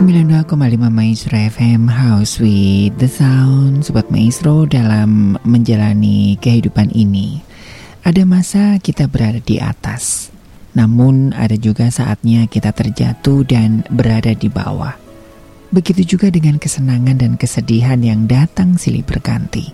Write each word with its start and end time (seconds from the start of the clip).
92,5 0.00 0.56
Maestro 0.88 1.36
FM 1.36 1.84
House 1.84 2.40
with 2.40 2.96
the 2.96 3.04
Sound 3.04 3.84
Sobat 3.84 4.08
Maestro 4.08 4.64
dalam 4.64 5.36
menjalani 5.44 6.40
kehidupan 6.40 6.88
ini. 6.96 7.44
Ada 8.00 8.24
masa 8.24 8.80
kita 8.80 9.12
berada 9.12 9.44
di 9.44 9.60
atas 9.60 10.32
Namun 10.72 11.36
ada 11.36 11.52
juga 11.52 11.92
saatnya 11.92 12.48
kita 12.48 12.72
terjatuh 12.72 13.44
dan 13.44 13.84
berada 13.92 14.32
di 14.32 14.48
bawah. 14.48 14.96
Begitu 15.68 16.16
juga 16.16 16.32
dengan 16.32 16.56
kesenangan 16.56 17.20
dan 17.20 17.36
kesedihan 17.36 18.00
yang 18.00 18.24
datang 18.24 18.80
silih 18.80 19.04
berganti. 19.04 19.68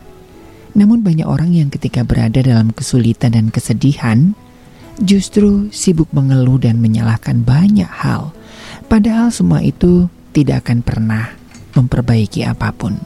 Namun 0.75 1.07
banyak 1.07 1.31
orang 1.31 1.55
yang 1.55 1.71
ketika 1.71 2.03
berada 2.03 2.43
dalam 2.43 2.75
kesulitan 2.75 3.31
dan 3.31 3.55
kesedihan 3.55 4.35
Justru 4.97 5.69
sibuk 5.77 6.09
mengeluh 6.17 6.57
dan 6.57 6.81
menyalahkan 6.81 7.45
banyak 7.45 7.89
hal. 7.89 8.33
Padahal 8.89 9.29
semua 9.29 9.61
itu 9.61 10.09
tidak 10.37 10.69
akan 10.69 10.85
pernah 10.85 11.33
memperbaiki 11.73 12.45
apa 12.45 12.69
pun. 12.77 13.01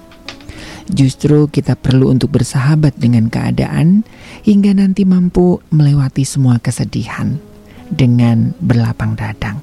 Justru 0.91 1.47
kita 1.47 1.79
perlu 1.79 2.11
untuk 2.11 2.35
bersahabat 2.35 2.99
dengan 2.99 3.31
keadaan 3.31 4.03
hingga 4.43 4.75
nanti 4.75 5.07
mampu 5.07 5.63
melewati 5.71 6.27
semua 6.27 6.59
kesedihan 6.59 7.39
dengan 7.87 8.59
berlapang 8.59 9.15
dadang. 9.15 9.63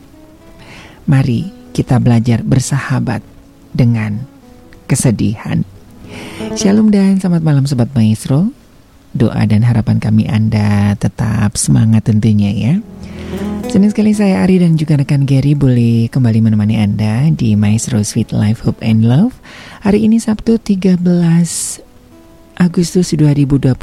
Mari 1.04 1.52
kita 1.76 2.00
belajar 2.00 2.48
bersahabat 2.48 3.20
dengan 3.76 4.24
kesedihan. 4.88 5.68
Shalom 6.56 6.88
dan 6.88 7.20
selamat 7.20 7.44
malam 7.44 7.68
Sobat 7.68 7.92
Maestro. 7.92 8.56
Doa 9.16 9.48
dan 9.48 9.64
harapan 9.64 10.04
kami 10.04 10.28
Anda 10.28 10.98
tetap 11.00 11.56
semangat 11.56 12.12
tentunya 12.12 12.52
ya. 12.52 12.74
Senang 13.68 13.92
sekali 13.92 14.16
saya 14.16 14.48
Ari 14.48 14.64
dan 14.64 14.80
juga 14.80 14.96
rekan 14.96 15.28
Gary 15.28 15.52
boleh 15.52 16.08
kembali 16.08 16.40
menemani 16.40 16.80
Anda 16.80 17.28
di 17.36 17.56
Maestro 17.60 18.00
Sweet 18.00 18.32
Life 18.32 18.64
Hope 18.64 18.80
and 18.80 19.04
Love. 19.04 19.36
Hari 19.84 20.08
ini 20.08 20.24
Sabtu 20.24 20.56
13 20.56 21.04
Agustus 22.58 23.12
2022 23.14 23.76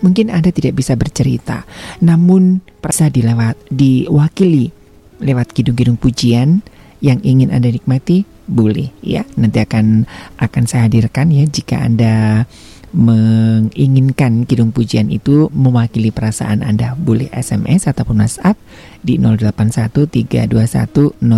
Mungkin 0.00 0.32
Anda 0.32 0.48
tidak 0.48 0.80
bisa 0.80 0.96
bercerita, 0.96 1.68
namun 2.00 2.64
bisa 2.80 3.12
dilewat 3.12 3.60
diwakili 3.68 4.72
lewat 5.20 5.52
kidung-kidung 5.52 6.00
pujian 6.00 6.64
yang 7.04 7.20
ingin 7.20 7.52
Anda 7.52 7.68
nikmati, 7.68 8.24
boleh 8.50 8.90
ya. 9.00 9.22
Nanti 9.38 9.62
akan 9.62 10.04
akan 10.42 10.64
saya 10.66 10.90
hadirkan 10.90 11.30
ya 11.30 11.46
jika 11.46 11.78
Anda 11.78 12.44
menginginkan 12.90 14.50
kidung 14.50 14.74
pujian 14.74 15.14
itu 15.14 15.46
mewakili 15.54 16.10
perasaan 16.10 16.66
Anda, 16.66 16.98
boleh 16.98 17.30
SMS 17.30 17.86
ataupun 17.86 18.18
WhatsApp 18.18 18.58
di 19.06 19.14
081321000925. 19.22 21.30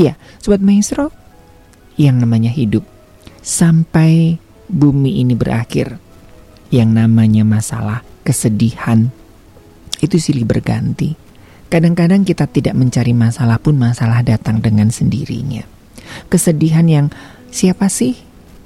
Iya, 0.00 0.16
Sobat 0.40 0.64
Maestro, 0.64 1.12
yang 2.00 2.24
namanya 2.24 2.48
hidup 2.48 2.88
sampai 3.44 4.40
bumi 4.72 5.20
ini 5.20 5.36
berakhir, 5.36 6.00
yang 6.72 6.96
namanya 6.96 7.44
masalah, 7.44 8.00
kesedihan, 8.24 9.12
itu 10.00 10.16
silih 10.16 10.48
berganti. 10.48 11.28
Kadang-kadang 11.70 12.26
kita 12.26 12.50
tidak 12.50 12.74
mencari 12.74 13.14
masalah 13.14 13.62
pun 13.62 13.78
masalah 13.78 14.26
datang 14.26 14.58
dengan 14.58 14.90
sendirinya. 14.90 15.62
Kesedihan 16.26 16.86
yang 16.90 17.06
siapa 17.54 17.86
sih 17.86 18.18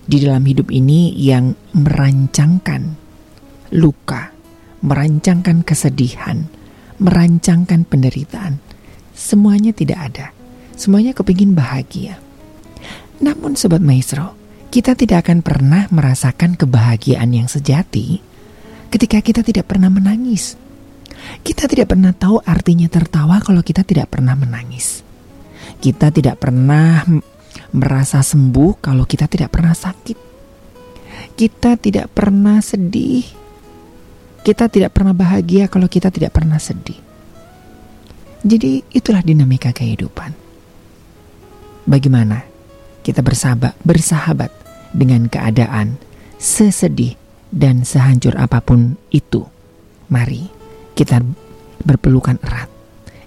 di 0.08 0.24
dalam 0.24 0.40
hidup 0.48 0.72
ini 0.72 1.12
yang 1.12 1.52
merancangkan 1.76 2.96
luka, 3.76 4.32
merancangkan 4.80 5.60
kesedihan, 5.68 6.48
merancangkan 6.96 7.84
penderitaan. 7.84 8.56
Semuanya 9.12 9.76
tidak 9.76 10.00
ada. 10.00 10.26
Semuanya 10.72 11.12
kepingin 11.12 11.52
bahagia. 11.52 12.16
Namun 13.20 13.54
Sobat 13.54 13.84
Maestro, 13.84 14.32
kita 14.72 14.96
tidak 14.96 15.28
akan 15.28 15.44
pernah 15.44 15.86
merasakan 15.92 16.56
kebahagiaan 16.56 17.30
yang 17.36 17.46
sejati 17.46 18.18
ketika 18.90 19.20
kita 19.20 19.44
tidak 19.44 19.70
pernah 19.70 19.92
menangis. 19.92 20.63
Kita 21.44 21.68
tidak 21.68 21.92
pernah 21.92 22.12
tahu 22.14 22.40
artinya 22.40 22.88
tertawa 22.88 23.40
kalau 23.42 23.60
kita 23.60 23.84
tidak 23.84 24.12
pernah 24.12 24.32
menangis. 24.38 25.04
Kita 25.80 26.08
tidak 26.08 26.40
pernah 26.40 27.04
merasa 27.74 28.22
sembuh 28.22 28.78
kalau 28.78 29.04
kita 29.04 29.26
tidak 29.26 29.50
pernah 29.52 29.74
sakit. 29.74 30.18
Kita 31.34 31.74
tidak 31.76 32.06
pernah 32.14 32.62
sedih. 32.62 33.26
Kita 34.44 34.70
tidak 34.70 34.94
pernah 34.94 35.16
bahagia 35.16 35.66
kalau 35.66 35.90
kita 35.90 36.12
tidak 36.14 36.36
pernah 36.36 36.60
sedih. 36.60 37.00
Jadi 38.44 38.84
itulah 38.92 39.24
dinamika 39.24 39.72
kehidupan. 39.72 40.36
Bagaimana 41.88 42.44
kita 43.04 43.24
bersahabat, 43.24 43.76
bersahabat 43.82 44.52
dengan 44.92 45.26
keadaan 45.28 45.96
sesedih 46.38 47.18
dan 47.50 47.82
sehancur 47.82 48.36
apa 48.38 48.62
pun 48.62 49.00
itu. 49.10 49.48
Mari 50.12 50.53
kita 50.94 51.22
berpelukan 51.86 52.38
erat 52.42 52.70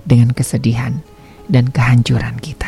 dengan 0.04 0.36
kesedihan 0.36 1.04
dan 1.48 1.72
kehancuran 1.72 2.40
kita. 2.40 2.67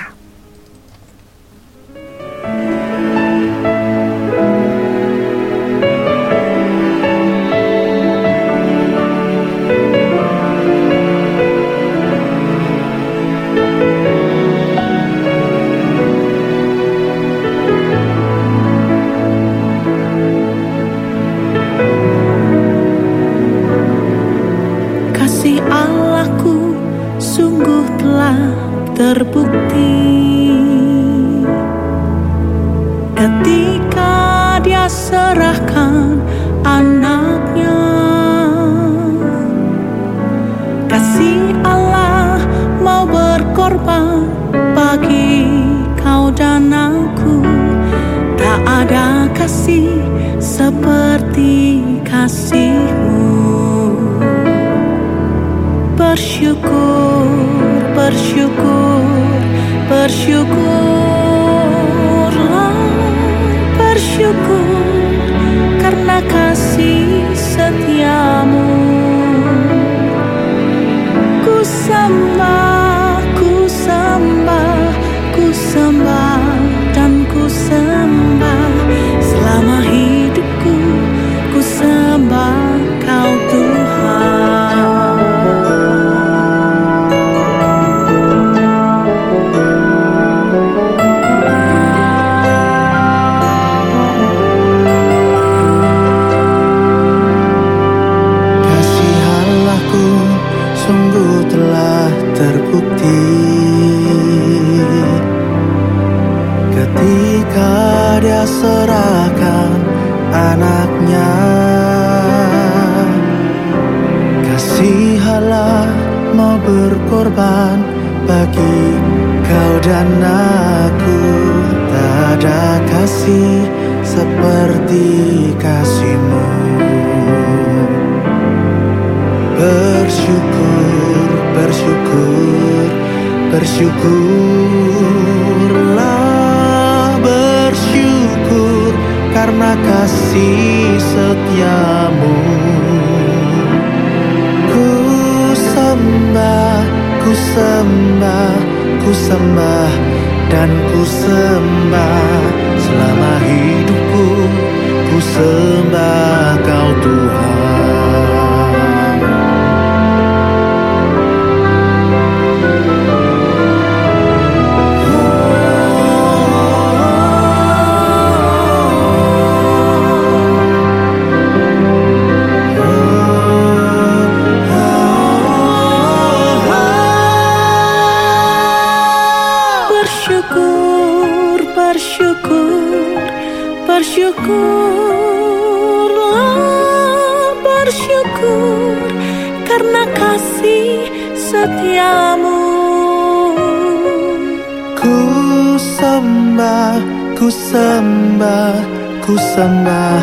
Sembah, 196.20 197.00
ku 197.40 197.48
sembah, 197.48 198.76
ku 199.24 199.34
sembah 199.40 200.20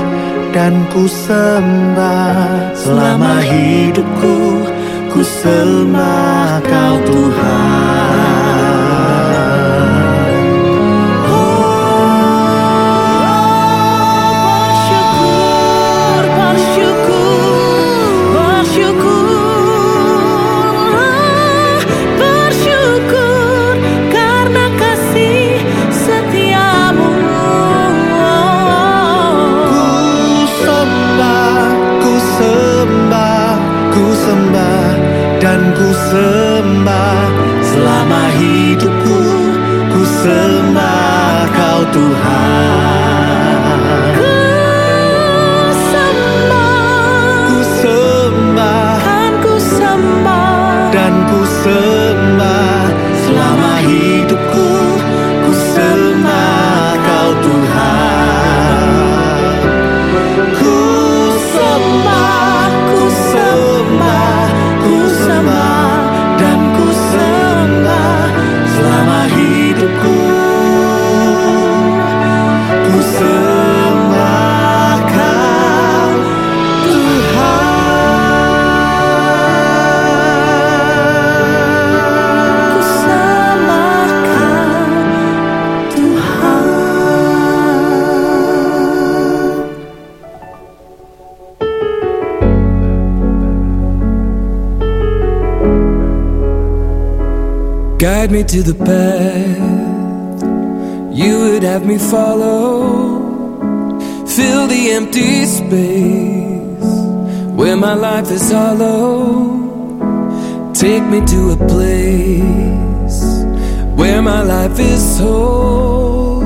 dan 0.53 0.85
ku 0.93 1.09
sembah 1.09 2.37
selama 2.77 3.41
hidupku 3.41 4.37
ku 5.09 5.21
sembah 5.25 6.61
kau 6.69 6.97
Tuhan. 7.09 8.26
Dan 35.57 35.73
ku 35.73 35.89
sembah 35.89 37.33
selama 37.65 38.29
hidupku 38.37 39.21
ku 39.89 40.05
sembah 40.05 41.49
kau 41.49 41.81
Tuhan. 41.97 43.57
Guide 97.99 98.31
me 98.31 98.45
to 98.45 98.63
the 98.63 98.75
path 98.85 99.76
have 101.77 101.85
me 101.85 101.99
follow. 101.99 103.19
Fill 104.27 104.67
the 104.67 104.93
empty 104.93 105.45
space 105.45 106.93
where 107.59 107.77
my 107.77 107.93
life 107.93 108.31
is 108.31 108.51
hollow. 108.51 109.13
Take 110.73 111.05
me 111.13 111.21
to 111.33 111.41
a 111.57 111.59
place 111.73 113.21
where 113.95 114.23
my 114.23 114.43
life 114.43 114.79
is 114.79 115.19
whole, 115.19 116.41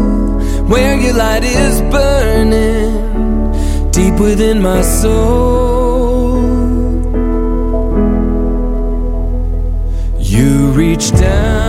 where 0.73 0.99
your 0.99 1.15
light 1.15 1.45
is 1.45 1.81
burning 1.95 2.91
deep 3.93 4.19
within 4.19 4.61
my 4.61 4.83
soul. 4.83 6.41
You 10.19 10.73
reach 10.83 11.13
down 11.13 11.60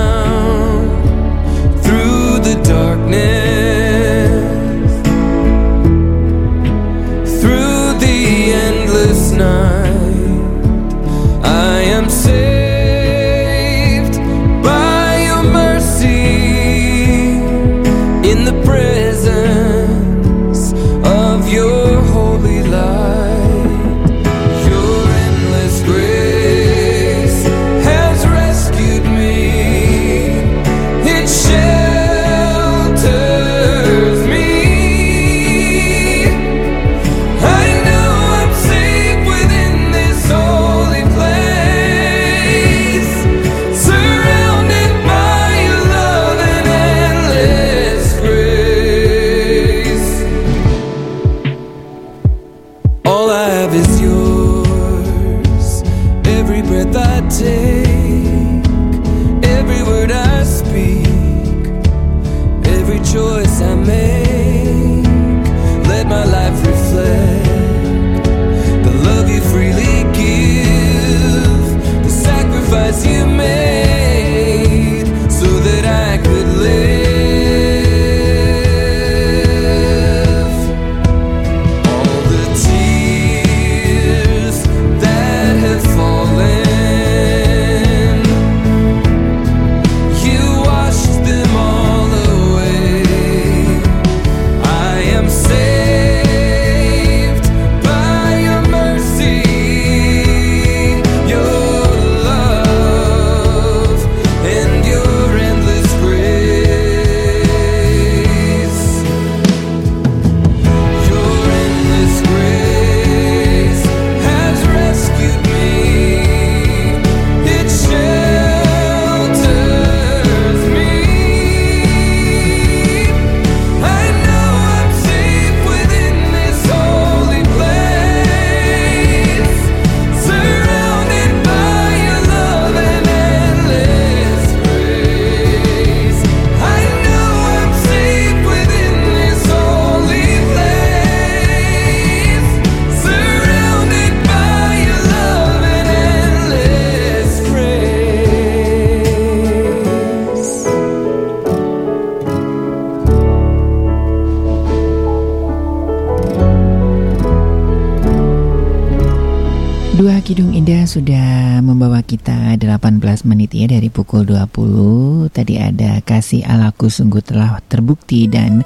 18 163.21 163.29
menit 163.29 163.53
ya 163.53 163.69
dari 163.69 163.93
pukul 163.93 164.25
20 164.25 165.29
Tadi 165.29 165.61
ada 165.61 166.01
kasih 166.01 166.41
alaku 166.41 166.89
sungguh 166.89 167.21
telah 167.21 167.61
terbukti 167.69 168.25
dan 168.25 168.65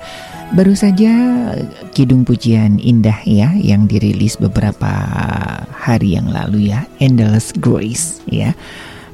baru 0.56 0.72
saja 0.72 1.12
Kidung 1.92 2.24
Pujian 2.24 2.80
Indah 2.80 3.20
ya 3.28 3.52
Yang 3.52 3.82
dirilis 3.92 4.36
beberapa 4.40 4.92
hari 5.76 6.16
yang 6.16 6.32
lalu 6.32 6.72
ya 6.72 6.88
Endless 7.04 7.52
Grace 7.60 8.24
ya. 8.32 8.56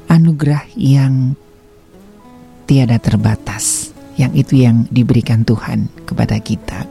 Anugerah 0.06 0.62
yang 0.78 1.34
tiada 2.70 3.02
terbatas 3.02 3.90
Yang 4.14 4.46
itu 4.46 4.54
yang 4.62 4.86
diberikan 4.94 5.42
Tuhan 5.42 5.90
kepada 6.06 6.38
kita. 6.38 6.86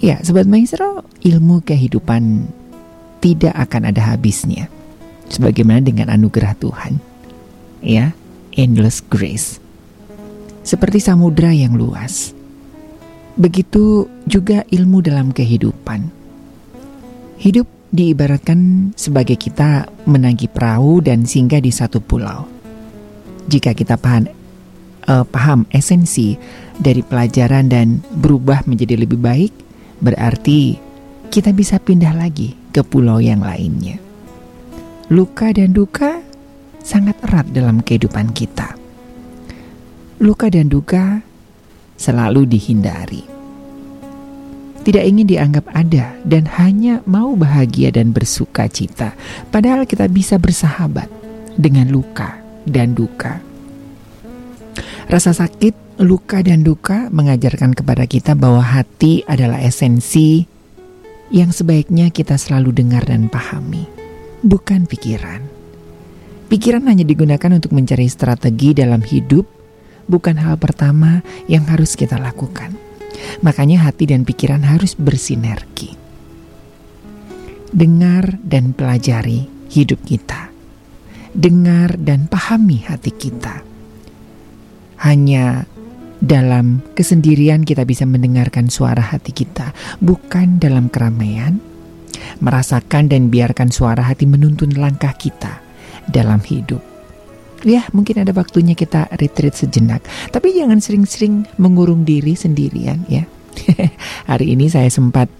Ya, 0.00 0.20
Sobat 0.24 0.48
Maestro, 0.48 1.04
ilmu 1.24 1.60
kehidupan 1.60 2.48
tidak 3.20 3.52
akan 3.52 3.92
ada 3.92 4.16
habisnya. 4.16 4.68
Sebagaimana 5.28 5.84
dengan 5.84 6.08
anugerah 6.08 6.56
Tuhan. 6.56 7.05
Ya, 7.84 8.16
endless 8.56 9.04
grace. 9.04 9.60
Seperti 10.66 10.98
samudra 10.98 11.52
yang 11.52 11.76
luas. 11.76 12.32
Begitu 13.36 14.08
juga 14.24 14.64
ilmu 14.66 15.04
dalam 15.04 15.30
kehidupan. 15.30 16.08
Hidup 17.36 17.68
diibaratkan 17.92 18.90
sebagai 18.96 19.36
kita 19.36 19.86
menagi 20.08 20.48
perahu 20.48 21.04
dan 21.04 21.28
singgah 21.28 21.60
di 21.60 21.70
satu 21.70 22.00
pulau. 22.00 22.48
Jika 23.46 23.76
kita 23.76 24.00
paham, 24.00 24.26
uh, 25.06 25.22
paham 25.22 25.68
esensi 25.70 26.34
dari 26.80 27.04
pelajaran 27.04 27.70
dan 27.70 28.00
berubah 28.16 28.64
menjadi 28.66 28.98
lebih 28.98 29.20
baik, 29.20 29.52
berarti 30.00 30.80
kita 31.30 31.52
bisa 31.52 31.76
pindah 31.78 32.16
lagi 32.16 32.56
ke 32.72 32.80
pulau 32.82 33.20
yang 33.22 33.44
lainnya 33.44 34.06
luka 35.06 35.54
dan 35.54 35.70
duka 35.70 36.18
sangat 36.86 37.18
erat 37.26 37.50
dalam 37.50 37.82
kehidupan 37.82 38.30
kita. 38.30 38.78
Luka 40.22 40.46
dan 40.46 40.70
duka 40.70 41.26
selalu 41.98 42.46
dihindari. 42.46 43.26
Tidak 44.86 45.02
ingin 45.02 45.26
dianggap 45.26 45.66
ada 45.74 46.14
dan 46.22 46.46
hanya 46.62 47.02
mau 47.10 47.34
bahagia 47.34 47.90
dan 47.90 48.14
bersuka 48.14 48.70
cita, 48.70 49.18
padahal 49.50 49.82
kita 49.82 50.06
bisa 50.06 50.38
bersahabat 50.38 51.10
dengan 51.58 51.90
luka 51.90 52.38
dan 52.62 52.94
duka. 52.94 53.42
Rasa 55.10 55.34
sakit, 55.34 55.98
luka, 55.98 56.38
dan 56.46 56.62
duka 56.62 57.10
mengajarkan 57.10 57.74
kepada 57.74 58.06
kita 58.06 58.38
bahwa 58.38 58.62
hati 58.62 59.26
adalah 59.26 59.58
esensi 59.58 60.46
yang 61.34 61.50
sebaiknya 61.50 62.14
kita 62.14 62.38
selalu 62.38 62.70
dengar 62.70 63.02
dan 63.02 63.26
pahami 63.26 63.90
bukan 64.46 64.86
pikiran. 64.86 65.55
Pikiran 66.46 66.86
hanya 66.86 67.02
digunakan 67.02 67.50
untuk 67.58 67.74
mencari 67.74 68.06
strategi 68.06 68.70
dalam 68.70 69.02
hidup, 69.02 69.50
bukan 70.06 70.38
hal 70.38 70.54
pertama 70.62 71.18
yang 71.50 71.66
harus 71.66 71.98
kita 71.98 72.22
lakukan. 72.22 72.70
Makanya 73.42 73.82
hati 73.82 74.06
dan 74.06 74.22
pikiran 74.22 74.62
harus 74.62 74.94
bersinergi. 74.94 75.98
Dengar 77.74 78.38
dan 78.46 78.78
pelajari 78.78 79.50
hidup 79.74 80.06
kita. 80.06 80.54
Dengar 81.34 81.98
dan 81.98 82.30
pahami 82.30 82.78
hati 82.86 83.10
kita. 83.10 83.66
Hanya 85.02 85.66
dalam 86.22 86.78
kesendirian 86.94 87.66
kita 87.66 87.82
bisa 87.82 88.06
mendengarkan 88.06 88.70
suara 88.70 89.02
hati 89.02 89.34
kita, 89.34 89.74
bukan 89.98 90.62
dalam 90.62 90.94
keramaian, 90.94 91.58
merasakan 92.38 93.10
dan 93.10 93.34
biarkan 93.34 93.74
suara 93.74 94.06
hati 94.06 94.30
menuntun 94.30 94.78
langkah 94.78 95.10
kita 95.10 95.65
dalam 96.10 96.40
hidup. 96.44 96.82
Ya, 97.64 97.88
mungkin 97.90 98.20
ada 98.20 98.36
waktunya 98.36 98.76
kita 98.76 99.08
retreat 99.16 99.56
sejenak, 99.56 100.04
tapi 100.28 100.52
jangan 100.54 100.78
sering-sering 100.78 101.48
mengurung 101.56 102.04
diri 102.04 102.36
sendirian 102.36 103.02
ya. 103.08 103.24
Hari 104.30 104.52
ini 104.52 104.68
saya 104.68 104.92
sempat 104.92 105.32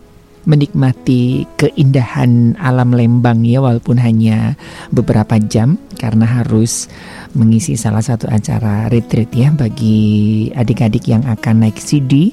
menikmati 0.47 1.45
keindahan 1.59 2.55
alam 2.57 2.95
Lembang 2.95 3.43
ya 3.43 3.59
walaupun 3.59 3.99
hanya 3.99 4.55
beberapa 4.95 5.37
jam 5.43 5.75
karena 5.99 6.23
harus 6.23 6.87
mengisi 7.35 7.75
salah 7.75 8.01
satu 8.01 8.31
acara 8.31 8.87
retreat 8.87 9.29
ya 9.35 9.51
bagi 9.51 10.49
adik-adik 10.55 11.11
yang 11.11 11.27
akan 11.27 11.67
naik 11.67 11.83
CD. 11.83 12.31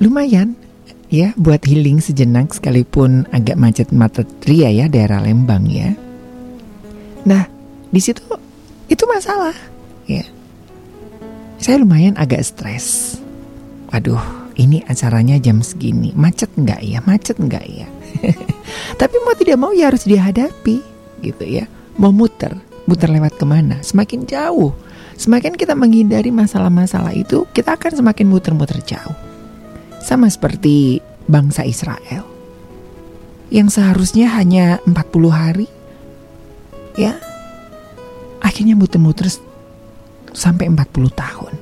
Lumayan 0.00 0.59
ya 1.10 1.34
buat 1.34 1.66
healing 1.66 1.98
sejenak 1.98 2.54
sekalipun 2.54 3.26
agak 3.34 3.58
macet-macet 3.58 4.30
ria 4.46 4.70
ya 4.70 4.86
daerah 4.86 5.18
Lembang 5.20 5.66
ya. 5.66 5.92
Nah 7.26 7.44
di 7.90 8.00
situ 8.00 8.22
itu 8.86 9.04
masalah 9.10 9.54
ya. 10.06 10.22
Saya 11.60 11.82
lumayan 11.82 12.16
agak 12.16 12.40
stres. 12.40 13.18
Waduh, 13.90 14.22
ini 14.56 14.80
acaranya 14.86 15.36
jam 15.36 15.60
segini, 15.60 16.14
macet 16.16 16.48
nggak 16.56 16.80
ya? 16.80 17.04
Macet 17.04 17.36
nggak 17.36 17.66
ya? 17.68 17.84
Tapi 19.00 19.16
mau 19.26 19.34
tidak 19.36 19.58
mau 19.60 19.74
ya 19.74 19.92
harus 19.92 20.08
dihadapi 20.08 20.80
gitu 21.20 21.44
ya. 21.44 21.68
Mau 22.00 22.14
muter, 22.14 22.56
muter 22.88 23.12
lewat 23.12 23.36
ke 23.36 23.44
mana? 23.44 23.82
Semakin 23.84 24.24
jauh, 24.24 24.72
semakin 25.20 25.52
kita 25.58 25.76
menghindari 25.76 26.32
masalah-masalah 26.32 27.12
itu, 27.12 27.44
kita 27.52 27.76
akan 27.76 27.92
semakin 27.98 28.26
muter-muter 28.30 28.80
jauh. 28.86 29.29
Sama 30.00 30.26
seperti 30.32 30.98
bangsa 31.28 31.62
Israel 31.62 32.26
yang 33.50 33.66
seharusnya 33.66 34.30
hanya 34.38 34.78
40 34.86 34.96
hari 35.30 35.66
ya 36.94 37.18
akhirnya 38.38 38.78
muter-muter 38.78 39.26
sampai 40.30 40.70
40 40.70 41.10
tahun 41.10 41.54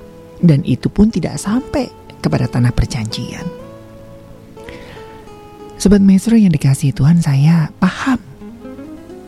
dan 0.44 0.60
itu 0.68 0.92
pun 0.92 1.08
tidak 1.08 1.40
sampai 1.40 1.88
kepada 2.20 2.46
tanah 2.46 2.70
perjanjian. 2.74 3.46
Sobat 5.78 6.02
Maestro 6.02 6.34
yang 6.34 6.50
dikasih 6.50 6.90
Tuhan 6.90 7.22
saya 7.22 7.70
paham. 7.78 8.18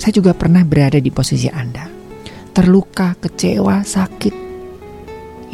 Saya 0.03 0.13
juga 0.17 0.35
pernah 0.35 0.67
berada 0.67 0.99
di 0.99 1.13
posisi 1.15 1.47
Anda. 1.47 1.87
Terluka, 2.51 3.15
kecewa, 3.23 3.87
sakit. 3.87 4.35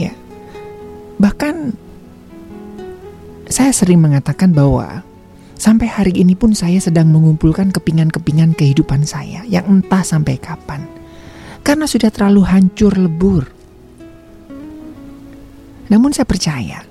Ya. 0.00 0.16
Bahkan 1.20 1.54
saya 3.46 3.70
sering 3.70 4.02
mengatakan 4.02 4.50
bahwa 4.50 5.06
sampai 5.54 5.86
hari 5.86 6.12
ini 6.18 6.34
pun 6.34 6.50
saya 6.50 6.82
sedang 6.82 7.14
mengumpulkan 7.14 7.70
kepingan-kepingan 7.70 8.58
kehidupan 8.58 9.06
saya 9.06 9.46
yang 9.46 9.66
entah 9.70 10.02
sampai 10.02 10.34
kapan. 10.38 10.82
Karena 11.62 11.86
sudah 11.86 12.10
terlalu 12.10 12.42
hancur 12.46 12.94
lebur. 12.94 13.46
Namun 15.86 16.10
saya 16.10 16.26
percaya, 16.26 16.82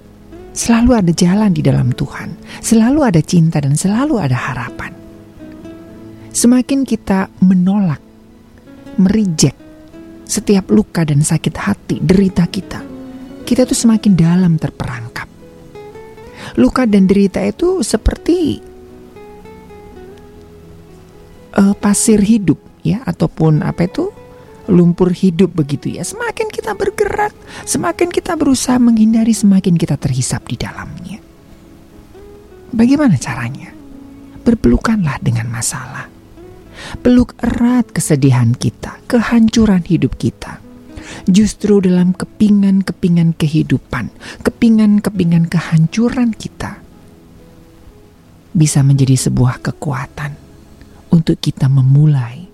selalu 0.55 0.91
ada 0.95 1.12
jalan 1.12 1.51
di 1.51 1.59
dalam 1.59 1.91
Tuhan, 1.91 2.39
selalu 2.63 3.00
ada 3.03 3.19
cinta 3.19 3.59
dan 3.59 3.75
selalu 3.75 4.19
ada 4.19 4.35
harapan. 4.35 4.95
Semakin 6.31 6.88
kita 6.88 7.31
menolak, 7.43 8.00
merijek 9.00 9.55
setiap 10.24 10.71
luka 10.71 11.03
dan 11.03 11.24
sakit 11.24 11.55
hati, 11.55 11.95
derita 12.00 12.47
kita, 12.47 12.83
kita 13.43 13.63
tuh 13.67 13.75
semakin 13.75 14.15
dalam 14.15 14.59
terperangkap 14.59 15.35
luka 16.54 16.86
dan 16.86 17.10
derita 17.10 17.42
itu 17.42 17.82
seperti 17.82 18.62
uh, 21.58 21.74
pasir 21.78 22.22
hidup 22.22 22.62
ya 22.86 23.02
ataupun 23.06 23.66
apa 23.66 23.90
itu 23.90 24.14
lumpur 24.70 25.14
hidup 25.14 25.54
begitu 25.54 25.94
ya. 25.94 26.02
Semakin 26.02 26.50
kita 26.50 26.74
bergerak, 26.74 27.34
semakin 27.66 28.10
kita 28.10 28.34
berusaha 28.34 28.82
menghindari, 28.82 29.34
semakin 29.34 29.78
kita 29.78 29.98
terhisap 29.98 30.46
di 30.50 30.58
dalamnya. 30.58 31.22
Bagaimana 32.74 33.16
caranya? 33.22 33.70
Berpelukanlah 34.42 35.22
dengan 35.22 35.50
masalah. 35.54 36.10
Peluk 37.02 37.38
erat 37.42 37.88
kesedihan 37.94 38.54
kita, 38.54 39.00
kehancuran 39.10 39.82
hidup 39.86 40.18
kita 40.18 40.64
justru 41.25 41.82
dalam 41.82 42.13
kepingan-kepingan 42.13 43.34
kehidupan, 43.38 44.13
kepingan-kepingan 44.46 45.50
kehancuran 45.50 46.34
kita, 46.34 46.82
bisa 48.55 48.86
menjadi 48.86 49.20
sebuah 49.20 49.60
kekuatan 49.60 50.38
untuk 51.12 51.38
kita 51.41 51.67
memulai 51.67 52.48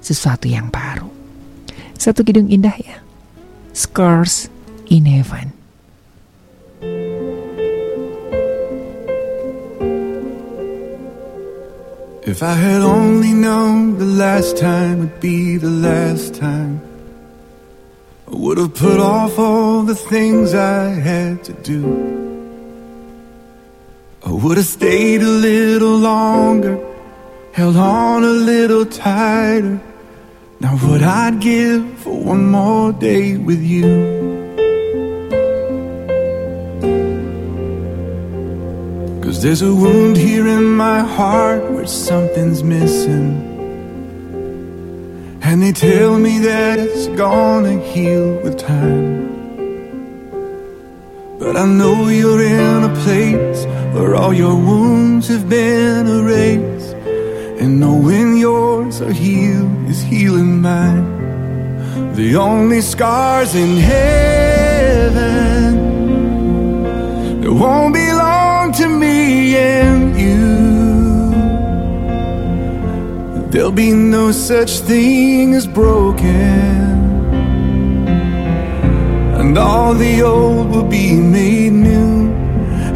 sesuatu 0.00 0.50
yang 0.50 0.72
baru. 0.72 1.08
Satu 1.94 2.26
kidung 2.26 2.50
indah 2.50 2.74
ya, 2.74 2.98
Scars 3.70 4.50
in 4.90 5.06
Heaven. 5.06 5.54
If 12.24 12.40
I 12.40 12.56
had 12.56 12.80
only 12.80 13.36
known 13.36 14.00
the 14.00 14.08
last 14.08 14.56
time 14.56 15.04
would 15.04 15.20
be 15.20 15.60
the 15.60 15.68
last 15.68 16.32
time 16.32 16.80
I 18.26 18.34
would 18.34 18.58
have 18.58 18.74
put 18.74 18.98
off 19.00 19.38
all 19.38 19.82
the 19.82 19.94
things 19.94 20.54
I 20.54 20.88
had 20.88 21.44
to 21.44 21.52
do. 21.52 21.84
I 24.24 24.32
would 24.32 24.56
have 24.56 24.66
stayed 24.66 25.22
a 25.22 25.28
little 25.28 25.96
longer 25.98 26.94
held 27.54 27.76
on 27.76 28.24
a 28.24 28.36
little 28.52 28.84
tighter. 28.84 29.80
Now, 30.58 30.76
what 30.78 31.02
I'd 31.04 31.40
give 31.40 31.98
for 31.98 32.18
one 32.18 32.50
more 32.50 32.92
day 32.92 33.36
with 33.36 33.62
you. 33.62 33.84
Cause 39.22 39.40
there's 39.40 39.62
a 39.62 39.72
wound 39.72 40.16
here 40.16 40.48
in 40.48 40.64
my 40.64 41.00
heart 41.00 41.70
where 41.70 41.86
something's 41.86 42.64
missing. 42.64 43.53
And 45.46 45.62
they 45.62 45.72
tell 45.72 46.18
me 46.18 46.38
that 46.38 46.78
it's 46.78 47.06
gonna 47.08 47.78
heal 47.78 48.40
with 48.42 48.56
time. 48.58 49.28
But 51.38 51.54
I 51.58 51.66
know 51.66 52.08
you're 52.08 52.42
in 52.42 52.84
a 52.84 52.94
place 53.04 53.66
where 53.94 54.14
all 54.14 54.32
your 54.32 54.54
wounds 54.54 55.28
have 55.28 55.46
been 55.46 56.06
erased. 56.06 56.94
And 57.60 57.78
knowing 57.78 58.38
yours 58.38 59.02
are 59.02 59.12
healed 59.12 59.90
is 59.90 60.00
healing 60.02 60.62
mine. 60.62 62.14
The 62.14 62.36
only 62.36 62.80
scars 62.80 63.54
in 63.54 63.76
heaven 63.76 65.20
that 67.42 67.52
won't 67.52 67.92
belong 67.92 68.72
to 68.80 68.88
me 68.88 69.56
and 69.56 70.18
you. 70.18 70.53
There'll 73.54 73.70
be 73.70 73.92
no 73.92 74.32
such 74.32 74.80
thing 74.80 75.54
as 75.54 75.64
broken 75.64 77.04
and 79.38 79.56
all 79.56 79.94
the 79.94 80.22
old 80.22 80.70
will 80.72 80.88
be 80.88 81.14
made 81.14 81.72
new. 81.72 82.32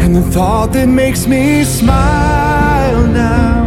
And 0.03 0.17
the 0.17 0.23
thought 0.23 0.73
that 0.73 0.89
makes 0.89 1.29
me 1.29 1.63
smile 1.63 3.07
now, 3.07 3.67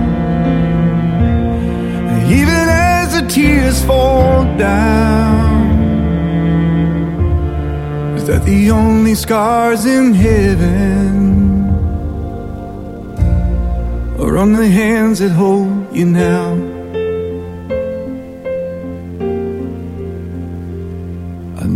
even 2.28 2.68
as 3.00 3.14
the 3.14 3.26
tears 3.26 3.82
fall 3.86 4.44
down, 4.58 5.72
is 8.18 8.28
that 8.28 8.44
the 8.44 8.70
only 8.72 9.16
scars 9.16 9.86
in 9.86 10.14
heaven 10.14 11.70
are 14.20 14.38
on 14.38 14.52
the 14.52 14.68
hands 14.68 15.20
that 15.20 15.32
hold 15.32 15.96
you 15.96 16.08
now. 16.08 16.51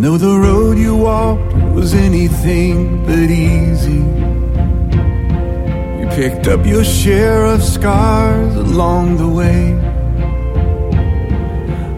Know 0.05 0.17
the 0.19 0.39
road 0.39 0.77
you 0.77 0.95
walked 0.95 1.51
was 1.73 1.95
anything 1.95 3.03
but 3.07 3.27
easy. 3.31 4.03
You 5.99 6.05
picked 6.19 6.45
up 6.45 6.63
your 6.63 6.83
share 6.83 7.43
of 7.45 7.63
scars 7.63 8.55
along 8.55 9.17
the 9.17 9.27
way. 9.27 9.73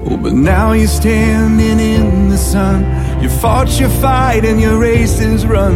Oh, 0.06 0.15
but 0.15 0.32
now 0.32 0.72
you're 0.72 0.88
standing 0.88 1.82
in 1.82 2.30
the 2.30 2.38
sun. 2.38 2.80
You 3.22 3.28
fought 3.28 3.78
your 3.78 3.89
fight 3.89 4.46
and 4.46 4.62
your 4.62 4.80
race 4.80 5.20
is 5.20 5.46
run. 5.46 5.76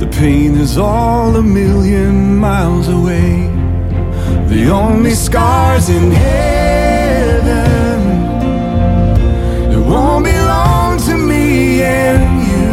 The 0.00 0.08
pain 0.08 0.56
is 0.56 0.78
all 0.78 1.36
a 1.36 1.42
million 1.44 2.38
miles 2.38 2.88
away. 2.88 3.46
The 4.48 4.68
only 4.68 5.14
scars 5.14 5.88
in 5.88 6.10
heaven 6.10 6.57
and 12.10 12.26
you. 12.50 12.68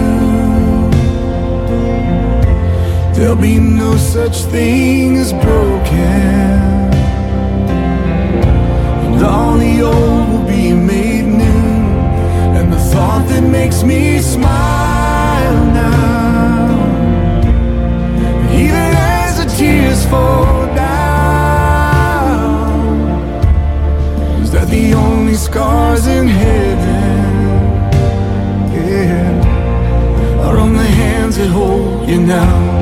There'll 3.16 3.44
be 3.52 3.58
no 3.60 3.92
such 3.98 4.38
thing 4.54 5.18
as 5.18 5.32
broken, 5.34 6.94
and 9.06 9.24
all 9.24 9.56
the 9.58 9.76
old 9.82 10.26
will 10.32 10.48
be 10.58 10.66
made 10.74 11.28
new. 11.44 11.66
And 12.58 12.68
the 12.76 12.82
thought 12.92 13.24
that 13.30 13.44
makes 13.60 13.80
me 13.84 14.02
smile 14.20 15.60
now, 15.74 16.68
even 18.64 18.90
as 19.22 19.34
the 19.42 19.48
tears 19.58 20.02
fall 20.12 20.66
down, 20.76 22.46
is 24.42 24.50
that 24.52 24.68
the 24.70 24.94
only 24.94 25.36
scars 25.36 26.06
in 26.08 26.28
heaven, 26.28 27.25
For 30.56 30.62
the 30.72 30.84
hands 30.84 31.36
that 31.38 31.50
hold 31.50 32.10
you 32.10 32.22
now. 32.22 32.76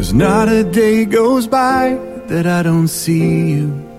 There's 0.00 0.14
not 0.14 0.48
a 0.48 0.64
day 0.64 1.04
goes 1.04 1.46
by 1.46 1.98
that 2.28 2.46
I 2.46 2.62
don't 2.62 2.88
see 2.88 3.50
you. 3.50 3.89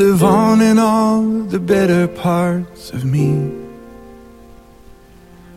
Live 0.00 0.22
on 0.22 0.62
in 0.62 0.78
all 0.78 1.20
the 1.54 1.60
better 1.60 2.08
parts 2.08 2.88
of 2.90 3.04
me. 3.04 3.32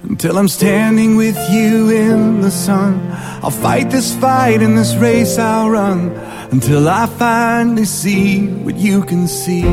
Until 0.01 0.37
I'm 0.37 0.49
standing 0.49 1.15
with 1.15 1.37
you 1.49 1.89
in 1.89 2.41
the 2.41 2.51
sun, 2.51 2.99
I'll 3.41 3.51
fight 3.51 3.89
this 3.89 4.13
fight 4.17 4.61
in 4.61 4.75
this 4.75 4.95
race 4.95 5.37
I'll 5.37 5.69
run. 5.69 6.11
Until 6.51 6.89
I 6.89 7.05
finally 7.05 7.85
see 7.85 8.47
what 8.65 8.75
you 8.75 9.03
can 9.03 9.29
see. 9.29 9.63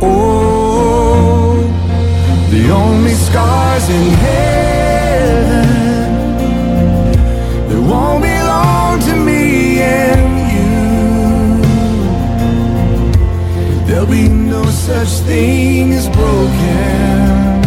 Oh, 0.00 1.60
the 2.50 2.70
only 2.70 3.12
scars 3.12 3.90
in 3.90 4.10
heaven 4.24 4.75
There'll 13.96 14.10
be 14.10 14.28
no 14.28 14.62
such 14.66 15.08
thing 15.24 15.94
as 15.94 16.06
broken. 16.10 17.64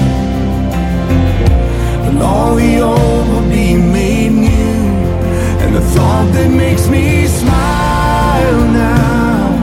And 2.06 2.22
all 2.22 2.54
the 2.54 2.82
old 2.82 3.28
will 3.30 3.50
be 3.50 3.76
made 3.76 4.34
new. 4.34 4.48
And 5.63 5.76
the 5.76 5.82
thought 5.82 6.32
that 6.34 6.52
makes 6.52 6.88
me 6.88 7.26
smile 7.26 8.62
now. 8.72 9.58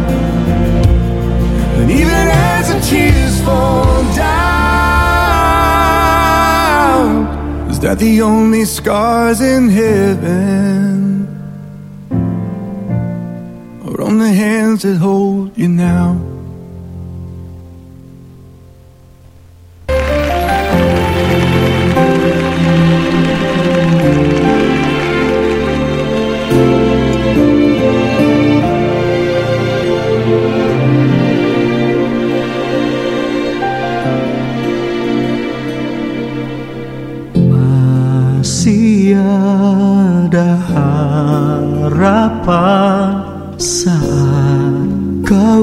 And 1.79 1.89
even 1.89 2.29
as 2.51 2.67
the 2.73 2.81
tears 2.81 3.41
fall 3.43 4.03
down, 4.17 4.57
is 7.71 7.79
that 7.79 8.01
the 8.01 8.23
only 8.23 8.65
scars 8.65 9.41
in 9.41 9.69
heaven 9.69 11.29
are 13.85 14.01
on 14.03 14.19
the 14.19 14.33
hands 14.33 14.83
that 14.83 14.97
hold 14.97 15.57
you 15.57 15.69
now? 15.69 16.26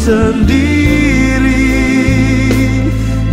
sendiri. 0.03 1.71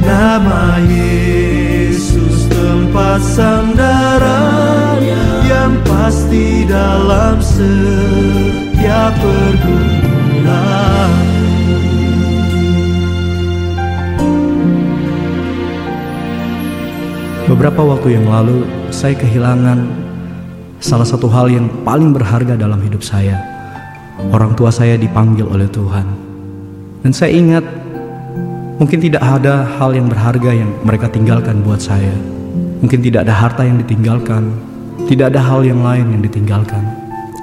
Nama 0.06 0.78
Yesus 0.86 2.46
tempat 2.50 3.22
sandaran 3.22 5.02
Yang 5.46 5.72
pasti 5.82 6.46
dalam 6.70 7.42
setiap 7.42 9.12
pergumulan. 9.18 11.10
Beberapa 17.50 17.82
waktu 17.82 18.14
yang 18.14 18.30
lalu, 18.30 18.62
saya 18.94 19.18
kehilangan 19.18 19.90
salah 20.78 21.02
satu 21.02 21.26
hal 21.26 21.50
yang 21.50 21.66
paling 21.82 22.14
berharga 22.14 22.54
dalam 22.54 22.78
hidup 22.78 23.02
saya. 23.02 23.42
Orang 24.30 24.54
tua 24.54 24.70
saya 24.70 24.94
dipanggil 24.94 25.50
oleh 25.50 25.66
Tuhan, 25.66 26.19
dan 27.00 27.12
saya 27.12 27.32
ingat 27.32 27.64
mungkin 28.80 29.00
tidak 29.00 29.20
ada 29.20 29.64
hal 29.78 29.92
yang 29.92 30.08
berharga 30.08 30.50
yang 30.52 30.70
mereka 30.84 31.08
tinggalkan 31.08 31.60
buat 31.60 31.80
saya. 31.80 32.12
Mungkin 32.80 33.04
tidak 33.04 33.28
ada 33.28 33.34
harta 33.36 33.62
yang 33.64 33.76
ditinggalkan, 33.76 34.52
tidak 35.04 35.36
ada 35.36 35.40
hal 35.44 35.60
yang 35.60 35.84
lain 35.84 36.16
yang 36.16 36.22
ditinggalkan, 36.24 36.80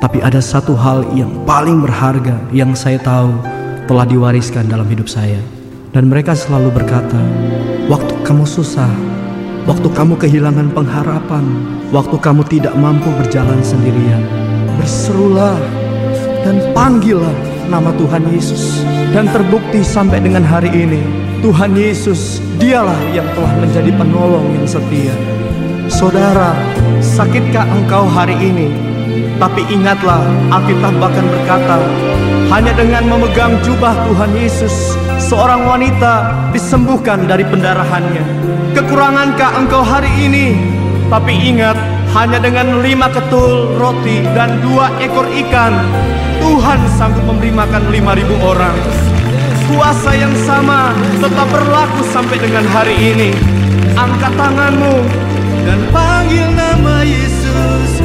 tapi 0.01 0.17
ada 0.21 0.41
satu 0.41 0.73
hal 0.73 1.05
yang 1.13 1.29
paling 1.45 1.77
berharga 1.81 2.41
yang 2.49 2.73
saya 2.73 2.97
tahu 2.97 3.37
telah 3.85 4.05
diwariskan 4.05 4.65
dalam 4.65 4.89
hidup 4.89 5.05
saya. 5.05 5.37
Dan 5.93 6.09
mereka 6.09 6.37
selalu 6.37 6.73
berkata, 6.73 7.17
"Waktu 7.89 8.13
kamu 8.25 8.43
susah, 8.45 8.89
Waktu 9.67 9.91
kamu 9.91 10.15
kehilangan 10.15 10.71
pengharapan, 10.71 11.43
waktu 11.91 12.15
kamu 12.23 12.39
tidak 12.47 12.71
mampu 12.79 13.11
berjalan 13.19 13.59
sendirian, 13.59 14.23
berserulah 14.79 15.59
dan 16.47 16.71
panggillah 16.71 17.35
nama 17.67 17.91
Tuhan 17.95 18.23
Yesus. 18.31 18.81
Dan 19.11 19.31
terbukti 19.31 19.83
sampai 19.83 20.19
dengan 20.19 20.43
hari 20.43 20.71
ini, 20.71 20.99
Tuhan 21.39 21.75
Yesus 21.77 22.43
dialah 22.59 22.97
yang 23.13 23.27
telah 23.37 23.53
menjadi 23.61 23.91
penolong 23.95 24.47
yang 24.57 24.67
setia. 24.67 25.15
Saudara, 25.87 26.51
sakitkah 26.99 27.63
engkau 27.71 28.03
hari 28.07 28.35
ini? 28.35 28.67
Tapi 29.37 29.63
ingatlah, 29.71 30.19
Alkitab 30.51 30.97
bahkan 30.99 31.23
berkata, 31.29 31.77
hanya 32.51 32.73
dengan 32.75 33.05
memegang 33.07 33.55
jubah 33.63 33.95
Tuhan 34.07 34.31
Yesus, 34.35 34.97
seorang 35.21 35.63
wanita 35.67 36.33
disembuhkan 36.51 37.27
dari 37.29 37.47
pendarahannya. 37.47 38.23
Kekurangankah 38.75 39.51
engkau 39.61 39.83
hari 39.85 40.11
ini? 40.19 40.57
Tapi 41.07 41.33
ingat, 41.53 41.77
hanya 42.17 42.41
dengan 42.41 42.81
lima 42.81 43.13
ketul 43.13 43.77
roti 43.77 44.25
dan 44.33 44.57
dua 44.65 44.89
ekor 44.97 45.29
ikan, 45.45 45.77
Tuhan 46.41 46.81
sanggup 46.97 47.21
memberi 47.29 47.53
makan 47.53 47.93
lima 47.93 48.17
ribu 48.17 48.33
orang. 48.41 48.73
Kuasa 49.69 50.17
yang 50.17 50.33
sama 50.41 50.97
tetap 51.21 51.45
berlaku 51.53 52.01
sampai 52.09 52.41
dengan 52.41 52.65
hari 52.73 52.97
ini. 52.97 53.29
Angkat 53.93 54.33
tanganmu 54.33 54.97
dan 55.61 55.79
panggil 55.93 56.49
nama 56.57 57.05
Yesus. 57.05 57.96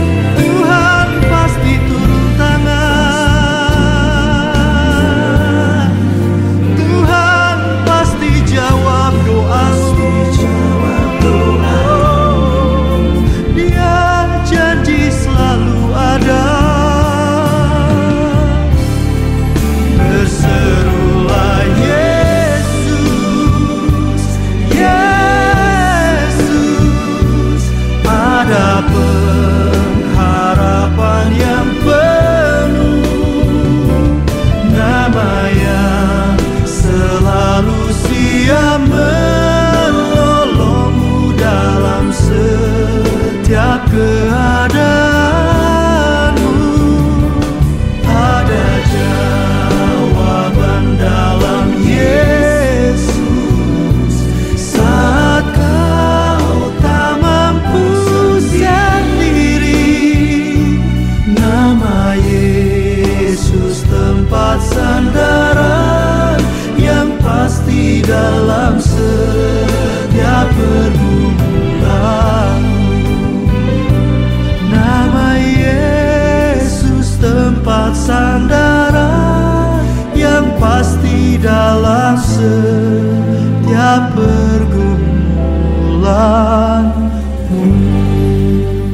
Dalam 81.42 82.14
setiap 82.22 84.02
pergumulan. 84.14 85.02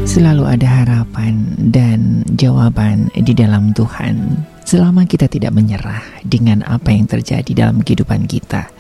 Selalu 0.08 0.44
ada 0.48 0.64
harapan 0.82 1.44
dan 1.68 2.24
jawaban 2.32 3.12
di 3.12 3.36
dalam 3.36 3.76
Tuhan. 3.76 4.40
Selama 4.64 5.04
kita 5.04 5.28
tidak 5.28 5.52
menyerah 5.52 6.00
dengan 6.24 6.64
apa 6.64 6.88
yang 6.88 7.04
terjadi 7.04 7.68
dalam 7.68 7.84
kehidupan 7.84 8.24
kita. 8.24 8.72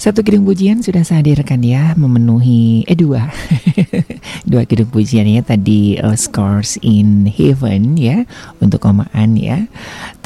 Satu 0.00 0.24
kidung 0.24 0.48
pujian 0.48 0.80
sudah 0.82 1.04
saya 1.04 1.20
hadirkan 1.20 1.60
ya 1.60 1.92
memenuhi 1.92 2.88
eh 2.88 2.96
dua 2.96 3.28
dua 4.50 4.66
kidung 4.66 4.90
pujian 4.90 5.30
ya 5.30 5.46
tadi 5.46 5.94
uh, 6.02 6.18
Scores 6.18 6.74
in 6.82 7.30
Heaven 7.30 7.94
ya 7.94 8.26
untuk 8.58 8.82
komaan 8.82 9.38
ya 9.38 9.70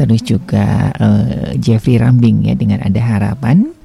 terus 0.00 0.24
juga 0.24 0.96
uh, 0.96 1.52
Jeffrey 1.60 2.00
Rambing 2.00 2.48
ya 2.48 2.56
dengan 2.56 2.80
ada 2.80 2.98
harapan 3.04 3.76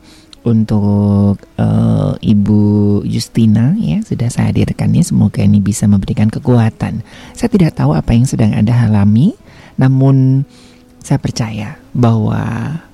untuk 0.47 1.35
uh, 1.59 2.15
Ibu 2.15 2.63
Justina 3.03 3.75
ya 3.75 3.99
sudah 3.99 4.31
saya 4.31 4.55
hadirkan 4.55 4.95
ya 4.95 5.03
semoga 5.03 5.43
ini 5.43 5.59
bisa 5.59 5.83
memberikan 5.83 6.31
kekuatan. 6.31 7.03
Saya 7.35 7.49
tidak 7.51 7.75
tahu 7.75 7.91
apa 7.91 8.15
yang 8.15 8.23
sedang 8.23 8.55
Anda 8.55 8.71
alami 8.71 9.35
namun 9.75 10.47
saya 11.03 11.19
percaya 11.19 11.75
bahwa 11.91 12.39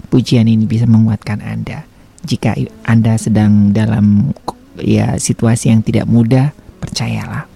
pujian 0.09 0.49
ini 0.49 0.65
bisa 0.65 0.89
menguatkan 0.89 1.41
Anda. 1.41 1.85
Jika 2.25 2.57
Anda 2.81 3.21
sedang 3.21 3.69
dalam 3.69 4.33
ya 4.81 5.21
situasi 5.21 5.69
yang 5.69 5.85
tidak 5.85 6.09
mudah, 6.09 6.49
percayalah 6.85 7.49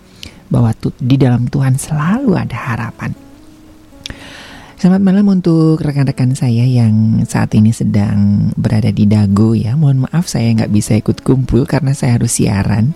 bahwa 0.50 0.74
tu- 0.74 0.98
di 0.98 1.16
dalam 1.22 1.46
Tuhan 1.46 1.78
selalu 1.78 2.34
ada 2.34 2.58
harapan. 2.58 3.14
Selamat 4.80 5.04
malam 5.04 5.28
untuk 5.28 5.84
rekan-rekan 5.84 6.40
saya 6.40 6.64
yang 6.64 7.28
saat 7.28 7.52
ini 7.52 7.76
sedang 7.76 8.50
berada 8.56 8.90
di 8.96 9.04
Dago 9.06 9.52
ya. 9.52 9.76
Mohon 9.76 10.08
maaf 10.08 10.32
saya 10.32 10.56
nggak 10.56 10.72
bisa 10.72 10.96
ikut 10.96 11.20
kumpul 11.20 11.68
karena 11.68 11.92
saya 11.92 12.16
harus 12.16 12.40
siaran. 12.40 12.96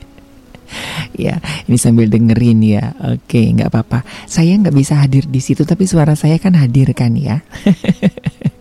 ya. 1.28 1.44
Ini 1.68 1.76
sambil 1.76 2.08
dengerin 2.08 2.64
ya. 2.64 2.96
Oke, 3.04 3.52
nggak 3.52 3.68
apa-apa. 3.68 4.00
Saya 4.24 4.56
nggak 4.56 4.72
bisa 4.72 4.96
hadir 4.96 5.28
di 5.28 5.44
situ, 5.44 5.68
tapi 5.68 5.84
suara 5.84 6.16
saya 6.16 6.40
kan 6.40 6.56
hadir 6.56 6.96
kan 6.96 7.20
ya. 7.20 7.44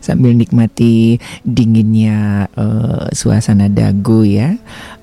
sambil 0.00 0.34
nikmati 0.36 1.18
dinginnya 1.42 2.48
uh, 2.54 3.08
suasana 3.10 3.70
dagu 3.70 4.26
ya. 4.26 4.56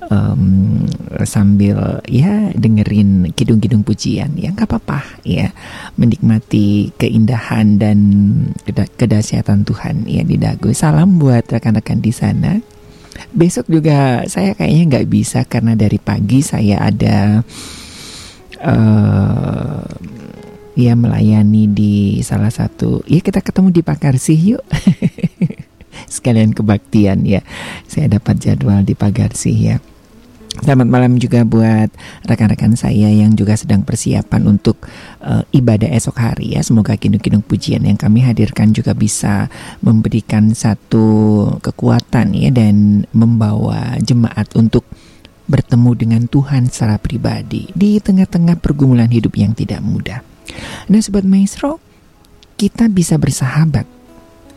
Um, 0.07 0.87
sambil 1.27 1.99
ya 2.07 2.47
dengerin 2.55 3.35
kidung-kidung 3.35 3.83
pujian 3.83 4.39
ya 4.39 4.55
nggak 4.55 4.71
apa-apa 4.71 5.03
ya. 5.27 5.51
Menikmati 5.99 6.95
keindahan 6.95 7.75
dan 7.75 7.99
kedahsyatan 8.95 9.67
Tuhan 9.67 10.07
ya 10.07 10.23
di 10.23 10.39
dagu. 10.39 10.71
Salam 10.71 11.19
buat 11.19 11.43
rekan-rekan 11.51 11.99
di 11.99 12.15
sana. 12.15 12.55
Besok 13.33 13.67
juga 13.67 14.23
saya 14.31 14.55
kayaknya 14.55 14.83
nggak 14.95 15.07
bisa 15.11 15.43
karena 15.43 15.75
dari 15.75 15.99
pagi 15.99 16.39
saya 16.39 16.87
ada 16.87 17.43
uh, 18.63 19.83
ya 20.77 20.93
melayani 20.93 21.65
di 21.65 22.21
salah 22.21 22.53
satu 22.53 23.01
ya 23.09 23.17
kita 23.17 23.41
ketemu 23.41 23.73
di 23.73 23.81
Pagarsih 23.81 24.37
yuk 24.37 24.63
sekalian 26.15 26.53
kebaktian 26.53 27.25
ya 27.25 27.41
saya 27.89 28.13
dapat 28.13 28.37
jadwal 28.37 28.85
di 28.85 28.93
Pagarsih 28.93 29.57
ya 29.57 29.77
Selamat 30.57 30.89
malam 30.89 31.21
juga 31.21 31.45
buat 31.45 31.93
rekan-rekan 32.25 32.73
saya 32.73 33.13
yang 33.13 33.37
juga 33.37 33.53
sedang 33.53 33.85
persiapan 33.85 34.57
untuk 34.57 34.89
uh, 35.21 35.45
ibadah 35.53 35.85
esok 35.93 36.17
hari 36.17 36.57
ya. 36.57 36.65
Semoga 36.65 36.97
kidung-kidung 36.97 37.45
pujian 37.45 37.85
yang 37.85 37.93
kami 37.93 38.25
hadirkan 38.25 38.73
juga 38.73 38.97
bisa 38.97 39.53
memberikan 39.85 40.57
satu 40.57 41.45
kekuatan 41.61 42.33
ya 42.33 42.49
dan 42.49 43.05
membawa 43.13 44.01
jemaat 44.01 44.49
untuk 44.57 44.81
bertemu 45.45 45.91
dengan 45.93 46.21
Tuhan 46.25 46.73
secara 46.73 46.97
pribadi 46.97 47.69
di 47.77 48.01
tengah-tengah 48.01 48.57
pergumulan 48.57 49.13
hidup 49.13 49.37
yang 49.37 49.53
tidak 49.53 49.85
mudah. 49.85 50.25
Nah, 50.87 50.99
sobat 51.03 51.27
maestro, 51.27 51.79
kita 52.57 52.89
bisa 52.89 53.19
bersahabat 53.21 53.85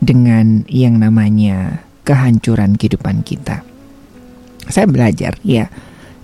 dengan 0.00 0.64
yang 0.66 0.96
namanya 0.96 1.84
kehancuran 2.08 2.74
kehidupan 2.80 3.22
kita. 3.22 3.62
Saya 4.70 4.88
belajar 4.88 5.36
ya 5.44 5.68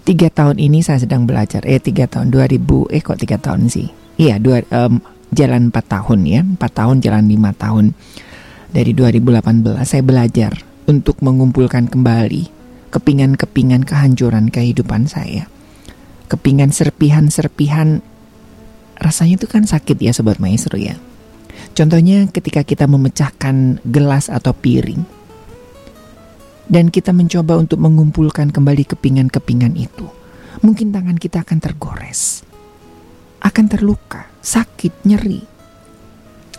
tiga 0.06 0.32
tahun 0.32 0.56
ini 0.56 0.80
saya 0.80 1.02
sedang 1.02 1.28
belajar. 1.28 1.66
Eh 1.68 1.82
tiga 1.82 2.08
tahun 2.08 2.32
2000 2.32 2.94
eh 2.94 3.02
kok 3.04 3.20
tiga 3.20 3.36
tahun 3.36 3.68
sih? 3.68 3.92
Iya 4.16 4.40
dua 4.40 4.64
um, 4.72 5.02
jalan 5.34 5.68
empat 5.68 5.84
tahun 5.92 6.20
ya 6.24 6.40
empat 6.40 6.72
tahun 6.72 7.04
jalan 7.04 7.26
lima 7.28 7.50
tahun 7.52 7.92
dari 8.70 8.94
2018 8.94 9.42
saya 9.82 10.02
belajar 10.06 10.52
untuk 10.86 11.18
mengumpulkan 11.20 11.90
kembali 11.90 12.48
kepingan-kepingan 12.94 13.84
kehancuran 13.84 14.48
kehidupan 14.48 15.10
saya. 15.10 15.50
Kepingan 16.26 16.72
serpihan-serpihan 16.72 18.00
rasanya 18.96 19.40
itu 19.40 19.46
kan 19.48 19.64
sakit 19.68 19.96
ya 20.00 20.12
sobat 20.12 20.40
maestro 20.40 20.76
ya. 20.80 20.96
Contohnya 21.76 22.28
ketika 22.32 22.64
kita 22.64 22.88
memecahkan 22.88 23.84
gelas 23.84 24.32
atau 24.32 24.56
piring 24.56 25.04
dan 26.66 26.88
kita 26.88 27.12
mencoba 27.12 27.60
untuk 27.60 27.78
mengumpulkan 27.78 28.48
kembali 28.48 28.88
kepingan-kepingan 28.88 29.76
itu, 29.76 30.08
mungkin 30.64 30.90
tangan 30.90 31.20
kita 31.20 31.44
akan 31.44 31.58
tergores, 31.60 32.42
akan 33.44 33.64
terluka, 33.68 34.28
sakit, 34.40 35.04
nyeri. 35.04 35.44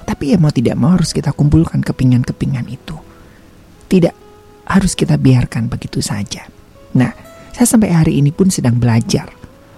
Tapi 0.08 0.32
ya 0.32 0.38
mau 0.40 0.54
tidak 0.54 0.80
mau 0.80 0.96
harus 0.96 1.12
kita 1.12 1.36
kumpulkan 1.36 1.84
kepingan-kepingan 1.84 2.70
itu. 2.72 2.96
Tidak 3.92 4.16
harus 4.70 4.96
kita 4.96 5.20
biarkan 5.20 5.68
begitu 5.68 6.00
saja. 6.00 6.48
Nah, 6.96 7.12
saya 7.52 7.68
sampai 7.68 7.92
hari 7.92 8.22
ini 8.22 8.32
pun 8.32 8.48
sedang 8.48 8.80
belajar 8.80 9.37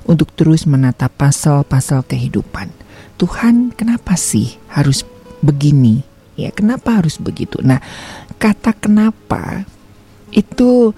untuk 0.09 0.33
terus 0.33 0.65
menata 0.65 1.05
pasal-pasal 1.05 2.01
kehidupan. 2.01 2.73
Tuhan, 3.21 3.77
kenapa 3.77 4.17
sih 4.17 4.57
harus 4.73 5.05
begini? 5.45 6.01
Ya, 6.33 6.49
kenapa 6.49 6.97
harus 6.97 7.21
begitu? 7.21 7.61
Nah, 7.61 7.77
kata 8.41 8.73
kenapa 8.73 9.69
itu 10.33 10.97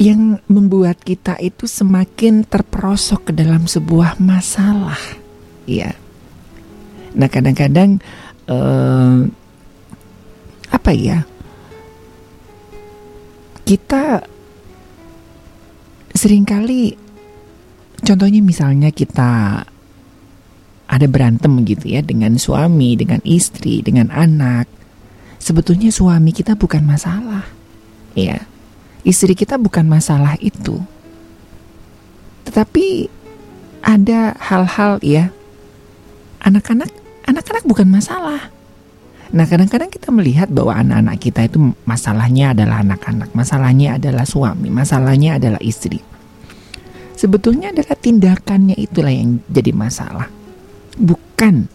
yang 0.00 0.40
membuat 0.48 1.04
kita 1.04 1.36
itu 1.36 1.68
semakin 1.68 2.48
terperosok 2.48 3.28
ke 3.28 3.32
dalam 3.36 3.68
sebuah 3.68 4.16
masalah, 4.16 4.96
ya. 5.68 5.92
Nah 7.12 7.28
kadang-kadang 7.28 8.00
uh, 8.48 9.28
apa 10.72 10.90
ya? 10.94 11.26
Kita 13.66 14.24
sering 16.16 16.48
kali, 16.48 16.96
contohnya 18.02 18.40
misalnya 18.42 18.90
kita 18.90 19.64
ada 20.90 21.06
berantem 21.06 21.62
gitu 21.62 21.86
ya 21.86 22.02
dengan 22.02 22.34
suami, 22.34 22.98
dengan 22.98 23.22
istri, 23.22 23.78
dengan 23.80 24.10
anak. 24.10 24.66
Sebetulnya 25.40 25.94
suami 25.94 26.34
kita 26.34 26.58
bukan 26.58 26.82
masalah 26.82 27.46
ya. 28.18 28.42
Istri 29.06 29.32
kita 29.38 29.56
bukan 29.56 29.86
masalah 29.88 30.36
itu. 30.42 30.82
Tetapi 32.44 33.08
ada 33.80 34.36
hal-hal 34.36 35.00
ya. 35.00 35.32
Anak-anak 36.42 36.90
anak-anak 37.24 37.64
bukan 37.64 37.88
masalah. 37.88 38.50
Nah 39.30 39.46
kadang-kadang 39.46 39.94
kita 39.94 40.10
melihat 40.10 40.50
bahwa 40.50 40.74
anak-anak 40.74 41.16
kita 41.22 41.46
itu 41.46 41.70
masalahnya 41.86 42.50
adalah 42.50 42.82
anak-anak 42.82 43.30
masalahnya 43.30 43.94
adalah 43.94 44.26
suami 44.26 44.74
masalahnya 44.74 45.38
adalah 45.38 45.62
istri 45.62 46.02
sebetulnya 47.20 47.68
adalah 47.68 47.92
tindakannya 48.00 48.80
itulah 48.80 49.12
yang 49.12 49.44
jadi 49.52 49.76
masalah. 49.76 50.32
Bukan 50.96 51.68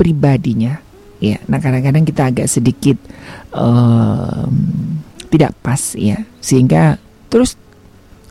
pribadinya. 0.00 0.80
Ya 1.20 1.42
nah 1.50 1.60
kadang-kadang 1.60 2.06
kita 2.08 2.30
agak 2.32 2.48
sedikit 2.48 2.96
um, 3.52 4.72
tidak 5.28 5.52
pas 5.60 5.92
ya. 5.92 6.24
Sehingga 6.40 6.96
terus 7.28 7.60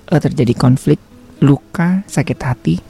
uh, 0.10 0.18
terjadi 0.18 0.58
konflik 0.58 0.98
luka 1.38 2.02
sakit 2.10 2.40
hati 2.42 2.82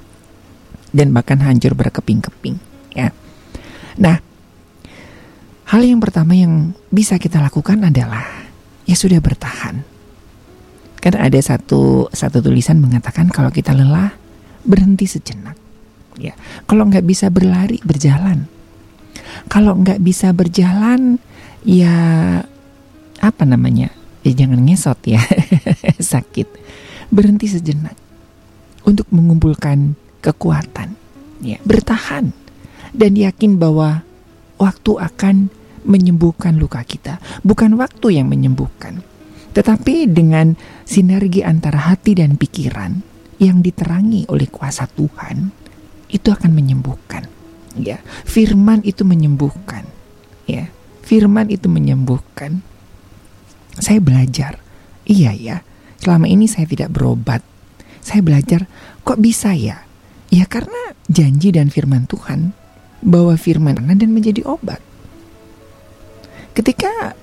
dan 0.95 1.11
bahkan 1.11 1.43
hancur 1.43 1.75
berkeping-keping 1.75 2.55
ya. 2.95 3.11
Nah 3.99 4.23
hal 5.67 5.81
yang 5.83 5.99
pertama 5.99 6.31
yang 6.31 6.71
bisa 6.87 7.19
kita 7.19 7.43
lakukan 7.43 7.83
adalah 7.83 8.47
ya 8.87 8.95
sudah 8.95 9.19
bertahan 9.19 9.96
karena 11.07 11.23
ada 11.23 11.39
satu 11.39 12.11
satu 12.11 12.43
tulisan 12.43 12.83
mengatakan 12.83 13.31
kalau 13.31 13.47
kita 13.47 13.71
lelah 13.71 14.11
berhenti 14.67 15.07
sejenak. 15.07 15.55
Ya. 16.19 16.35
Kalau 16.67 16.83
nggak 16.83 17.07
bisa 17.07 17.31
berlari 17.31 17.79
berjalan. 17.79 18.43
Kalau 19.47 19.79
nggak 19.79 20.03
bisa 20.03 20.35
berjalan 20.35 21.15
ya 21.63 21.95
apa 23.23 23.43
namanya? 23.47 23.87
Ya 24.27 24.35
jangan 24.35 24.67
ngesot 24.67 24.99
ya 25.07 25.23
sakit. 26.11 26.51
Berhenti 27.07 27.47
sejenak 27.47 27.95
untuk 28.83 29.07
mengumpulkan 29.07 29.95
kekuatan. 30.19 30.91
Ya 31.39 31.63
bertahan 31.63 32.35
dan 32.91 33.15
yakin 33.15 33.55
bahwa 33.55 34.03
waktu 34.59 34.91
akan 34.99 35.47
menyembuhkan 35.87 36.59
luka 36.59 36.83
kita. 36.83 37.23
Bukan 37.47 37.79
waktu 37.79 38.19
yang 38.19 38.27
menyembuhkan 38.27 39.06
tetapi 39.57 40.05
dengan 40.05 40.53
sinergi 40.85 41.41
antara 41.41 41.89
hati 41.89 42.13
dan 42.13 42.37
pikiran 42.37 43.01
yang 43.41 43.65
diterangi 43.65 44.29
oleh 44.29 44.45
kuasa 44.45 44.85
Tuhan 44.85 45.49
itu 46.13 46.29
akan 46.29 46.51
menyembuhkan 46.53 47.25
ya 47.81 47.97
firman 48.25 48.85
itu 48.85 49.01
menyembuhkan 49.01 49.89
ya 50.45 50.69
firman 51.01 51.49
itu 51.49 51.65
menyembuhkan 51.65 52.61
saya 53.77 54.01
belajar. 54.01 54.59
Iya 55.07 55.31
ya, 55.37 55.57
selama 56.01 56.27
ini 56.27 56.49
saya 56.49 56.67
tidak 56.67 56.91
berobat. 56.91 57.45
Saya 58.01 58.25
belajar, 58.25 58.65
kok 59.05 59.21
bisa 59.21 59.53
ya? 59.53 59.85
Ya 60.27 60.43
karena 60.43 60.97
janji 61.07 61.55
dan 61.55 61.71
firman 61.71 62.09
Tuhan 62.09 62.51
bahwa 62.99 63.37
firman 63.39 63.79
dan 63.79 64.11
menjadi 64.11 64.43
obat. 64.43 64.83
Ketika 66.51 67.15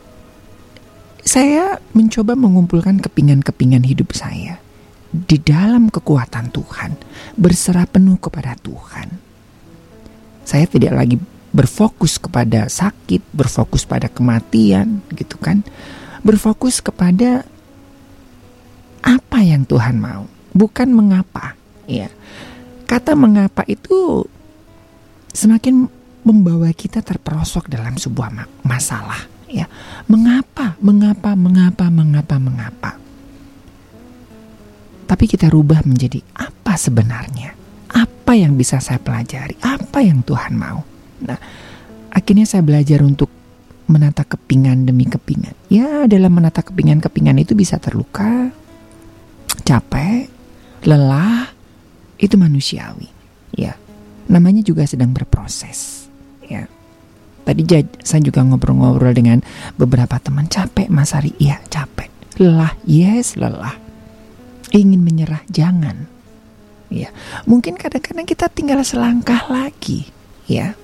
saya 1.25 1.81
mencoba 1.97 2.37
mengumpulkan 2.37 3.01
kepingan-kepingan 3.01 3.83
hidup 3.83 4.13
saya 4.13 4.61
di 5.11 5.41
dalam 5.41 5.89
kekuatan 5.89 6.53
Tuhan, 6.53 7.01
berserah 7.41 7.89
penuh 7.89 8.21
kepada 8.21 8.55
Tuhan. 8.61 9.09
Saya 10.45 10.69
tidak 10.69 10.93
lagi 10.93 11.17
berfokus 11.55 12.21
kepada 12.21 12.69
sakit, 12.69 13.25
berfokus 13.33 13.89
pada 13.89 14.13
kematian, 14.13 15.01
gitu 15.17 15.41
kan 15.41 15.65
berfokus 16.25 16.81
kepada 16.81 17.45
apa 19.05 19.39
yang 19.45 19.69
Tuhan 19.69 20.01
mau, 20.01 20.25
bukan 20.57 20.89
mengapa. 20.89 21.53
Ya, 21.85 22.09
kata 22.89 23.13
mengapa 23.13 23.61
itu 23.69 24.25
semakin 25.37 25.85
membawa 26.25 26.73
kita 26.73 27.05
terperosok 27.05 27.69
dalam 27.69 28.01
sebuah 28.01 28.49
masalah. 28.65 29.34
Ya, 29.51 29.69
mengapa, 30.09 30.75
mengapa, 30.81 31.37
mengapa, 31.37 31.87
mengapa, 31.93 32.37
mengapa. 32.41 32.91
tapi 35.05 35.29
kita 35.29 35.53
rubah 35.53 35.85
menjadi 35.85 36.25
apa 36.33 36.75
sebenarnya? 36.81 37.53
Apa 37.93 38.35
yang 38.35 38.57
bisa 38.57 38.81
saya 38.81 38.99
pelajari? 38.99 39.55
Apa 39.61 40.01
yang 40.01 40.25
Tuhan 40.25 40.57
mau? 40.57 40.81
Nah, 41.23 41.39
akhirnya 42.11 42.49
saya 42.49 42.65
belajar 42.65 43.05
untuk 43.05 43.29
menata 43.87 44.25
kepingan 44.25 44.89
demi 44.89 45.05
kepingan. 45.05 45.55
Ya, 45.69 46.09
dalam 46.09 46.33
menata 46.33 46.65
kepingan-kepingan 46.65 47.37
itu 47.45 47.53
bisa 47.53 47.77
terluka, 47.77 48.49
capek, 49.63 50.27
lelah, 50.89 51.53
itu 52.19 52.35
manusiawi. 52.41 53.13
Ya, 53.55 53.77
namanya 54.27 54.65
juga 54.65 54.89
sedang 54.89 55.13
berproses. 55.13 56.09
Ya, 56.49 56.67
tadi 57.45 57.63
saya 58.01 58.21
juga 58.25 58.41
ngobrol-ngobrol 58.43 59.13
dengan 59.13 59.39
beberapa 59.77 60.17
teman 60.19 60.49
capek, 60.49 60.89
Mas 60.89 61.13
Ari. 61.13 61.37
Iya, 61.39 61.61
capek. 61.69 62.11
Lelah, 62.41 62.75
yes, 62.89 63.39
lelah. 63.39 63.79
Ingin 64.75 65.05
menyerah, 65.07 65.45
jangan. 65.53 66.11
Ya, 66.91 67.15
mungkin 67.47 67.79
kadang-kadang 67.79 68.27
kita 68.27 68.51
tinggal 68.51 68.83
selangkah 68.83 69.47
lagi. 69.47 70.11
Ya, 70.51 70.75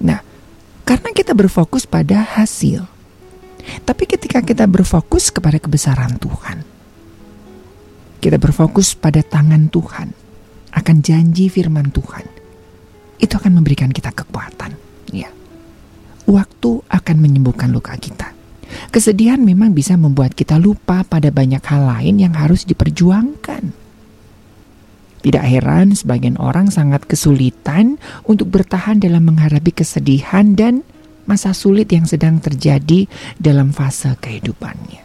nah, 0.00 0.24
karena 0.88 1.12
kita 1.12 1.36
berfokus 1.36 1.84
pada 1.84 2.24
hasil. 2.24 2.88
Tapi 3.84 4.04
ketika 4.08 4.40
kita 4.40 4.64
berfokus 4.64 5.28
kepada 5.28 5.60
kebesaran 5.60 6.16
Tuhan, 6.16 6.64
kita 8.18 8.40
berfokus 8.40 8.96
pada 8.96 9.20
tangan 9.20 9.68
Tuhan, 9.68 10.16
akan 10.72 10.96
janji 11.04 11.52
firman 11.52 11.92
Tuhan, 11.92 12.24
itu 13.20 13.34
akan 13.36 13.60
memberikan 13.60 13.92
kita 13.92 14.08
kekuatan. 14.10 14.87
Waktu 16.28 16.84
akan 16.92 17.16
menyembuhkan 17.16 17.72
luka 17.72 17.96
kita. 17.96 18.36
Kesedihan 18.92 19.40
memang 19.40 19.72
bisa 19.72 19.96
membuat 19.96 20.36
kita 20.36 20.60
lupa 20.60 21.00
pada 21.00 21.32
banyak 21.32 21.64
hal 21.64 21.88
lain 21.88 22.20
yang 22.20 22.36
harus 22.36 22.68
diperjuangkan. 22.68 23.72
Tidak 25.18 25.44
heran 25.44 25.96
sebagian 25.96 26.36
orang 26.36 26.68
sangat 26.68 27.08
kesulitan 27.08 27.98
untuk 28.28 28.52
bertahan 28.52 29.00
dalam 29.00 29.24
menghadapi 29.26 29.72
kesedihan 29.72 30.52
dan 30.54 30.86
masa 31.28 31.52
sulit 31.52 31.90
yang 31.90 32.08
sedang 32.08 32.40
terjadi 32.40 33.08
dalam 33.36 33.74
fase 33.74 34.14
kehidupannya. 34.20 35.04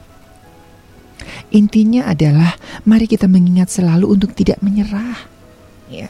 Intinya 1.53 2.09
adalah 2.09 2.55
mari 2.88 3.09
kita 3.09 3.27
mengingat 3.27 3.73
selalu 3.73 4.12
untuk 4.12 4.31
tidak 4.38 4.62
menyerah. 4.63 5.17
Ya. 5.89 6.07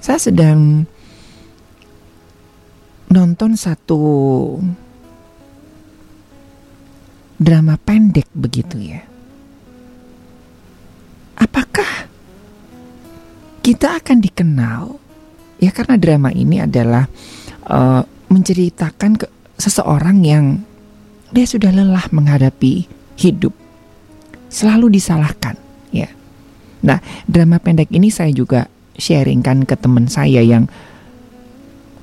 Saya 0.00 0.20
sedang 0.20 0.88
nonton 3.10 3.58
satu 3.58 4.00
drama 7.34 7.74
pendek 7.82 8.30
begitu 8.30 8.78
ya. 8.78 9.02
Apakah 11.34 12.06
kita 13.66 13.98
akan 13.98 14.18
dikenal 14.22 14.82
ya 15.58 15.70
karena 15.74 15.98
drama 15.98 16.30
ini 16.30 16.62
adalah 16.62 17.10
uh, 17.66 18.06
menceritakan 18.30 19.18
ke 19.18 19.26
seseorang 19.58 20.22
yang 20.22 20.62
dia 21.34 21.46
sudah 21.46 21.74
lelah 21.74 22.06
menghadapi 22.14 22.86
hidup 23.18 23.52
selalu 24.50 25.00
disalahkan 25.00 25.58
ya. 25.90 26.10
Nah, 26.86 27.02
drama 27.26 27.58
pendek 27.58 27.90
ini 27.90 28.08
saya 28.08 28.30
juga 28.30 28.70
sharingkan 28.96 29.66
ke 29.66 29.74
teman 29.76 30.06
saya 30.06 30.40
yang 30.44 30.70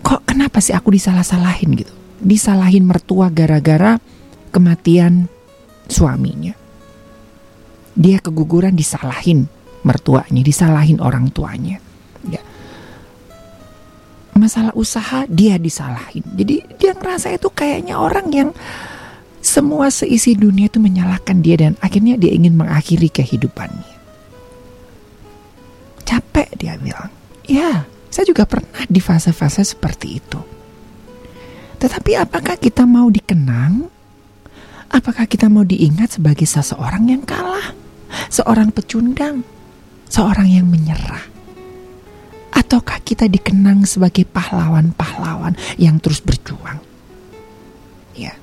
kok 0.08 0.24
kenapa 0.24 0.63
sih 0.63 0.72
aku 0.72 0.96
disalah-salahin 0.96 1.76
gitu. 1.76 1.91
Disalahin 2.24 2.88
mertua 2.88 3.28
gara-gara 3.28 4.00
kematian 4.56 5.28
suaminya. 5.91 6.56
Dia 7.91 8.24
keguguran 8.24 8.72
disalahin 8.72 9.52
mertuanya, 9.84 10.39
disalahin 10.39 11.04
orang 11.04 11.28
tuanya. 11.36 11.84
Ya. 12.24 12.39
Masalah 14.39 14.72
usaha 14.80 15.28
dia 15.28 15.60
disalahin. 15.60 16.24
Jadi 16.39 16.63
dia 16.80 16.96
ngerasa 16.96 17.36
itu 17.36 17.52
kayaknya 17.52 18.00
orang 18.00 18.32
yang 18.32 18.50
semua 19.43 19.91
seisi 19.91 20.39
dunia 20.39 20.72
itu 20.72 20.80
menyalahkan 20.80 21.43
dia 21.43 21.60
dan 21.60 21.74
akhirnya 21.84 22.15
dia 22.15 22.32
ingin 22.32 22.56
mengakhiri 22.56 23.12
kehidupannya. 23.12 23.96
Capek 26.08 26.48
dia 26.56 26.80
bilang. 26.80 27.12
Ya, 27.48 27.88
saya 28.08 28.26
juga 28.26 28.48
pernah 28.48 28.84
di 28.88 29.00
fase-fase 29.04 29.63
seperti 29.63 30.08
itu. 30.17 30.39
Tetapi 31.78 32.17
apakah 32.17 32.58
kita 32.58 32.89
mau 32.89 33.08
dikenang? 33.12 33.86
Apakah 34.88 35.28
kita 35.28 35.52
mau 35.52 35.67
diingat 35.67 36.17
sebagai 36.17 36.48
seseorang 36.48 37.12
yang 37.12 37.24
kalah? 37.28 37.76
Seorang 38.32 38.72
pecundang? 38.72 39.43
Seorang 40.08 40.48
yang 40.48 40.65
menyerah? 40.65 41.28
Ataukah 42.56 43.04
kita 43.04 43.28
dikenang 43.28 43.86
sebagai 43.86 44.26
pahlawan-pahlawan 44.26 45.54
yang 45.78 46.00
terus 46.02 46.24
berjuang? 46.24 46.80
Ya, 48.17 48.34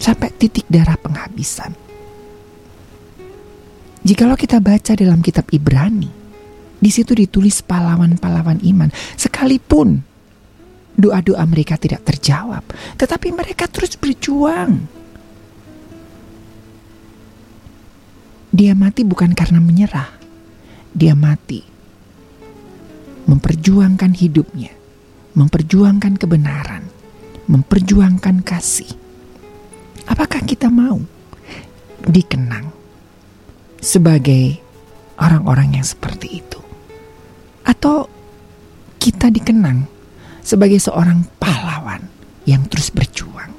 sampai 0.00 0.34
titik 0.34 0.66
darah 0.66 0.98
penghabisan. 0.98 1.76
Jikalau 4.04 4.36
kita 4.36 4.58
baca 4.58 4.92
dalam 4.98 5.22
kitab 5.22 5.48
Ibrani, 5.54 6.23
di 6.84 6.92
situ 6.92 7.16
ditulis 7.16 7.64
pahlawan-pahlawan 7.64 8.60
iman, 8.60 8.92
sekalipun 9.16 10.04
doa-doa 11.00 11.40
mereka 11.48 11.80
tidak 11.80 12.04
terjawab, 12.04 12.60
tetapi 13.00 13.32
mereka 13.32 13.64
terus 13.72 13.96
berjuang. 13.96 14.84
Dia 18.52 18.76
mati 18.76 19.00
bukan 19.02 19.32
karena 19.32 19.64
menyerah, 19.64 20.12
dia 20.92 21.16
mati 21.16 21.64
memperjuangkan 23.24 24.12
hidupnya, 24.20 24.76
memperjuangkan 25.32 26.20
kebenaran, 26.20 26.84
memperjuangkan 27.48 28.44
kasih. 28.44 28.92
Apakah 30.04 30.44
kita 30.44 30.68
mau 30.68 31.00
dikenang 32.04 32.68
sebagai 33.80 34.60
orang-orang 35.16 35.80
yang 35.80 35.86
seperti 35.88 36.44
itu? 36.44 36.63
Atau 37.64 38.06
kita 39.00 39.32
dikenang 39.32 39.88
sebagai 40.44 40.76
seorang 40.76 41.24
pahlawan 41.40 42.04
yang 42.44 42.68
terus 42.68 42.92
berjuang? 42.92 43.52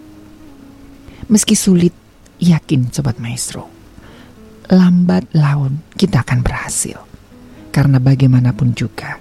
Meski 1.25 1.57
sulit, 1.57 1.93
yakin 2.37 2.93
Sobat 2.93 3.17
Maestro, 3.17 3.65
lambat 4.69 5.25
laun 5.33 5.81
kita 5.97 6.21
akan 6.21 6.45
berhasil. 6.45 7.01
Karena 7.73 7.97
bagaimanapun 7.99 8.77
juga, 8.77 9.19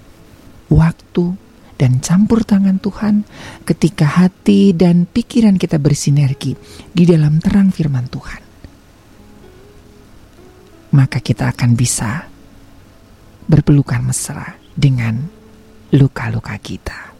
waktu 0.69 1.25
dan 1.75 1.99
campur 1.99 2.47
tangan 2.47 2.79
Tuhan 2.79 3.27
ketika 3.67 4.07
hati 4.07 4.71
dan 4.71 5.03
pikiran 5.03 5.59
kita 5.59 5.75
bersinergi 5.75 6.55
di 6.87 7.03
dalam 7.03 7.43
terang 7.43 7.69
firman 7.69 8.07
Tuhan. 8.07 8.41
Maka 10.95 11.19
kita 11.19 11.51
akan 11.51 11.71
bisa 11.75 12.23
berpelukan 13.51 13.99
mesra 13.99 14.64
dengan 14.75 15.31
luka-luka 15.95 16.59
kita. 16.59 17.15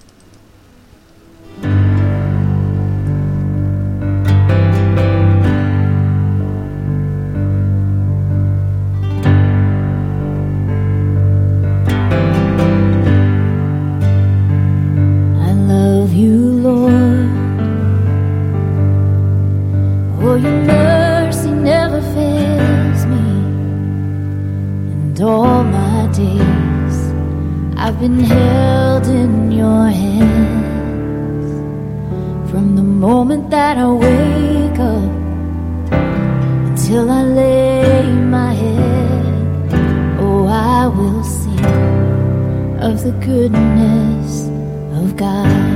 All 25.25 25.63
my 25.63 26.05
days 26.13 26.44
I've 27.86 27.99
been 27.99 28.19
held 28.19 29.05
in 29.05 29.51
your 29.51 29.89
hands. 29.89 31.51
From 32.49 32.75
the 32.75 32.81
moment 32.81 33.51
that 33.51 33.77
I 33.77 33.88
wake 33.88 34.79
up 34.79 35.11
until 36.67 37.11
I 37.11 37.21
lay 37.21 38.11
my 38.38 38.53
head, 38.53 39.73
oh, 40.19 40.47
I 40.47 40.88
will 40.88 41.23
sing 41.23 42.79
of 42.81 43.03
the 43.03 43.11
goodness 43.23 44.47
of 44.99 45.15
God. 45.15 45.74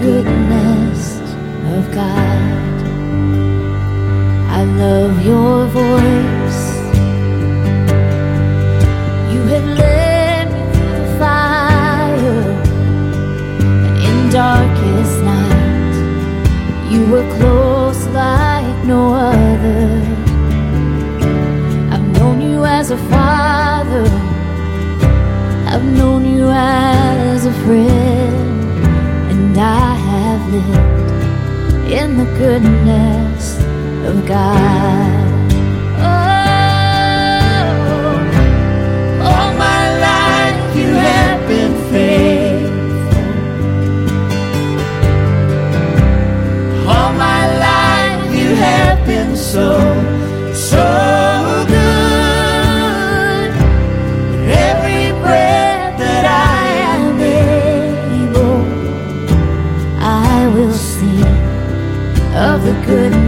Goodness 0.00 1.20
of 1.76 1.82
God. 1.92 2.74
I 4.58 4.64
love 4.64 5.14
your 5.24 5.66
voice. 5.66 6.62
You 9.32 9.40
have 9.52 9.66
led 9.82 10.46
me 10.54 10.62
through 10.72 10.94
the 11.00 11.08
fire 11.18 12.42
and 13.86 13.96
in 14.08 14.18
darkest 14.30 15.16
night. 15.32 15.94
You 16.90 17.00
were 17.12 17.28
close 17.36 18.02
like 18.08 18.78
no 18.84 19.12
other. 19.12 19.84
I've 21.92 22.08
known 22.16 22.40
you 22.40 22.64
as 22.64 22.90
a 22.90 23.00
father. 23.12 24.06
I've 25.72 25.84
known 25.84 26.24
you 26.24 26.48
as 26.48 27.44
a 27.44 27.52
friend, 27.64 27.99
lived 30.50 31.92
in 31.92 32.16
the 32.18 32.24
goodness 32.36 33.58
of 34.08 34.26
God. 34.26 35.42
Oh, 35.98 36.50
all 39.28 39.52
my 39.56 39.82
life 40.08 40.76
you 40.76 40.90
have 40.94 41.40
been 41.48 41.74
faithful. 41.92 43.28
All 46.88 47.12
my 47.12 47.42
life 47.68 48.34
you 48.34 48.54
have 48.54 49.06
been 49.06 49.36
so, 49.36 49.68
so 50.52 51.09
good. 62.90 63.19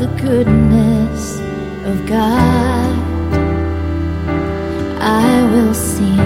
The 0.00 0.06
goodness 0.22 1.40
of 1.84 2.06
God. 2.06 2.96
I 4.98 5.42
will 5.52 5.74
sing 5.74 6.18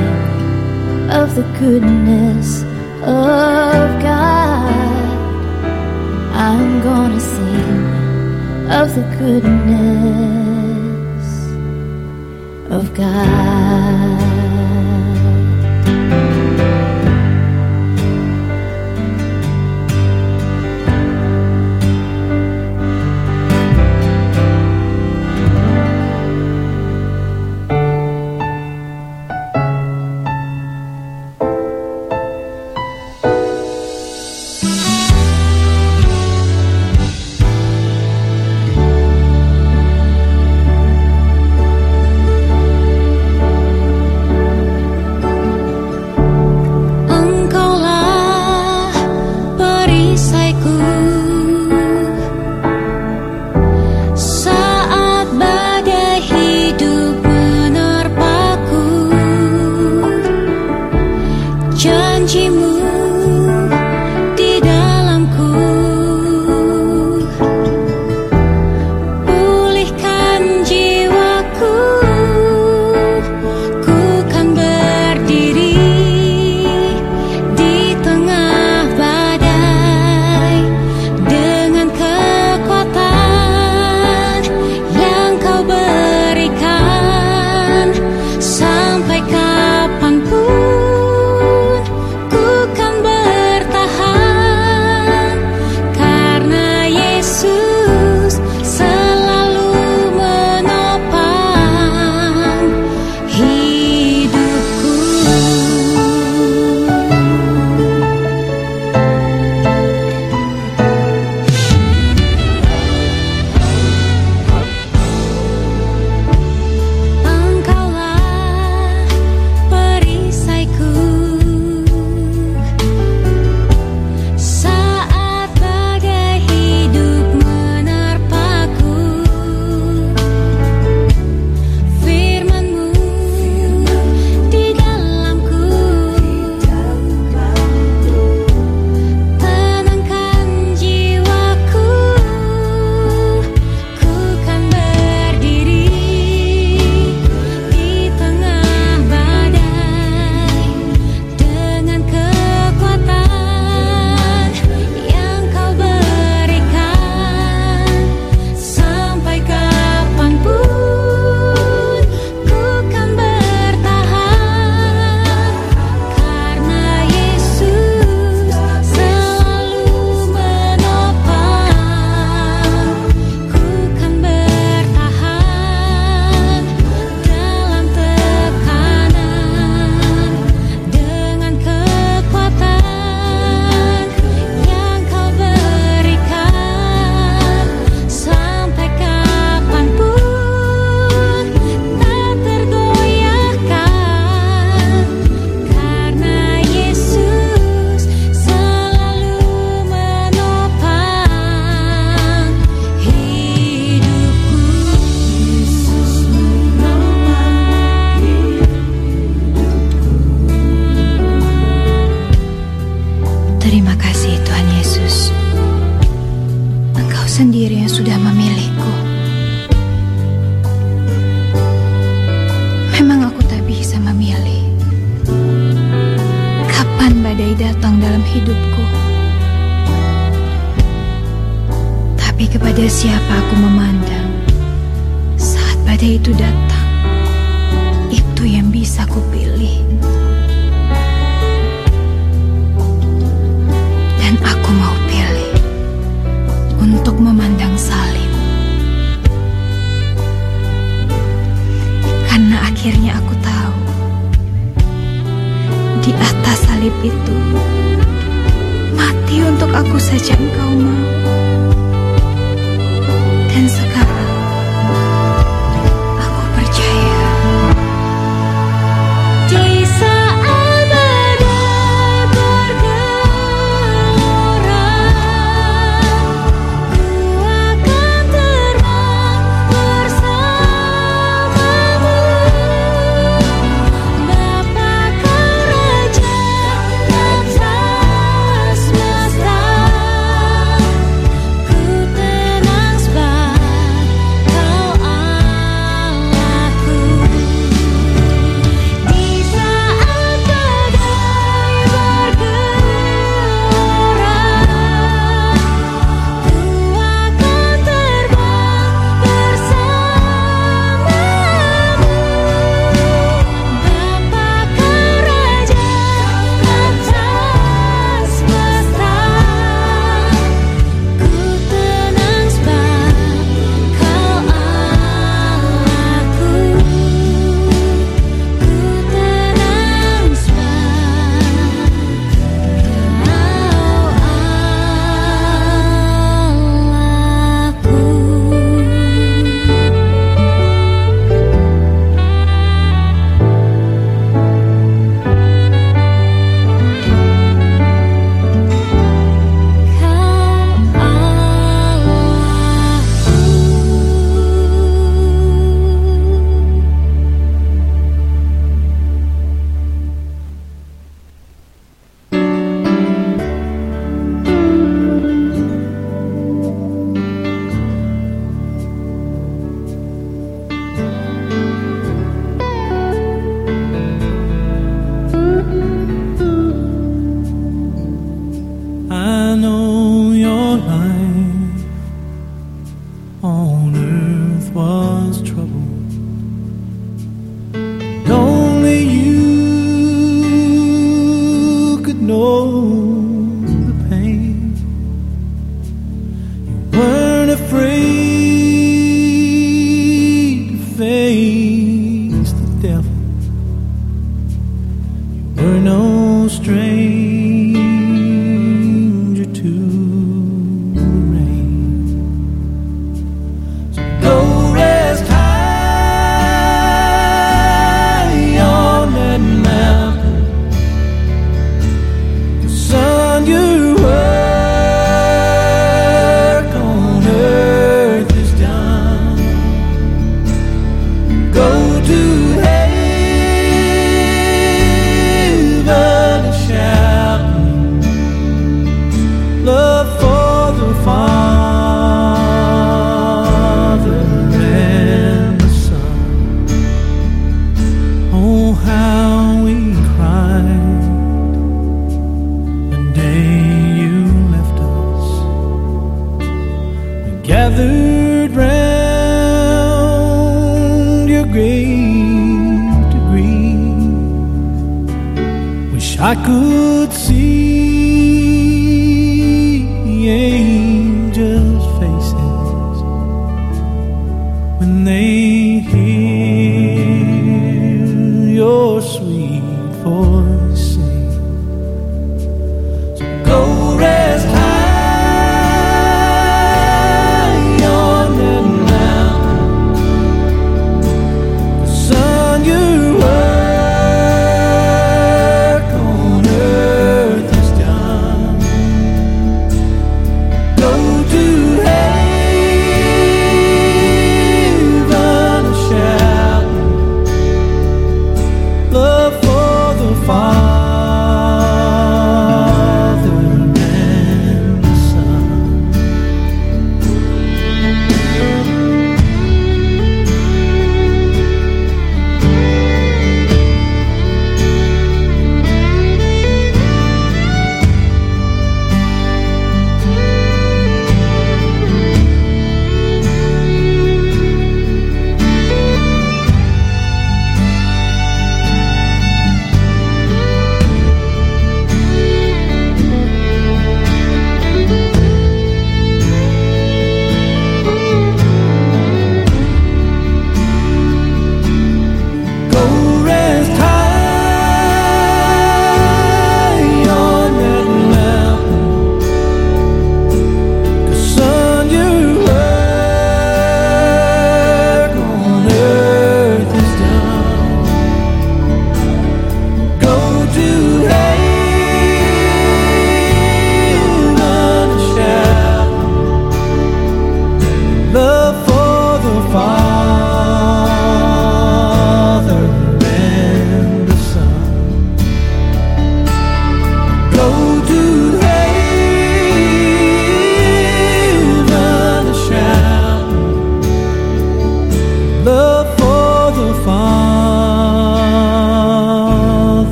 of 1.11 1.35
the 1.35 1.43
goodness 1.59 2.63
of 3.03 4.01
God. 4.01 5.09
I'm 6.47 6.83
gonna 6.85 7.19
sing 7.19 7.85
of 8.71 8.95
the 8.95 9.07
goodness 9.19 10.47
of 12.71 12.95
God. 12.95 14.44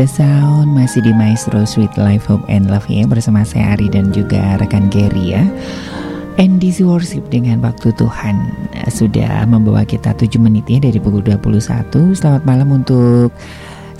The 0.00 0.08
Sound 0.08 0.72
Masih 0.72 1.04
di 1.04 1.12
Maestro 1.12 1.60
Sweet 1.60 2.00
Life 2.00 2.24
Hope 2.24 2.48
and 2.48 2.72
Love 2.72 2.88
ya 2.88 3.04
Bersama 3.04 3.44
saya 3.44 3.76
Ari 3.76 3.92
dan 3.92 4.08
juga 4.16 4.56
rekan 4.56 4.88
Gary 4.88 5.36
ya. 5.36 5.44
NDC 6.40 6.88
Worship 6.88 7.28
dengan 7.28 7.60
waktu 7.60 7.92
Tuhan. 7.92 8.36
Sudah 8.88 9.44
membawa 9.44 9.84
kita 9.84 10.16
7 10.16 10.40
menit 10.40 10.64
ya 10.72 10.80
dari 10.80 10.96
pukul 10.96 11.20
21 11.20 12.16
Selamat 12.16 12.48
malam 12.48 12.80
untuk 12.80 13.28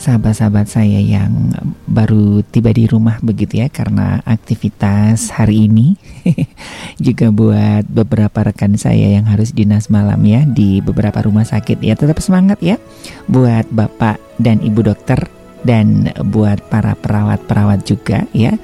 sahabat-sahabat 0.01 0.73
saya 0.73 1.05
yang 1.05 1.53
baru 1.85 2.41
tiba 2.49 2.73
di 2.73 2.89
rumah 2.89 3.21
begitu 3.21 3.61
ya 3.61 3.69
karena 3.69 4.25
aktivitas 4.25 5.29
hari 5.37 5.69
ini. 5.69 6.01
Juga 6.97 7.29
buat 7.29 7.85
beberapa 7.93 8.49
rekan 8.49 8.81
saya 8.81 9.21
yang 9.21 9.29
harus 9.29 9.53
dinas 9.53 9.93
malam 9.93 10.25
ya 10.25 10.49
di 10.49 10.81
beberapa 10.81 11.21
rumah 11.21 11.45
sakit 11.45 11.77
ya. 11.85 11.93
Tetap 11.93 12.25
semangat 12.25 12.57
ya 12.65 12.81
buat 13.29 13.69
Bapak 13.69 14.17
dan 14.41 14.65
Ibu 14.65 14.89
dokter 14.89 15.40
dan 15.71 16.11
buat 16.35 16.59
para 16.67 16.99
perawat-perawat 16.99 17.87
juga 17.87 18.27
ya. 18.35 18.59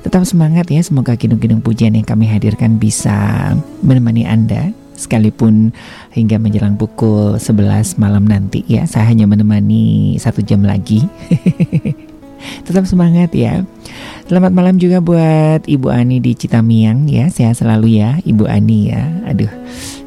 Tetap 0.00 0.24
semangat 0.24 0.72
ya. 0.72 0.80
Semoga 0.80 1.12
kidung-kidung 1.20 1.60
pujian 1.60 1.92
yang 1.92 2.08
kami 2.08 2.24
hadirkan 2.24 2.80
bisa 2.80 3.52
menemani 3.84 4.24
Anda 4.24 4.72
sekalipun 4.96 5.76
hingga 6.16 6.40
menjelang 6.40 6.80
pukul 6.80 7.36
11 7.36 8.00
malam 8.00 8.24
nanti 8.24 8.64
ya. 8.64 8.88
Saya 8.88 9.12
hanya 9.12 9.28
menemani 9.28 10.16
satu 10.16 10.40
jam 10.40 10.64
lagi. 10.64 11.04
Tetap 12.64 12.88
semangat 12.88 13.36
ya. 13.36 13.60
Selamat 14.24 14.56
malam 14.56 14.80
juga 14.80 15.04
buat 15.04 15.68
Ibu 15.68 15.92
Ani 15.92 16.24
di 16.24 16.32
Citamiang 16.32 17.04
ya. 17.04 17.28
Sehat 17.28 17.60
selalu 17.60 18.00
ya 18.00 18.16
Ibu 18.24 18.48
Ani 18.48 18.96
ya. 18.96 19.04
Aduh 19.28 19.52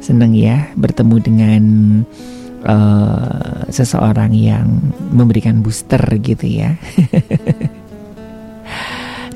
seneng 0.02 0.34
ya 0.34 0.66
bertemu 0.74 1.16
dengan 1.22 1.62
uh, 2.64 3.66
seseorang 3.68 4.32
yang 4.34 4.66
memberikan 5.12 5.60
booster 5.62 6.00
gitu 6.20 6.46
ya 6.46 6.76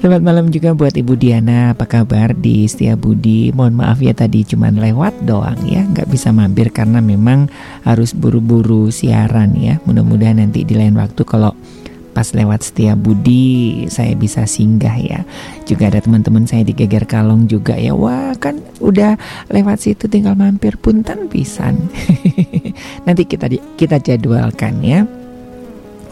Selamat 0.04 0.20
malam 0.20 0.52
juga 0.52 0.76
buat 0.76 0.92
Ibu 0.92 1.16
Diana, 1.16 1.72
apa 1.72 1.88
kabar 1.88 2.36
di 2.36 2.68
Setia 2.68 2.92
Budi? 2.92 3.48
Mohon 3.56 3.80
maaf 3.80 4.04
ya 4.04 4.12
tadi 4.12 4.44
cuman 4.44 4.76
lewat 4.76 5.24
doang 5.24 5.56
ya, 5.64 5.80
nggak 5.80 6.12
bisa 6.12 6.28
mampir 6.28 6.68
karena 6.68 7.00
memang 7.00 7.48
harus 7.88 8.12
buru-buru 8.12 8.92
siaran 8.92 9.56
ya. 9.56 9.80
Mudah-mudahan 9.88 10.44
nanti 10.44 10.60
di 10.60 10.76
lain 10.76 11.00
waktu 11.00 11.24
kalau 11.24 11.56
pas 12.14 12.30
lewat 12.30 12.62
Setia 12.62 12.94
Budi 12.94 13.84
saya 13.90 14.14
bisa 14.14 14.46
singgah 14.46 14.94
ya. 14.94 15.20
Juga 15.66 15.90
ada 15.90 15.98
teman-teman 15.98 16.46
saya 16.46 16.62
di 16.62 16.70
Geger 16.70 17.04
Kalong 17.04 17.50
juga 17.50 17.74
ya. 17.74 17.92
Wah 17.92 18.32
kan 18.38 18.62
udah 18.78 19.18
lewat 19.50 19.82
situ 19.82 20.06
tinggal 20.06 20.38
mampir 20.38 20.78
punten 20.78 21.26
pisan. 21.26 21.90
nanti 23.06 23.26
kita 23.26 23.50
kita 23.74 23.98
jadwalkan 23.98 24.78
ya 24.80 25.02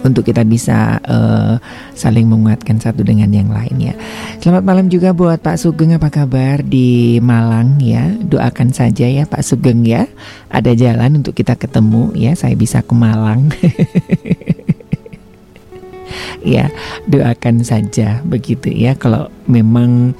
untuk 0.02 0.26
kita 0.26 0.42
bisa 0.42 0.98
uh, 1.06 1.56
saling 1.94 2.26
menguatkan 2.26 2.82
satu 2.82 3.06
dengan 3.06 3.30
yang 3.30 3.48
lain 3.48 3.78
ya. 3.78 3.94
Selamat 4.42 4.66
malam 4.66 4.86
juga 4.90 5.14
buat 5.14 5.38
Pak 5.38 5.62
Sugeng 5.62 5.94
apa 5.94 6.10
kabar 6.10 6.60
di 6.62 7.22
Malang 7.22 7.78
ya. 7.78 8.10
Doakan 8.10 8.74
saja 8.74 9.06
ya 9.06 9.24
Pak 9.24 9.42
Sugeng 9.46 9.86
ya. 9.86 10.10
Ada 10.50 10.74
jalan 10.74 11.22
untuk 11.22 11.38
kita 11.38 11.54
ketemu 11.54 12.10
ya. 12.18 12.34
Saya 12.34 12.58
bisa 12.58 12.82
ke 12.82 12.92
Malang. 12.92 13.48
ya, 16.44 16.72
doakan 17.08 17.62
saja 17.62 18.20
begitu 18.26 18.72
ya 18.72 18.96
kalau 18.98 19.30
memang 19.46 20.14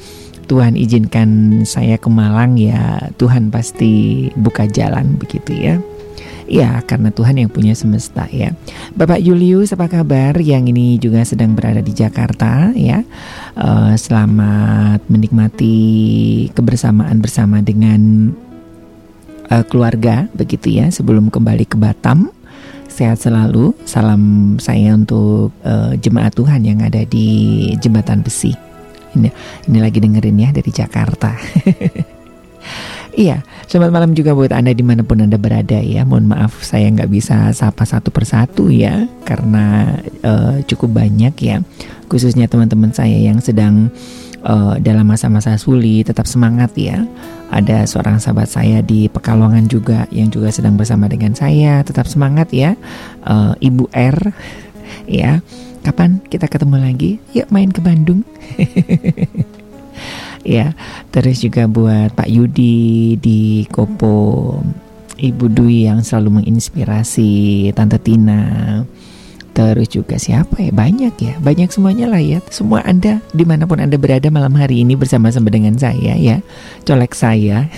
Tuhan 0.53 0.77
izinkan 0.77 1.63
saya 1.65 1.97
ke 1.97 2.13
Malang 2.13 2.61
ya 2.61 3.09
Tuhan 3.17 3.49
pasti 3.49 4.29
buka 4.37 4.69
jalan 4.69 5.17
begitu 5.17 5.57
ya. 5.57 5.77
Ya, 6.53 6.85
karena 6.85 7.09
Tuhan 7.09 7.41
yang 7.41 7.49
punya 7.49 7.73
semesta 7.73 8.29
ya. 8.29 8.53
Bapak 8.93 9.25
Julius, 9.25 9.73
apa 9.73 9.89
kabar? 9.89 10.37
Yang 10.37 10.75
ini 10.77 11.01
juga 11.01 11.25
sedang 11.25 11.57
berada 11.57 11.81
di 11.81 11.97
Jakarta 11.97 12.77
ya. 12.77 13.07
Uh, 13.57 13.97
selamat 13.97 15.01
menikmati 15.09 15.79
kebersamaan 16.53 17.25
bersama 17.25 17.65
dengan 17.65 18.35
uh, 19.49 19.65
keluarga 19.65 20.29
begitu 20.37 20.77
ya. 20.77 20.93
Sebelum 20.93 21.33
kembali 21.33 21.65
ke 21.65 21.81
Batam, 21.81 22.29
sehat 22.93 23.19
selalu. 23.25 23.73
Salam 23.89 24.55
saya 24.61 24.93
untuk 24.93 25.51
uh, 25.65 25.97
jemaat 25.97 26.37
Tuhan 26.37 26.61
yang 26.63 26.85
ada 26.85 27.03
di 27.09 27.73
Jembatan 27.81 28.21
Besi. 28.21 28.53
Ini, 29.13 29.29
ini 29.69 29.79
lagi 29.81 29.99
dengerin 29.99 30.37
ya 30.37 30.51
dari 30.53 30.71
Jakarta. 30.71 31.33
Iya, 33.13 33.45
selamat 33.69 33.93
malam 33.93 34.11
juga 34.17 34.33
buat 34.33 34.57
Anda 34.57 34.73
di 34.73 34.81
mana 34.81 35.05
pun 35.05 35.21
Anda 35.21 35.37
berada 35.37 35.77
ya. 35.77 36.01
Mohon 36.09 36.33
maaf 36.33 36.65
saya 36.65 36.89
nggak 36.89 37.13
bisa 37.13 37.53
sapa 37.53 37.85
satu 37.85 38.09
persatu 38.09 38.73
ya, 38.73 39.05
karena 39.29 40.01
uh, 40.25 40.65
cukup 40.65 40.97
banyak 40.97 41.37
ya. 41.37 41.61
Khususnya 42.09 42.49
teman-teman 42.49 42.89
saya 42.97 43.21
yang 43.21 43.45
sedang 43.45 43.93
uh, 44.45 44.79
dalam 44.79 45.07
masa-masa 45.07 45.55
sulit, 45.59 46.11
tetap 46.11 46.27
semangat 46.27 46.75
ya. 46.79 47.03
Ada 47.53 47.85
seorang 47.85 48.17
sahabat 48.17 48.49
saya 48.49 48.81
di 48.81 49.07
Pekalongan 49.11 49.69
juga 49.69 50.09
yang 50.09 50.33
juga 50.33 50.49
sedang 50.49 50.79
bersama 50.79 51.09
dengan 51.09 51.37
saya, 51.37 51.85
tetap 51.85 52.09
semangat 52.09 52.51
ya. 52.55 52.79
Uh, 53.27 53.55
Ibu 53.59 53.91
R, 53.93 54.19
ya. 55.23 55.41
Kapan 55.83 56.23
kita 56.31 56.47
ketemu 56.47 56.79
lagi? 56.79 57.19
Yuk 57.35 57.51
main 57.51 57.71
ke 57.75 57.83
Bandung. 57.83 58.23
ya 60.43 60.75
terus 61.15 61.39
juga 61.43 61.71
buat 61.71 62.15
Pak 62.19 62.27
Yudi 62.27 63.15
di 63.19 63.63
Kopo 63.71 64.59
Ibu 65.23 65.47
Dwi 65.55 65.87
yang 65.87 66.03
selalu 66.03 66.43
menginspirasi 66.43 67.71
Tante 67.79 67.99
Tina 68.03 68.83
terus 69.53 69.89
juga 69.93 70.17
siapa 70.17 70.61
ya? 70.61 70.73
Banyak 70.73 71.15
ya. 71.21 71.35
Banyak 71.39 71.69
semuanya 71.73 72.09
lah 72.09 72.21
ya. 72.21 72.41
Semua 72.49 72.81
anda 72.85 73.21
di 73.37 73.45
mana 73.45 73.69
pun 73.69 73.79
anda 73.81 73.97
berada 74.01 74.29
malam 74.33 74.57
hari 74.57 74.85
ini 74.85 74.97
bersama-sama 74.97 75.53
dengan 75.53 75.77
saya 75.77 76.17
ya. 76.17 76.41
Colek 76.89 77.13
saya. 77.13 77.69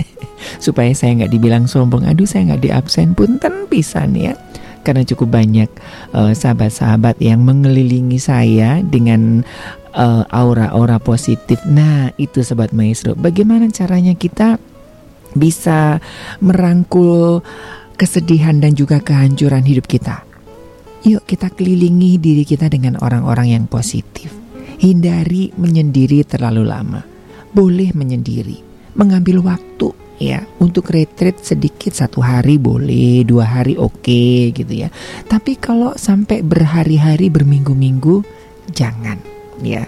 Supaya 0.64 0.92
saya 0.92 1.16
nggak 1.24 1.32
dibilang 1.32 1.64
sombong. 1.64 2.04
Aduh 2.04 2.28
saya 2.28 2.52
nggak 2.52 2.62
di 2.62 2.70
absen 2.70 3.16
punten 3.16 3.66
pisan 3.72 4.12
ya. 4.16 4.36
Karena 4.84 5.00
cukup 5.00 5.32
banyak 5.32 5.72
sahabat-sahabat 6.12 7.16
uh, 7.16 7.24
yang 7.24 7.40
mengelilingi 7.40 8.20
saya 8.20 8.84
dengan 8.84 9.40
uh, 9.96 10.28
aura-aura 10.28 11.00
positif. 11.00 11.56
Nah, 11.64 12.12
itu 12.20 12.44
sobat 12.44 12.76
maestro. 12.76 13.16
Bagaimana 13.16 13.72
caranya 13.72 14.12
kita 14.12 14.60
bisa 15.32 16.04
merangkul 16.44 17.40
kesedihan 17.96 18.60
dan 18.60 18.76
juga 18.76 19.00
kehancuran 19.00 19.64
hidup 19.64 19.88
kita? 19.88 20.33
Yuk 21.04 21.28
kita 21.28 21.52
kelilingi 21.52 22.16
diri 22.16 22.48
kita 22.48 22.72
dengan 22.72 22.96
orang-orang 22.96 23.52
yang 23.52 23.64
positif. 23.68 24.32
Hindari 24.80 25.52
menyendiri 25.52 26.24
terlalu 26.24 26.64
lama. 26.64 27.04
Boleh 27.52 27.92
menyendiri, 27.92 28.64
mengambil 28.96 29.44
waktu 29.44 29.92
ya. 30.16 30.48
Untuk 30.64 30.88
retreat 30.88 31.44
sedikit 31.44 31.92
satu 31.92 32.24
hari 32.24 32.56
boleh 32.56 33.20
dua 33.20 33.44
hari 33.44 33.76
oke 33.76 34.00
okay, 34.00 34.48
gitu 34.56 34.72
ya. 34.72 34.88
Tapi 35.28 35.60
kalau 35.60 35.92
sampai 35.92 36.40
berhari-hari 36.40 37.28
berminggu-minggu 37.28 38.24
jangan 38.72 39.20
ya. 39.60 39.84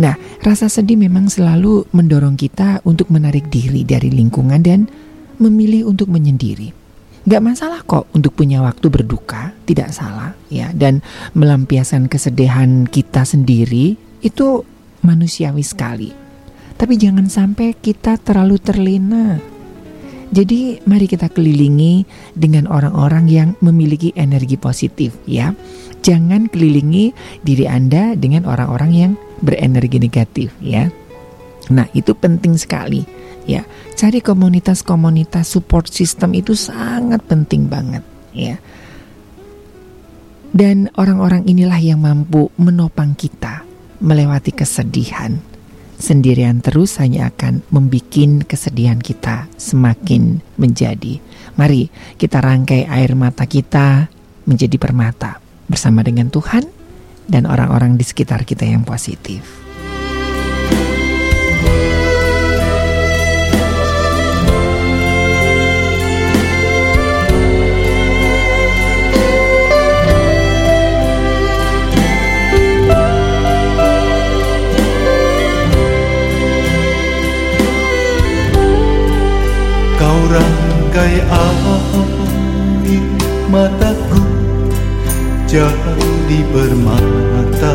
Nah 0.00 0.16
rasa 0.40 0.72
sedih 0.72 0.96
memang 0.96 1.28
selalu 1.28 1.92
mendorong 1.92 2.40
kita 2.40 2.80
untuk 2.88 3.12
menarik 3.12 3.52
diri 3.52 3.84
dari 3.84 4.08
lingkungan 4.08 4.64
dan 4.64 4.88
memilih 5.36 5.92
untuk 5.92 6.08
menyendiri 6.08 6.83
Gak 7.24 7.40
masalah 7.40 7.80
kok 7.84 8.08
untuk 8.12 8.36
punya 8.36 8.60
waktu 8.60 8.92
berduka, 8.92 9.56
tidak 9.64 9.96
salah 9.96 10.36
ya. 10.52 10.68
Dan 10.76 11.00
melampiaskan 11.32 12.12
kesedihan 12.12 12.84
kita 12.84 13.24
sendiri 13.24 13.96
itu 14.20 14.60
manusiawi 15.00 15.64
sekali. 15.64 16.12
Tapi 16.74 17.00
jangan 17.00 17.30
sampai 17.30 17.72
kita 17.80 18.20
terlalu 18.20 18.60
terlena 18.60 19.40
jadi 20.34 20.82
mari 20.82 21.06
kita 21.06 21.30
kelilingi 21.30 22.02
dengan 22.34 22.66
orang-orang 22.66 23.30
yang 23.30 23.48
memiliki 23.62 24.10
energi 24.18 24.58
positif 24.58 25.14
ya. 25.30 25.54
Jangan 26.02 26.50
kelilingi 26.50 27.14
diri 27.46 27.70
Anda 27.70 28.18
dengan 28.18 28.42
orang-orang 28.42 28.90
yang 28.90 29.12
berenergi 29.46 30.02
negatif 30.02 30.50
ya. 30.58 30.90
Nah, 31.70 31.86
itu 31.94 32.18
penting 32.18 32.58
sekali 32.58 33.06
ya. 33.48 33.62
Cari 33.94 34.20
komunitas-komunitas 34.20 35.48
support 35.48 35.88
system 35.88 36.34
itu 36.36 36.52
sangat 36.58 37.24
penting 37.24 37.70
banget 37.70 38.04
ya. 38.34 38.56
Dan 40.54 40.86
orang-orang 40.94 41.48
inilah 41.50 41.78
yang 41.82 41.98
mampu 41.98 42.46
menopang 42.60 43.18
kita 43.18 43.66
melewati 43.98 44.54
kesedihan 44.54 45.54
sendirian 45.98 46.60
terus 46.60 46.98
hanya 46.98 47.30
akan 47.30 47.62
membuat 47.70 48.44
kesedihan 48.44 48.98
kita 48.98 49.48
semakin 49.56 50.42
menjadi. 50.58 51.22
Mari 51.54 51.88
kita 52.18 52.42
rangkai 52.42 52.84
air 52.84 53.14
mata 53.14 53.46
kita 53.46 54.10
menjadi 54.44 54.76
permata 54.76 55.40
bersama 55.70 56.04
dengan 56.04 56.28
Tuhan 56.28 56.68
dan 57.24 57.48
orang-orang 57.48 57.96
di 57.96 58.04
sekitar 58.04 58.44
kita 58.44 58.68
yang 58.68 58.84
positif. 58.84 59.63
Rangkai 80.28 81.16
air 81.22 83.04
mataku 83.52 84.22
jadi 85.46 86.40
permata 86.50 87.74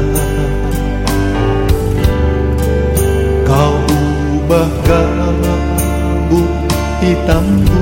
Kau 3.49 3.81
ubah 3.81 4.69
kabut 4.85 6.53
hitamku 7.01 7.81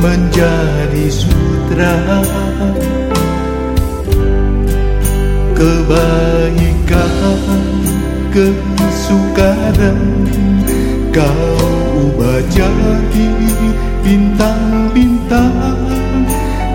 menjadi 0.00 1.06
sutra. 1.12 2.00
Kebaikan, 5.52 7.12
kesukaran 8.32 10.00
Kau 11.12 11.81
ubah 11.92 12.40
jadi 12.48 13.28
bintang-bintang. 14.00 15.76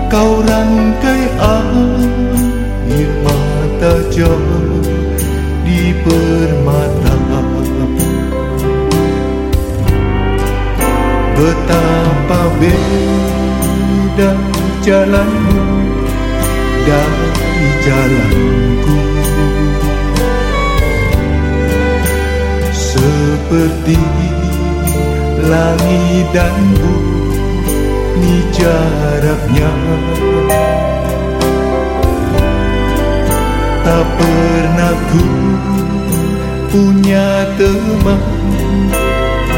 Kau 0.08 0.40
rangkai 0.40 1.22
air 1.36 3.10
mata 3.26 3.94
jauh 4.08 4.80
di 5.66 5.92
permata. 6.06 7.16
Betapa 11.38 12.50
beda 12.58 14.34
jalanmu 14.82 15.62
dari 16.82 17.62
jalanku. 17.86 18.98
Seperti 22.74 24.02
langit 25.48 26.28
dan 26.36 26.52
bumi 26.76 28.36
jaraknya. 28.52 29.72
Tak 33.80 34.04
pernah 34.20 34.94
ku 35.08 35.24
punya 36.68 37.48
teman 37.56 38.20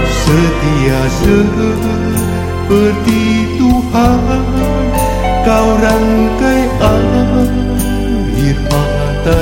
Setia 0.06 1.02
seperti 1.18 3.22
Tuhan. 3.58 4.46
Kau 5.40 5.68
rangkai 5.82 6.62
air 6.78 8.58
mata 8.70 9.38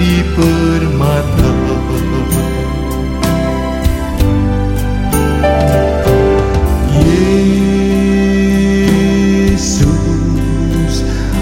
di 0.00 0.24
permata 0.32 1.50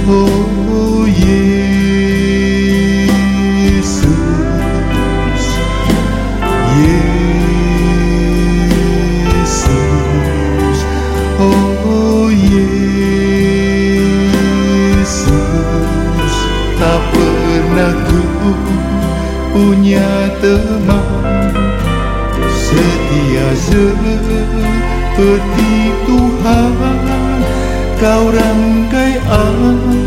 oh 0.09 1.05
Yesus, 1.05 1.85
Yesus, 9.45 10.79
oh 11.37 12.33
Yesus, 12.33 12.73
tak 16.81 17.01
pernah 17.13 17.93
ku 18.09 18.25
punya 19.53 20.33
teman. 20.41 21.53
Setia 22.49 23.49
seperti 23.61 24.33
Tuhan 26.09 27.09
kau 27.99 28.31
rangkai 28.31 29.19
air 29.19 29.98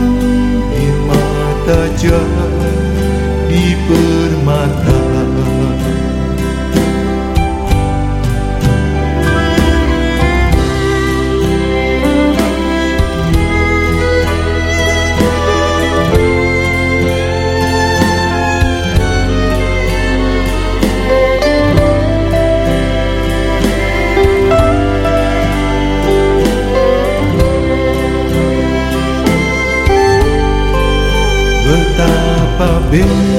Betapa 32.91 33.31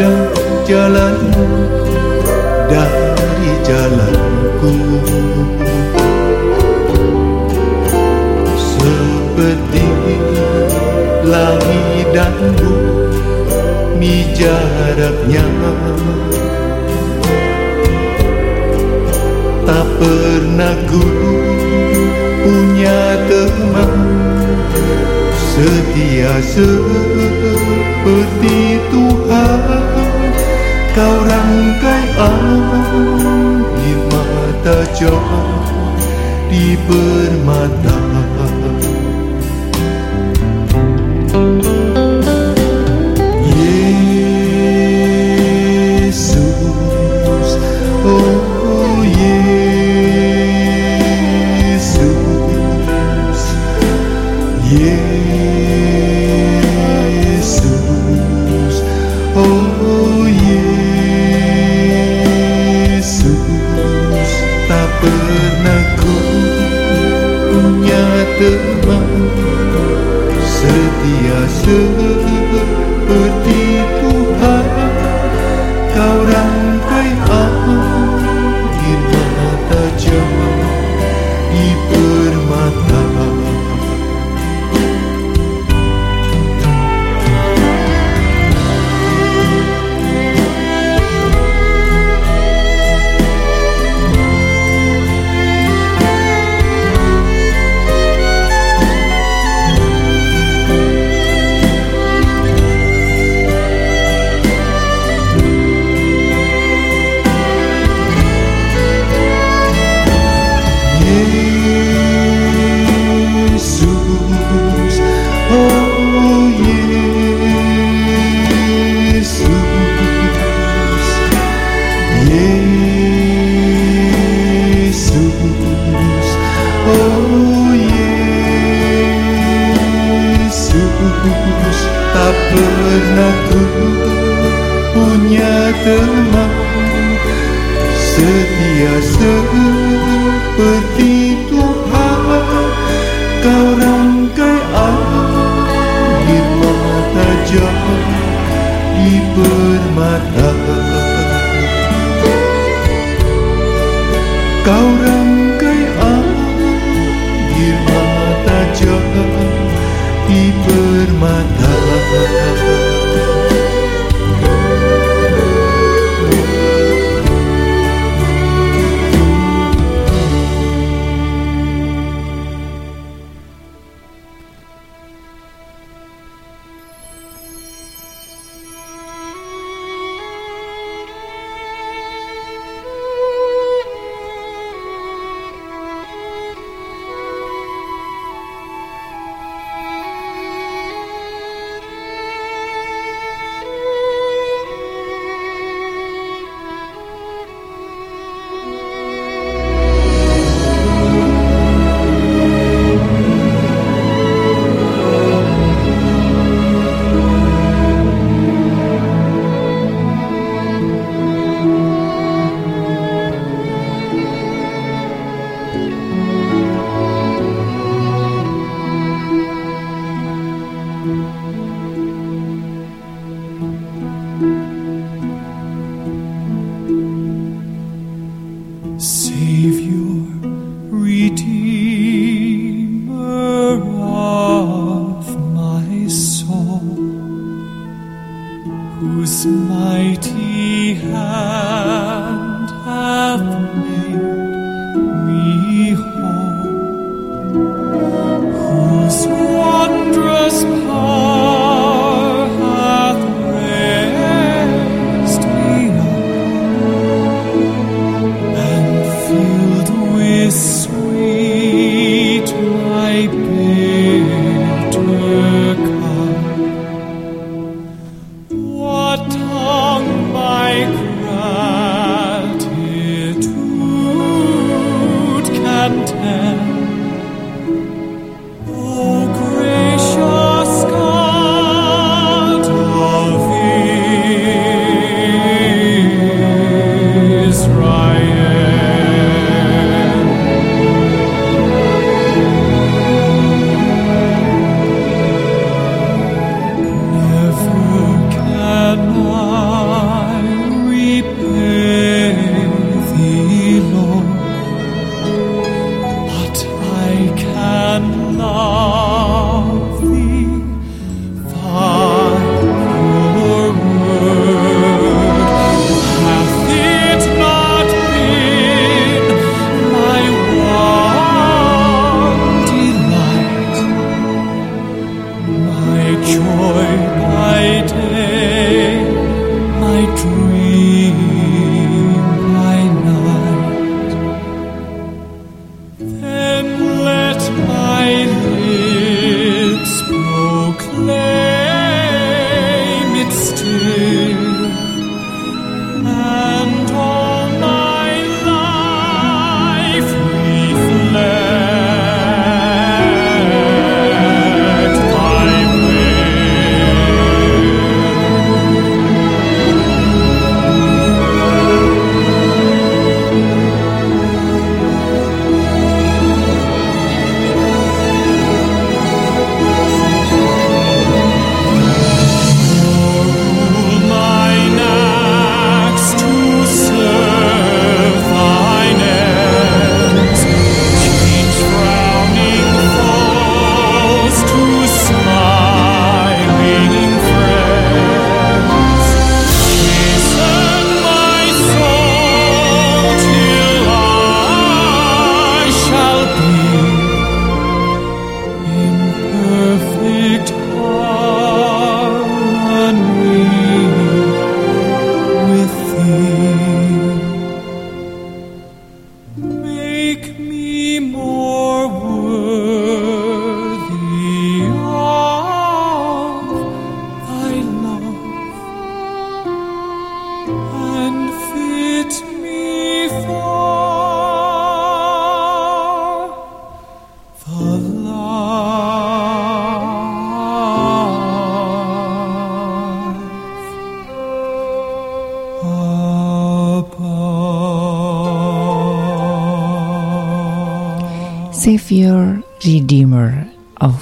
beda 0.00 0.12
jalanmu 0.64 1.44
dari 2.72 3.52
jalanku. 3.68 4.74
Seperti 8.56 9.86
langit 11.28 12.08
dan 12.16 12.32
bumi 12.56 14.32
jaraknya 14.32 15.44
Tak 19.68 19.86
pernah 20.00 20.76
ku 20.88 21.04
punya 22.40 23.20
teman 23.28 23.92
setia 25.36 26.40
seperti 28.00 28.80
Tuhan 28.88 29.60
Kau 30.96 31.16
rangkai 31.20 32.04
air 32.16 33.98
mata 34.08 34.88
jauh 34.96 36.00
di 36.48 36.80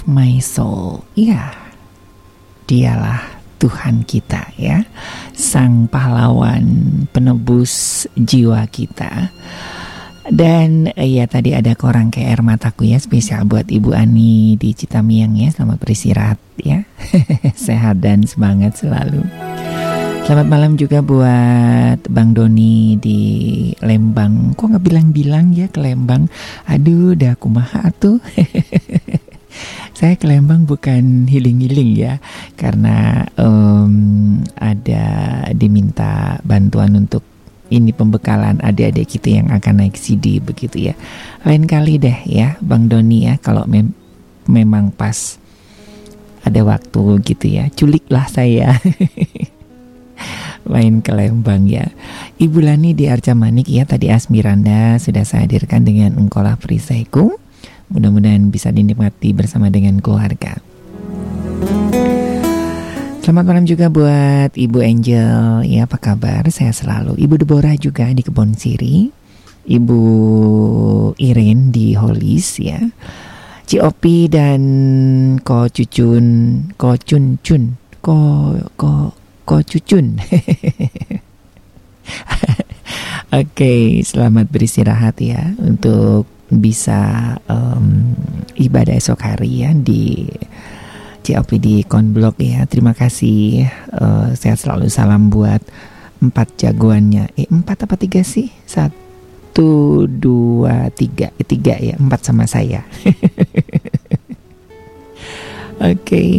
my 0.09 0.41
soul. 0.41 1.05
Ya, 1.13 1.53
dialah 2.65 3.21
Tuhan 3.61 4.03
kita 4.03 4.49
ya. 4.57 4.83
Sang 5.37 5.85
pahlawan 5.85 7.05
penebus 7.13 8.03
jiwa 8.17 8.65
kita. 8.67 9.29
Dan 10.29 10.93
ya 10.93 11.25
tadi 11.25 11.57
ada 11.57 11.73
korang 11.73 12.13
ke 12.13 12.21
air 12.21 12.45
mataku 12.45 12.85
ya 12.85 13.01
spesial 13.01 13.49
buat 13.49 13.65
Ibu 13.65 13.97
Ani 13.97 14.57
di 14.57 14.73
Citamiang 14.73 15.37
ya. 15.37 15.49
Selamat 15.53 15.77
beristirahat 15.81 16.41
ya. 16.57 16.85
Sehat 17.57 18.01
dan 18.01 18.25
semangat 18.25 18.77
selalu. 18.77 19.25
Selamat 20.29 20.45
malam 20.45 20.77
juga 20.77 21.01
buat 21.01 22.05
Bang 22.05 22.37
Doni 22.37 23.01
di 23.01 23.21
Lembang. 23.81 24.53
Kok 24.53 24.77
nggak 24.77 24.85
bilang-bilang 24.85 25.57
ya 25.57 25.65
ke 25.65 25.81
Lembang? 25.81 26.29
Aduh, 26.69 27.17
udah 27.17 27.33
kumaha 27.33 27.89
tuh. 27.97 28.21
Saya 29.99 30.15
ke 30.15 30.31
Lembang 30.31 30.63
bukan 30.63 31.27
healing-healing 31.27 31.91
ya, 31.91 32.23
karena 32.55 33.27
em, 33.35 34.39
ada 34.55 35.03
diminta 35.51 36.39
bantuan 36.47 36.95
untuk 36.95 37.19
ini 37.67 37.91
pembekalan 37.91 38.63
adik-adik 38.63 39.19
kita 39.19 39.43
yang 39.43 39.51
akan 39.51 39.83
naik 39.83 39.99
CD 39.99 40.39
begitu 40.39 40.87
ya. 40.87 40.95
Lain 41.43 41.67
kali 41.67 41.99
deh 41.99 42.15
ya, 42.23 42.55
Bang 42.63 42.87
Doni 42.87 43.27
ya, 43.27 43.43
kalau 43.43 43.67
mem- 43.67 43.91
memang 44.47 44.95
pas 44.95 45.35
ada 46.47 46.63
waktu 46.63 47.19
gitu 47.27 47.59
ya, 47.59 47.67
culiklah 47.75 48.31
saya. 48.31 48.79
main 50.69 51.03
ke 51.03 51.11
Lembang 51.11 51.67
ya. 51.67 51.91
Ibu 52.39 52.63
Lani 52.63 52.95
di 52.95 53.11
Arca 53.11 53.35
Manik 53.35 53.67
ya 53.67 53.83
tadi 53.83 54.07
Asmiranda 54.07 54.95
sudah 54.95 55.27
saya 55.27 55.43
hadirkan 55.43 55.83
dengan 55.83 56.15
Engkolah 56.15 56.55
Perisaiku. 56.55 57.48
Mudah-mudahan 57.89 58.53
bisa 58.53 58.69
dinikmati 58.69 59.33
bersama 59.33 59.73
dengan 59.73 59.97
keluarga. 59.97 60.61
Selamat 63.25 63.45
malam 63.45 63.65
juga 63.69 63.93
buat 63.93 64.57
Ibu 64.57 64.79
Angel, 64.81 65.61
ya 65.65 65.85
apa 65.85 66.01
kabar? 66.01 66.49
Saya 66.49 66.73
selalu. 66.73 67.13
Ibu 67.17 67.45
Deborah 67.45 67.77
juga 67.77 68.09
di 68.09 68.25
Kebon 68.25 68.57
Siri. 68.57 69.09
Ibu 69.69 70.01
Iren 71.21 71.69
di 71.69 71.93
Holis 71.93 72.57
ya. 72.57 72.81
Ciopi 73.69 74.25
dan 74.33 74.61
Ko 75.45 75.69
Cucun, 75.69 76.25
Ko 76.73 76.97
Cun 76.97 77.37
Cun, 77.45 77.77
Ko 78.01 78.17
Ko 78.73 79.13
Ko 79.45 79.61
Cucun. 79.61 80.17
Oke, 83.29 84.01
selamat 84.01 84.49
beristirahat 84.49 85.21
ya 85.21 85.53
untuk 85.61 86.25
bisa 86.49 87.37
um, 87.45 88.17
ibadah 88.57 88.97
esok 88.97 89.21
hari 89.21 89.63
ya 89.63 89.71
di 89.73 90.25
COP 91.21 91.61
di 91.61 91.85
Konblok 91.85 92.41
ya. 92.41 92.65
Terima 92.65 92.97
kasih. 92.97 93.69
Uh, 93.93 94.33
sehat 94.33 94.57
selalu. 94.57 94.89
Salam 94.89 95.29
buat 95.29 95.61
empat 96.19 96.57
jagoannya. 96.57 97.29
Eh 97.37 97.47
empat 97.47 97.85
apa 97.85 97.95
tiga 97.95 98.25
sih? 98.25 98.49
Satu, 98.65 100.09
dua, 100.09 100.89
tiga. 100.89 101.29
Eh, 101.37 101.45
tiga 101.45 101.77
ya. 101.77 101.95
Empat 102.01 102.25
sama 102.25 102.49
saya. 102.49 102.81
Oke, 105.79 105.95
okay. 105.95 106.29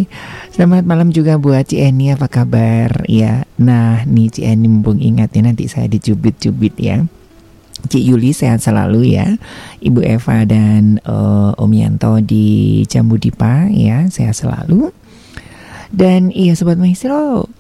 selamat 0.53 0.85
malam 0.85 1.17
juga 1.17 1.41
buat 1.41 1.65
Cieni 1.65 2.13
apa 2.13 2.29
kabar 2.29 3.09
ya? 3.09 3.49
Nah, 3.57 4.05
nih 4.05 4.29
Cieni 4.29 4.69
mumpung 4.69 5.01
ingat 5.01 5.33
ya 5.33 5.41
nanti 5.41 5.65
saya 5.65 5.89
dicubit-cubit 5.89 6.77
ya. 6.77 7.09
Cik 7.87 8.05
Yuli 8.05 8.35
sehat 8.37 8.61
selalu 8.61 9.17
ya. 9.17 9.39
Ibu 9.81 10.01
Eva 10.05 10.45
dan 10.45 11.01
uh, 11.09 11.57
Om 11.57 11.73
Yanto 11.73 12.21
di 12.21 12.83
Jambu 12.85 13.17
Dipa 13.17 13.71
ya 13.73 14.05
sehat 14.13 14.37
selalu. 14.37 14.93
Dan 15.91 16.31
iya 16.31 16.55
Sobat 16.55 16.79
Maestro 16.79 17.51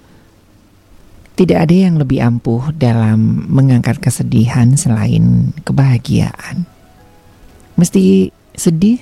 Tidak 1.34 1.58
ada 1.58 1.74
yang 1.74 1.98
lebih 1.98 2.22
ampuh 2.22 2.70
dalam 2.78 3.48
mengangkat 3.50 3.98
kesedihan 3.98 4.76
selain 4.76 5.56
kebahagiaan. 5.64 6.68
Mesti 7.80 8.28
sedih 8.54 9.00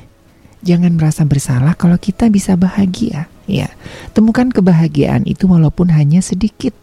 Jangan 0.59 0.99
merasa 0.99 1.23
bersalah 1.23 1.79
kalau 1.79 1.95
kita 2.03 2.27
bisa 2.35 2.59
bahagia 2.59 3.31
ya. 3.47 3.71
Temukan 4.11 4.51
kebahagiaan 4.51 5.23
itu 5.23 5.47
walaupun 5.47 5.95
hanya 5.95 6.19
sedikit 6.19 6.75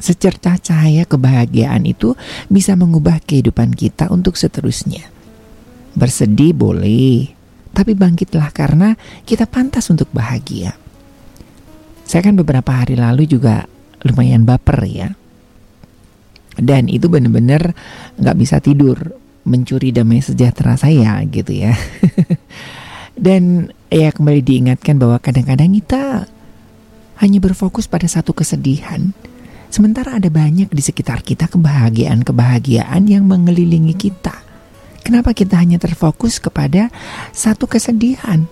Secercah 0.00 0.56
cahaya 0.56 1.04
kebahagiaan 1.04 1.84
itu 1.84 2.16
bisa 2.48 2.72
mengubah 2.72 3.20
kehidupan 3.20 3.76
kita 3.76 4.08
untuk 4.08 4.40
seterusnya. 4.40 5.04
Bersedih 5.92 6.56
boleh, 6.56 7.28
tapi 7.76 7.92
bangkitlah 7.92 8.48
karena 8.50 8.96
kita 9.28 9.44
pantas 9.44 9.92
untuk 9.92 10.08
bahagia. 10.10 10.72
Saya 12.08 12.26
kan 12.26 12.34
beberapa 12.34 12.72
hari 12.74 12.96
lalu 12.96 13.28
juga 13.28 13.68
lumayan 14.02 14.48
baper 14.48 14.80
ya. 14.88 15.08
Dan 16.56 16.90
itu 16.90 17.06
benar-benar 17.06 17.76
nggak 18.18 18.36
bisa 18.40 18.58
tidur 18.58 18.98
mencuri 19.46 19.94
damai 19.94 20.24
sejahtera 20.24 20.74
saya 20.80 21.20
gitu 21.28 21.54
ya. 21.54 21.76
Dan 23.20 23.68
ya 23.92 24.10
kembali 24.10 24.40
diingatkan 24.40 24.96
bahwa 24.96 25.20
kadang-kadang 25.20 25.76
kita 25.76 26.24
hanya 27.20 27.38
berfokus 27.38 27.84
pada 27.84 28.08
satu 28.08 28.32
kesedihan 28.32 29.12
Sementara 29.70 30.18
ada 30.18 30.26
banyak 30.26 30.66
di 30.74 30.82
sekitar 30.82 31.22
kita 31.22 31.46
kebahagiaan-kebahagiaan 31.46 33.06
yang 33.06 33.22
mengelilingi 33.22 33.94
kita. 33.94 34.34
Kenapa 35.06 35.30
kita 35.30 35.62
hanya 35.62 35.78
terfokus 35.78 36.42
kepada 36.42 36.90
satu 37.30 37.70
kesedihan? 37.70 38.50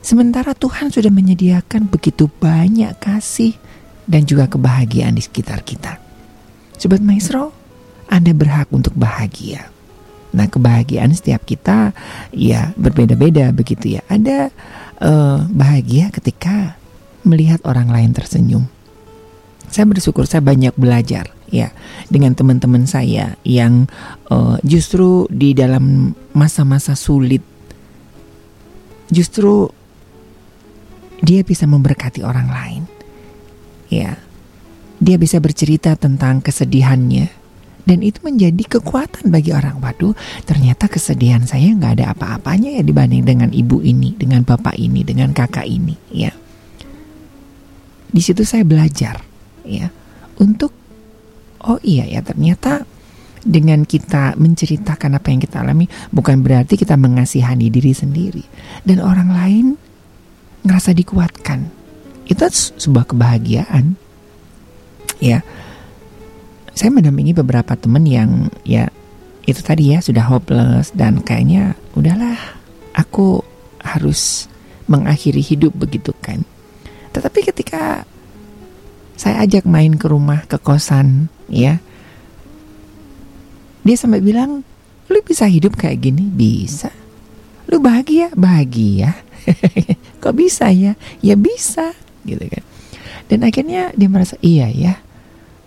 Sementara 0.00 0.56
Tuhan 0.56 0.88
sudah 0.88 1.12
menyediakan 1.12 1.92
begitu 1.92 2.32
banyak 2.40 2.96
kasih 2.96 3.52
dan 4.08 4.24
juga 4.24 4.48
kebahagiaan 4.48 5.16
di 5.16 5.22
sekitar 5.24 5.60
kita. 5.60 6.00
Sobat 6.80 7.04
Maestro, 7.04 7.52
Anda 8.08 8.32
berhak 8.32 8.72
untuk 8.72 8.96
bahagia. 8.96 9.68
Nah, 10.32 10.48
kebahagiaan 10.48 11.12
setiap 11.12 11.44
kita 11.44 11.92
ya 12.32 12.72
berbeda-beda 12.74 13.52
begitu 13.52 14.00
ya. 14.00 14.02
Ada 14.08 14.48
uh, 14.98 15.44
bahagia 15.46 16.08
ketika 16.08 16.80
melihat 17.22 17.60
orang 17.68 17.92
lain 17.92 18.16
tersenyum 18.16 18.73
saya 19.74 19.90
bersyukur 19.90 20.22
saya 20.30 20.38
banyak 20.38 20.70
belajar 20.78 21.34
ya 21.50 21.74
dengan 22.06 22.38
teman-teman 22.38 22.86
saya 22.86 23.34
yang 23.42 23.90
uh, 24.30 24.54
justru 24.62 25.26
di 25.34 25.50
dalam 25.50 26.14
masa-masa 26.30 26.94
sulit 26.94 27.42
justru 29.10 29.66
dia 31.24 31.42
bisa 31.42 31.66
memberkati 31.66 32.22
orang 32.22 32.48
lain 32.54 32.82
ya. 33.90 34.14
Dia 35.04 35.18
bisa 35.18 35.42
bercerita 35.42 35.98
tentang 35.98 36.38
kesedihannya 36.38 37.26
dan 37.84 37.98
itu 38.00 38.22
menjadi 38.24 38.78
kekuatan 38.78 39.28
bagi 39.28 39.50
orang. 39.50 39.82
Waduh 39.82 40.14
ternyata 40.46 40.86
kesedihan 40.86 41.42
saya 41.44 41.74
nggak 41.74 42.00
ada 42.00 42.06
apa-apanya 42.14 42.78
ya 42.78 42.82
dibanding 42.86 43.26
dengan 43.26 43.50
ibu 43.50 43.82
ini 43.82 44.14
dengan 44.14 44.46
bapak 44.46 44.78
ini 44.78 45.02
dengan 45.02 45.34
kakak 45.34 45.66
ini 45.66 45.98
ya. 46.14 46.30
Di 48.14 48.22
situ 48.22 48.46
saya 48.46 48.62
belajar 48.62 49.33
ya. 49.64 49.88
Untuk 50.38 50.72
oh 51.64 51.80
iya 51.80 52.04
ya 52.04 52.20
ternyata 52.20 52.84
dengan 53.44 53.84
kita 53.84 54.40
menceritakan 54.40 55.20
apa 55.20 55.28
yang 55.28 55.40
kita 55.44 55.60
alami 55.60 55.84
bukan 56.08 56.40
berarti 56.40 56.80
kita 56.80 56.96
mengasihani 56.96 57.68
diri 57.68 57.92
sendiri. 57.92 58.44
Dan 58.84 59.04
orang 59.04 59.30
lain 59.32 59.66
ngerasa 60.64 60.96
dikuatkan. 60.96 61.68
Itu 62.24 62.48
sebuah 62.80 63.12
kebahagiaan. 63.12 64.00
Ya. 65.20 65.44
Saya 66.74 66.90
mendampingi 66.90 67.36
beberapa 67.36 67.78
teman 67.78 68.02
yang 68.02 68.50
ya 68.66 68.90
itu 69.44 69.60
tadi 69.60 69.92
ya 69.94 70.00
sudah 70.00 70.24
hopeless 70.26 70.90
dan 70.96 71.20
kayaknya 71.20 71.76
udahlah 71.94 72.34
aku 72.96 73.44
harus 73.84 74.48
mengakhiri 74.88 75.44
hidup 75.44 75.76
begitu 75.76 76.16
kan. 76.18 76.42
Tetapi 77.12 77.46
ketika 77.52 78.08
saya 79.14 79.42
ajak 79.46 79.64
main 79.66 79.94
ke 79.94 80.06
rumah 80.10 80.46
ke 80.46 80.58
kosan 80.58 81.30
ya. 81.46 81.78
Dia 83.84 83.96
sampai 84.00 84.24
bilang 84.24 84.64
lu 85.12 85.18
bisa 85.20 85.44
hidup 85.44 85.76
kayak 85.76 86.00
gini? 86.02 86.24
Bisa. 86.28 86.88
Lu 87.68 87.78
bahagia? 87.78 88.32
Bahagia. 88.32 89.14
Kok 90.24 90.34
bisa 90.34 90.72
ya? 90.72 90.96
Ya 91.20 91.36
bisa 91.36 91.92
gitu 92.24 92.44
kan. 92.48 92.64
Dan 93.28 93.44
akhirnya 93.44 93.92
dia 93.96 94.08
merasa 94.08 94.36
iya 94.40 94.68
ya 94.68 95.04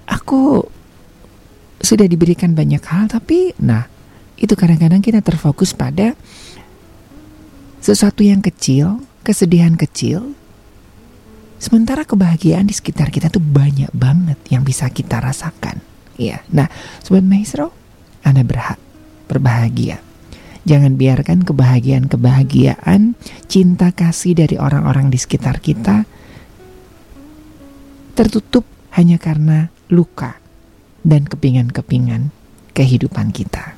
aku 0.07 0.63
sudah 1.83 2.07
diberikan 2.09 2.55
banyak 2.57 2.81
hal 2.81 3.11
tapi 3.11 3.53
nah 3.61 3.85
itu 4.39 4.55
kadang-kadang 4.55 5.03
kita 5.03 5.21
terfokus 5.21 5.75
pada 5.75 6.17
sesuatu 7.83 8.25
yang 8.25 8.41
kecil 8.41 9.03
kesedihan 9.21 9.77
kecil 9.77 10.33
Sementara 11.57 12.05
kebahagiaan 12.05 12.69
di 12.69 12.73
sekitar 12.77 13.09
kita 13.09 13.33
tuh 13.33 13.41
banyak 13.41 13.89
banget 13.93 14.37
yang 14.53 14.61
bisa 14.61 14.89
kita 14.93 15.17
rasakan. 15.17 15.81
Ya, 16.17 16.45
nah, 16.53 16.69
sobat 17.01 17.25
maestro, 17.25 17.73
Anda 18.21 18.45
berhak 18.45 18.77
berbahagia. 19.29 20.01
Jangan 20.67 20.99
biarkan 20.99 21.47
kebahagiaan-kebahagiaan, 21.47 23.15
cinta 23.47 23.89
kasih 23.95 24.35
dari 24.35 24.59
orang-orang 24.59 25.07
di 25.07 25.15
sekitar 25.15 25.63
kita 25.63 26.03
tertutup 28.17 28.65
hanya 28.97 29.21
karena 29.21 29.69
luka 29.93 30.41
dan 31.05 31.29
kepingan-kepingan 31.29 32.33
kehidupan 32.73 33.29
kita. 33.29 33.76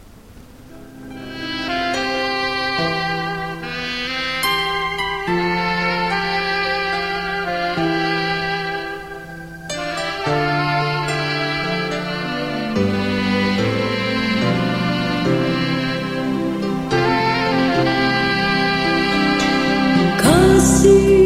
Kasih 20.60 21.18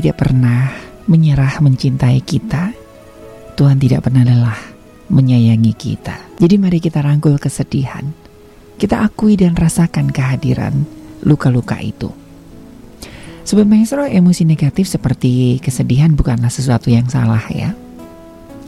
tidak 0.00 0.16
pernah 0.16 0.72
menyerah 1.04 1.60
mencintai 1.60 2.24
kita. 2.24 2.72
Tuhan 3.52 3.76
tidak 3.76 4.08
pernah 4.08 4.24
lelah 4.24 4.56
menyayangi 5.12 5.76
kita. 5.76 6.40
Jadi 6.40 6.56
mari 6.56 6.80
kita 6.80 7.04
rangkul 7.04 7.36
kesedihan. 7.36 8.08
Kita 8.80 9.04
akui 9.04 9.36
dan 9.36 9.52
rasakan 9.52 10.08
kehadiran 10.08 10.88
luka-luka 11.20 11.76
itu. 11.84 12.08
Sobat 13.44 13.68
Maestro, 13.68 14.08
emosi 14.08 14.48
negatif 14.48 14.88
seperti 14.88 15.60
kesedihan 15.60 16.16
bukanlah 16.16 16.48
sesuatu 16.48 16.88
yang 16.88 17.04
salah 17.12 17.44
ya. 17.52 17.76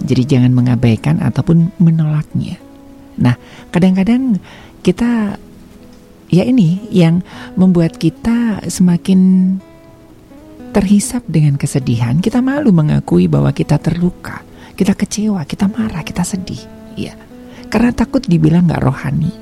Jadi 0.05 0.37
jangan 0.37 0.53
mengabaikan 0.53 1.17
ataupun 1.25 1.73
menolaknya. 1.81 2.61
Nah, 3.17 3.41
kadang-kadang 3.73 4.37
kita 4.85 5.41
ya 6.29 6.45
ini 6.45 6.93
yang 6.93 7.25
membuat 7.57 7.97
kita 7.97 8.69
semakin 8.69 9.57
terhisap 10.73 11.23
dengan 11.29 11.61
kesedihan. 11.61 12.19
Kita 12.19 12.41
malu 12.41 12.73
mengakui 12.73 13.29
bahwa 13.29 13.53
kita 13.53 13.77
terluka, 13.79 14.43
kita 14.75 14.97
kecewa, 14.97 15.45
kita 15.45 15.69
marah, 15.69 16.03
kita 16.03 16.25
sedih. 16.25 16.65
Ya, 16.97 17.17
karena 17.69 17.93
takut 17.93 18.25
dibilang 18.25 18.69
nggak 18.69 18.83
rohani, 18.83 19.33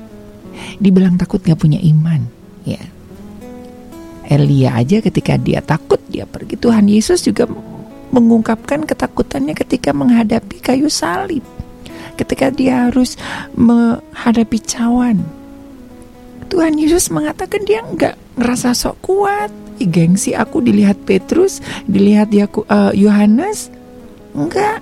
dibilang 0.79 1.15
takut 1.15 1.39
nggak 1.43 1.59
punya 1.59 1.79
iman. 1.79 2.23
Ya, 2.67 2.83
Elia 4.31 4.79
aja 4.79 5.03
ketika 5.03 5.35
dia 5.35 5.59
takut 5.59 5.99
dia 6.07 6.23
pergi 6.23 6.55
Tuhan 6.55 6.87
Yesus 6.87 7.19
juga 7.27 7.51
mengungkapkan 8.15 8.87
ketakutannya 8.87 9.51
ketika 9.51 9.91
menghadapi 9.91 10.63
kayu 10.63 10.87
salib. 10.87 11.43
Ketika 12.15 12.47
dia 12.51 12.87
harus 12.87 13.19
menghadapi 13.55 14.59
cawan. 14.63 15.23
Tuhan 16.51 16.75
Yesus 16.75 17.07
mengatakan 17.11 17.63
dia 17.63 17.83
enggak 17.83 18.19
ngerasa 18.35 18.75
sok 18.75 18.99
kuat. 19.03 19.51
Ih, 19.81 19.89
gengsi 19.89 20.37
aku 20.37 20.61
dilihat 20.61 21.01
Petrus, 21.09 21.57
dilihat 21.89 22.29
eh, 22.29 22.45
Yohanes. 22.93 23.73
Enggak. 24.37 24.77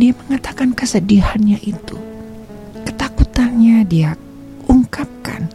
Dia 0.00 0.16
mengatakan 0.24 0.72
kesedihannya 0.72 1.60
itu. 1.60 2.00
Ketakutannya 2.88 3.84
dia 3.84 4.16
ungkapkan. 4.64 5.52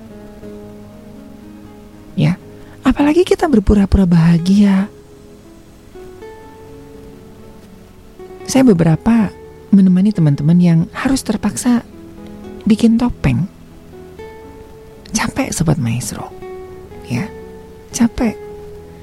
Ya, 2.13 2.37
apalagi 2.85 3.25
kita 3.25 3.49
berpura-pura 3.49 4.05
bahagia. 4.05 4.85
Saya 8.45 8.61
beberapa 8.61 9.33
menemani 9.73 10.13
teman-teman 10.13 10.59
yang 10.61 10.79
harus 10.93 11.25
terpaksa 11.25 11.81
bikin 12.69 13.01
topeng. 13.01 13.49
Capek 15.17 15.49
sobat 15.49 15.81
maestro. 15.81 16.29
Ya. 17.09 17.40
Capek. 17.91 18.35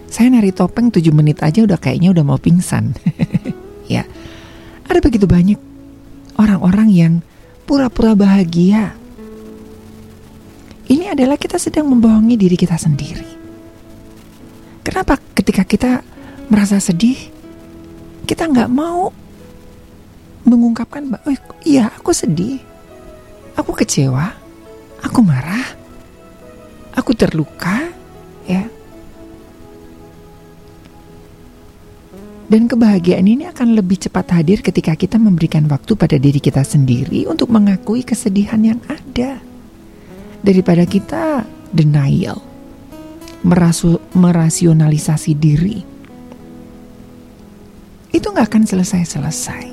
Saya 0.09 0.32
nari 0.32 0.51
topeng 0.52 0.89
7 0.89 1.12
menit 1.12 1.44
aja 1.44 1.62
udah 1.65 1.77
kayaknya 1.77 2.10
udah 2.16 2.24
mau 2.24 2.40
pingsan. 2.40 2.97
ya. 3.94 4.09
Ada 4.89 5.05
begitu 5.05 5.28
banyak 5.28 5.60
orang-orang 6.40 6.89
yang 6.89 7.15
pura-pura 7.69 8.16
bahagia. 8.16 8.97
Ini 10.89 11.12
adalah 11.12 11.36
kita 11.36 11.60
sedang 11.60 11.93
membohongi 11.93 12.40
diri 12.40 12.56
kita 12.56 12.81
sendiri. 12.81 13.28
Kenapa 14.81 15.20
ketika 15.36 15.69
kita 15.69 16.01
merasa 16.48 16.81
sedih, 16.81 17.28
kita 18.24 18.48
nggak 18.48 18.73
mau 18.73 19.12
mengungkapkan, 20.48 21.05
oh 21.28 21.36
iya 21.69 21.93
aku 21.93 22.16
sedih, 22.16 22.56
aku 23.52 23.77
kecewa, 23.77 24.32
aku 25.05 25.20
marah, 25.20 25.77
aku 26.97 27.12
terluka, 27.12 27.88
Dan 32.48 32.64
kebahagiaan 32.64 33.28
ini 33.28 33.44
akan 33.44 33.76
lebih 33.76 34.08
cepat 34.08 34.32
hadir 34.32 34.64
ketika 34.64 34.96
kita 34.96 35.20
memberikan 35.20 35.68
waktu 35.68 35.92
pada 35.92 36.16
diri 36.16 36.40
kita 36.40 36.64
sendiri 36.64 37.28
untuk 37.28 37.52
mengakui 37.52 38.00
kesedihan 38.00 38.64
yang 38.64 38.80
ada. 38.88 39.36
Daripada 40.40 40.88
kita 40.88 41.44
denial, 41.68 42.40
merasu, 43.44 44.00
merasionalisasi 44.16 45.32
diri. 45.36 45.78
Itu 48.16 48.32
nggak 48.32 48.48
akan 48.48 48.64
selesai-selesai. 48.64 49.64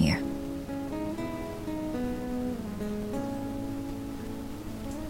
Ya. 0.00 0.23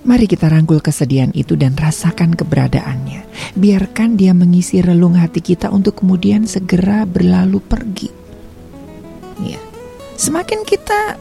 Mari 0.05 0.29
kita 0.29 0.53
rangkul 0.53 0.85
kesedihan 0.85 1.33
itu 1.33 1.57
dan 1.57 1.73
rasakan 1.73 2.37
keberadaannya. 2.37 3.25
Biarkan 3.57 4.21
dia 4.21 4.37
mengisi 4.37 4.85
relung 4.85 5.17
hati 5.17 5.41
kita 5.41 5.73
untuk 5.73 6.05
kemudian 6.05 6.45
segera 6.45 7.09
berlalu 7.09 7.57
pergi. 7.65 8.13
Ya. 9.41 9.57
Semakin 10.21 10.61
kita 10.69 11.17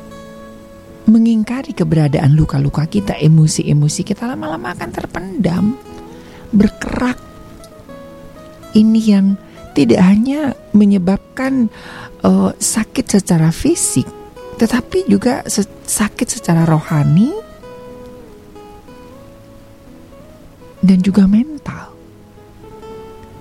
mengingkari 1.07 1.71
keberadaan 1.71 2.35
luka-luka 2.35 2.83
kita, 2.87 3.15
emosi-emosi 3.15 4.03
kita 4.03 4.27
lama-lama 4.27 4.75
akan 4.75 4.89
terpendam, 4.91 5.79
berkerak. 6.51 7.19
Ini 8.75 9.01
yang 9.07 9.39
tidak 9.79 10.03
hanya 10.03 10.59
menyebabkan 10.75 11.71
uh, 12.19 12.51
sakit 12.51 13.15
secara 13.15 13.47
fisik, 13.55 14.05
tetapi 14.59 15.07
juga 15.07 15.47
sakit 15.87 16.27
secara 16.27 16.67
rohani, 16.67 17.52
dan 20.83 20.99
juga 20.99 21.23
mental. 21.25 21.95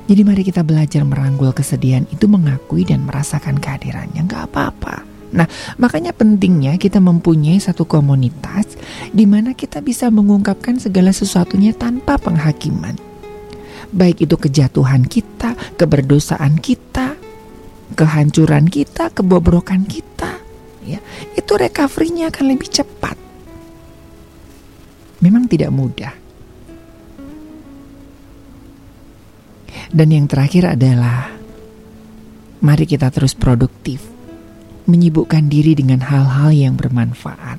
Jadi 0.07 0.23
mari 0.23 0.43
kita 0.47 0.63
belajar 0.63 1.03
merangkul 1.03 1.51
kesedihan 1.51 2.07
itu 2.11 2.31
mengakui 2.31 2.87
dan 2.87 3.03
merasakan 3.03 3.59
kehadirannya. 3.59 4.23
Nggak 4.23 4.51
apa-apa. 4.51 5.03
Nah, 5.33 5.49
makanya 5.81 6.13
pentingnya 6.13 6.77
kita 6.77 7.01
mempunyai 7.01 7.57
satu 7.57 7.89
komunitas 7.89 8.77
di 9.11 9.25
mana 9.25 9.57
kita 9.57 9.81
bisa 9.81 10.13
mengungkapkan 10.13 10.77
segala 10.77 11.11
sesuatunya 11.11 11.73
tanpa 11.73 12.21
penghakiman. 12.21 12.95
Baik 13.89 14.29
itu 14.29 14.37
kejatuhan 14.37 15.09
kita, 15.09 15.57
keberdosaan 15.81 16.61
kita, 16.61 17.17
kehancuran 17.97 18.69
kita, 18.69 19.09
kebobrokan 19.13 19.89
kita, 19.89 20.41
ya. 20.85 21.01
Itu 21.33 21.57
recovery-nya 21.57 22.29
akan 22.29 22.45
lebih 22.53 22.69
cepat. 22.69 23.17
Memang 25.25 25.49
tidak 25.49 25.73
mudah. 25.73 26.22
Dan 29.93 30.13
yang 30.13 30.27
terakhir 30.29 30.77
adalah 30.77 31.33
mari 32.63 32.87
kita 32.87 33.11
terus 33.11 33.35
produktif 33.35 34.03
menyibukkan 34.87 35.47
diri 35.47 35.79
dengan 35.79 36.03
hal-hal 36.03 36.51
yang 36.51 36.75
bermanfaat. 36.75 37.59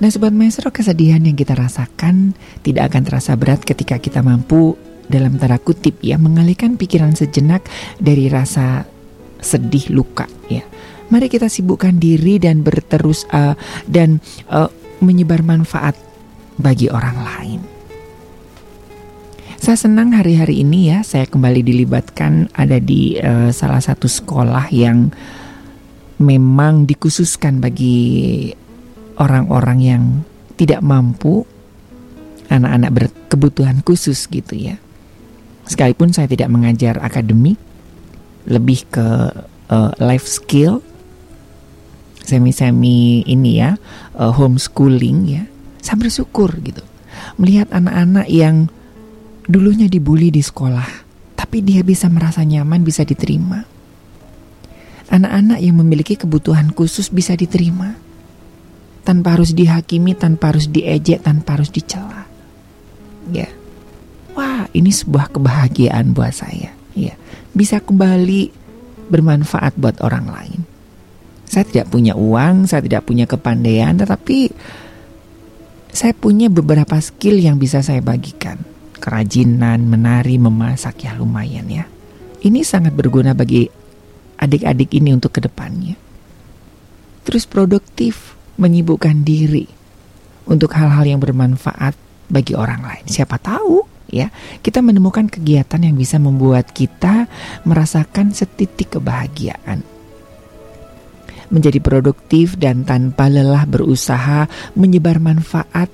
Nah, 0.00 0.08
sobat 0.08 0.32
maestro, 0.32 0.72
kesedihan 0.72 1.20
yang 1.20 1.36
kita 1.36 1.52
rasakan 1.52 2.32
tidak 2.64 2.88
akan 2.88 3.02
terasa 3.04 3.36
berat 3.36 3.60
ketika 3.60 4.00
kita 4.00 4.24
mampu 4.24 4.72
dalam 5.10 5.36
tanda 5.36 5.58
kutip 5.60 5.98
ya 6.00 6.16
mengalihkan 6.16 6.78
pikiran 6.78 7.12
sejenak 7.12 7.66
dari 7.98 8.30
rasa 8.30 8.86
sedih 9.42 9.92
luka 9.92 10.24
ya. 10.46 10.64
Mari 11.10 11.26
kita 11.26 11.50
sibukkan 11.50 11.98
diri 11.98 12.38
dan 12.38 12.62
berterus 12.62 13.26
uh, 13.34 13.58
dan 13.90 14.22
uh, 14.46 14.70
menyebar 15.02 15.42
manfaat 15.42 15.98
bagi 16.54 16.86
orang 16.86 17.18
lain. 17.18 17.60
Saya 19.60 19.76
senang 19.76 20.16
hari-hari 20.16 20.64
ini 20.64 20.88
ya 20.88 21.04
saya 21.04 21.28
kembali 21.28 21.60
dilibatkan 21.60 22.48
ada 22.56 22.80
di 22.80 23.20
uh, 23.20 23.52
salah 23.52 23.84
satu 23.84 24.08
sekolah 24.08 24.72
yang 24.72 25.12
memang 26.16 26.88
dikhususkan 26.88 27.60
bagi 27.60 28.48
orang-orang 29.20 29.78
yang 29.84 30.04
tidak 30.56 30.80
mampu, 30.80 31.44
anak-anak 32.48 32.90
berkebutuhan 33.04 33.84
khusus 33.84 34.24
gitu 34.32 34.56
ya. 34.56 34.80
Sekalipun 35.68 36.16
saya 36.16 36.24
tidak 36.24 36.48
mengajar 36.48 36.96
akademik, 36.96 37.60
lebih 38.48 38.88
ke 38.88 39.28
uh, 39.68 39.92
life 40.00 40.24
skill, 40.24 40.80
semi-semi 42.24 43.28
ini 43.28 43.60
ya, 43.60 43.76
uh, 44.16 44.32
homeschooling 44.32 45.18
ya. 45.28 45.44
Saya 45.84 46.00
bersyukur 46.00 46.48
gitu 46.64 46.80
melihat 47.36 47.68
anak-anak 47.76 48.24
yang 48.32 48.72
dulunya 49.50 49.90
dibully 49.90 50.30
di 50.30 50.40
sekolah, 50.40 50.86
tapi 51.34 51.60
dia 51.66 51.82
bisa 51.82 52.06
merasa 52.06 52.46
nyaman, 52.46 52.86
bisa 52.86 53.02
diterima 53.02 53.80
Anak-anak 55.10 55.58
yang 55.58 55.74
memiliki 55.82 56.14
kebutuhan 56.14 56.70
khusus 56.70 57.10
bisa 57.10 57.34
diterima 57.34 57.98
tanpa 59.02 59.34
harus 59.34 59.50
dihakimi, 59.50 60.14
tanpa 60.14 60.54
harus 60.54 60.70
diejek, 60.70 61.26
tanpa 61.26 61.58
harus 61.58 61.66
dicela. 61.74 62.30
Ya. 63.34 63.50
Wah, 64.38 64.70
ini 64.70 64.94
sebuah 64.94 65.34
kebahagiaan 65.34 66.14
buat 66.14 66.30
saya. 66.30 66.70
Ya. 66.94 67.18
Bisa 67.50 67.82
kembali 67.82 68.54
bermanfaat 69.10 69.74
buat 69.74 69.98
orang 69.98 70.30
lain. 70.30 70.60
Saya 71.50 71.66
tidak 71.66 71.90
punya 71.90 72.14
uang, 72.14 72.70
saya 72.70 72.86
tidak 72.86 73.02
punya 73.02 73.26
kepandaian, 73.26 73.98
tetapi 73.98 74.54
saya 75.90 76.14
punya 76.14 76.46
beberapa 76.46 76.94
skill 77.02 77.42
yang 77.42 77.58
bisa 77.58 77.82
saya 77.82 77.98
bagikan. 77.98 78.62
Kerajinan, 79.00 79.88
menari, 79.88 80.36
memasak 80.36 81.08
ya 81.08 81.16
lumayan 81.16 81.66
ya. 81.72 81.88
Ini 82.40 82.60
sangat 82.60 82.92
berguna 82.92 83.32
bagi 83.32 83.64
adik-adik 84.36 84.92
ini 84.96 85.16
untuk 85.16 85.36
ke 85.36 85.40
depannya. 85.44 85.96
Terus 87.24 87.44
produktif, 87.44 88.36
menyibukkan 88.60 89.24
diri 89.24 89.64
untuk 90.48 90.76
hal-hal 90.76 91.04
yang 91.08 91.20
bermanfaat 91.20 91.96
bagi 92.28 92.52
orang 92.52 92.84
lain. 92.84 93.04
Siapa 93.08 93.40
tahu 93.40 93.84
ya, 94.12 94.28
kita 94.60 94.84
menemukan 94.84 95.28
kegiatan 95.32 95.80
yang 95.80 95.96
bisa 95.96 96.20
membuat 96.20 96.72
kita 96.76 97.24
merasakan 97.64 98.36
setitik 98.36 99.00
kebahagiaan. 99.00 99.80
Menjadi 101.50 101.82
produktif 101.82 102.54
dan 102.60 102.86
tanpa 102.86 103.26
lelah 103.26 103.66
berusaha 103.66 104.46
menyebar 104.78 105.18
manfaat 105.18 105.90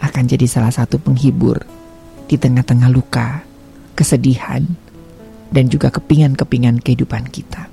akan 0.00 0.24
jadi 0.24 0.46
salah 0.48 0.72
satu 0.72 0.96
penghibur 0.96 1.83
di 2.34 2.42
tengah-tengah 2.42 2.90
luka, 2.90 3.46
kesedihan, 3.94 4.66
dan 5.54 5.70
juga 5.70 5.94
kepingan-kepingan 5.94 6.82
kehidupan 6.82 7.30
kita. 7.30 7.70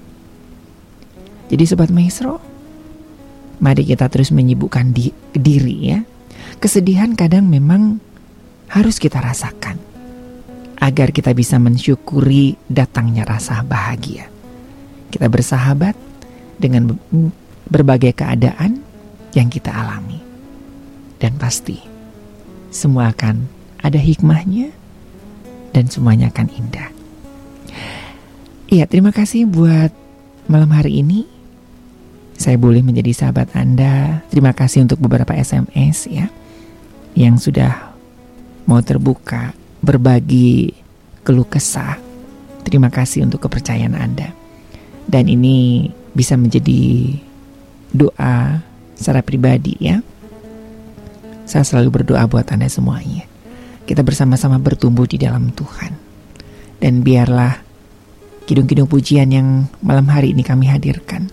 Jadi 1.49 1.63
sobat 1.65 1.89
maestro, 1.89 2.37
mari 3.57 3.89
kita 3.89 4.05
terus 4.05 4.29
menyibukkan 4.29 4.93
di, 4.93 5.09
diri 5.33 5.77
ya. 5.89 5.99
Kesedihan 6.61 7.17
kadang 7.17 7.49
memang 7.49 7.97
harus 8.69 9.01
kita 9.01 9.17
rasakan 9.17 9.81
agar 10.77 11.09
kita 11.09 11.33
bisa 11.33 11.57
mensyukuri 11.57 12.53
datangnya 12.69 13.25
rasa 13.25 13.65
bahagia. 13.65 14.29
Kita 15.09 15.25
bersahabat 15.25 15.97
dengan 16.61 16.93
berbagai 17.65 18.13
keadaan 18.13 18.85
yang 19.33 19.49
kita 19.49 19.73
alami. 19.73 20.21
Dan 21.17 21.37
pasti 21.41 21.81
semua 22.69 23.09
akan 23.09 23.60
ada 23.81 23.97
hikmahnya 23.97 24.73
dan 25.73 25.89
semuanya 25.89 26.29
akan 26.29 26.47
indah. 26.53 26.89
Iya, 28.71 28.87
terima 28.87 29.11
kasih 29.11 29.45
buat 29.49 29.91
malam 30.47 30.71
hari 30.71 31.03
ini 31.03 31.27
saya 32.41 32.57
boleh 32.57 32.81
menjadi 32.81 33.13
sahabat 33.13 33.53
Anda. 33.53 34.25
Terima 34.33 34.49
kasih 34.49 34.89
untuk 34.89 34.97
beberapa 34.97 35.29
SMS 35.37 36.09
ya 36.09 36.25
yang 37.13 37.37
sudah 37.37 37.93
mau 38.65 38.81
terbuka 38.81 39.53
berbagi 39.85 40.73
keluh 41.21 41.45
kesah. 41.45 42.01
Terima 42.65 42.89
kasih 42.89 43.29
untuk 43.29 43.45
kepercayaan 43.45 43.93
Anda. 43.93 44.33
Dan 45.05 45.29
ini 45.29 45.85
bisa 46.17 46.33
menjadi 46.33 47.13
doa 47.93 48.57
secara 48.97 49.21
pribadi 49.21 49.77
ya. 49.77 50.01
Saya 51.45 51.61
selalu 51.61 52.01
berdoa 52.01 52.25
buat 52.25 52.49
Anda 52.49 52.71
semuanya. 52.73 53.30
Kita 53.91 54.07
bersama-sama 54.07 54.55
bertumbuh 54.55 55.03
di 55.03 55.19
dalam 55.19 55.51
Tuhan. 55.51 55.91
Dan 56.79 57.03
biarlah 57.03 57.59
kidung-kidung 58.47 58.87
pujian 58.87 59.27
yang 59.27 59.67
malam 59.83 60.07
hari 60.07 60.31
ini 60.31 60.47
kami 60.47 60.71
hadirkan 60.71 61.27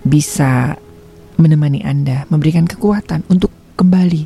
bisa 0.00 0.80
menemani 1.36 1.84
Anda, 1.84 2.24
memberikan 2.32 2.64
kekuatan 2.64 3.28
untuk 3.28 3.52
kembali 3.76 4.24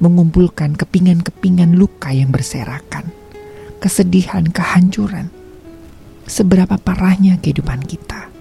mengumpulkan 0.00 0.72
kepingan-kepingan 0.72 1.76
luka 1.76 2.08
yang 2.08 2.32
berserakan, 2.32 3.12
kesedihan, 3.84 4.48
kehancuran. 4.48 5.28
Seberapa 6.24 6.80
parahnya 6.80 7.36
kehidupan 7.44 7.84
kita, 7.84 8.32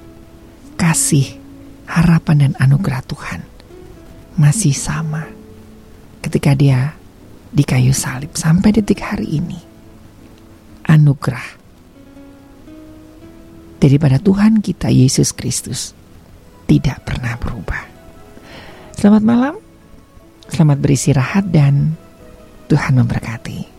kasih, 0.79 1.27
harapan, 1.91 2.47
dan 2.47 2.53
anugerah 2.55 3.03
Tuhan 3.03 3.43
masih 4.39 4.71
sama 4.71 5.32
ketika 6.23 6.55
Dia 6.55 6.95
di 7.51 7.67
kayu 7.67 7.91
salib 7.91 8.31
sampai 8.33 8.71
detik 8.71 9.03
hari 9.03 9.27
ini. 9.43 9.59
Anugerah 10.87 11.59
daripada 13.83 14.15
Tuhan 14.15 14.63
kita 14.63 14.87
Yesus 14.87 15.35
Kristus 15.35 15.91
tidak 16.67 17.03
pernah 17.03 17.35
berubah. 17.35 17.83
Selamat 18.95 19.23
malam, 19.23 19.55
selamat 20.47 20.77
beristirahat 20.79 21.51
dan 21.51 21.99
Tuhan 22.71 22.95
memberkati. 22.95 23.72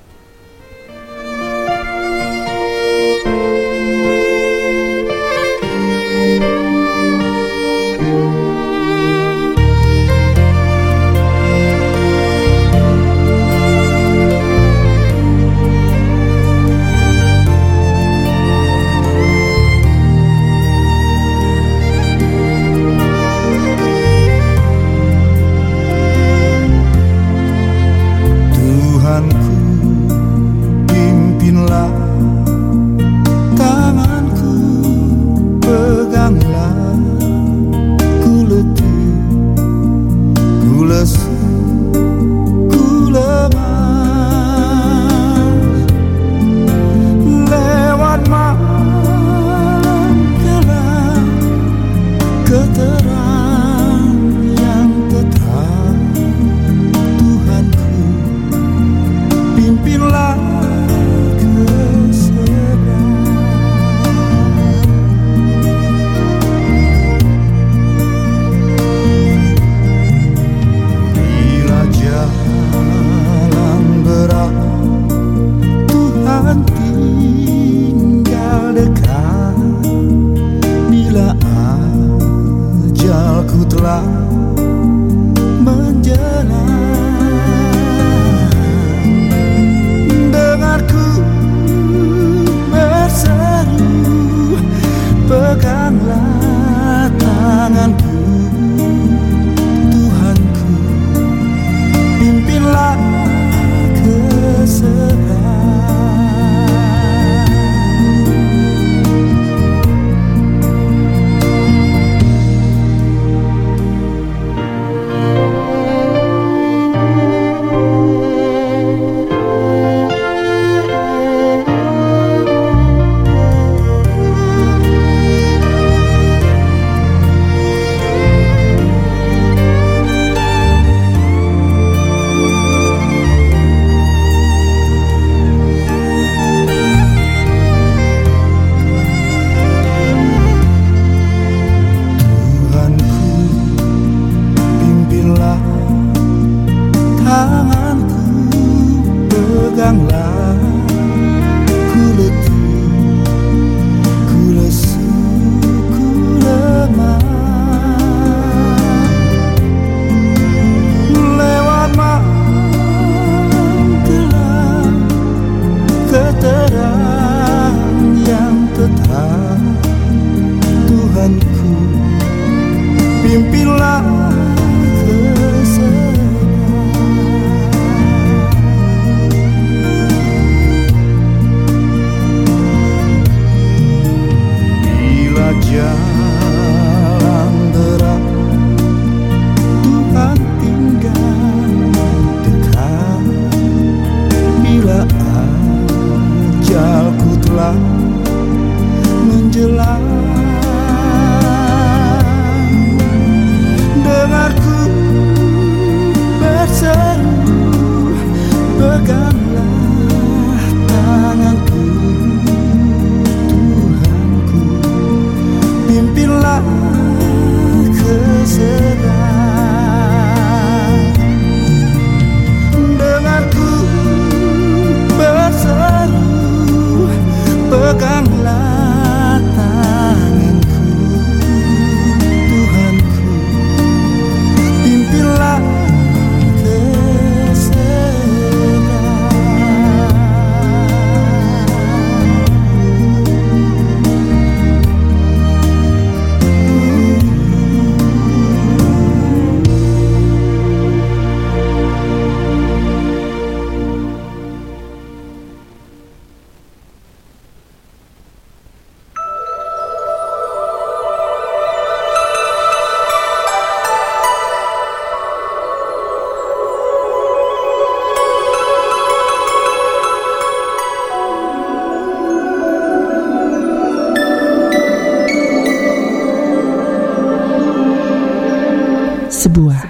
dua 279.54 279.83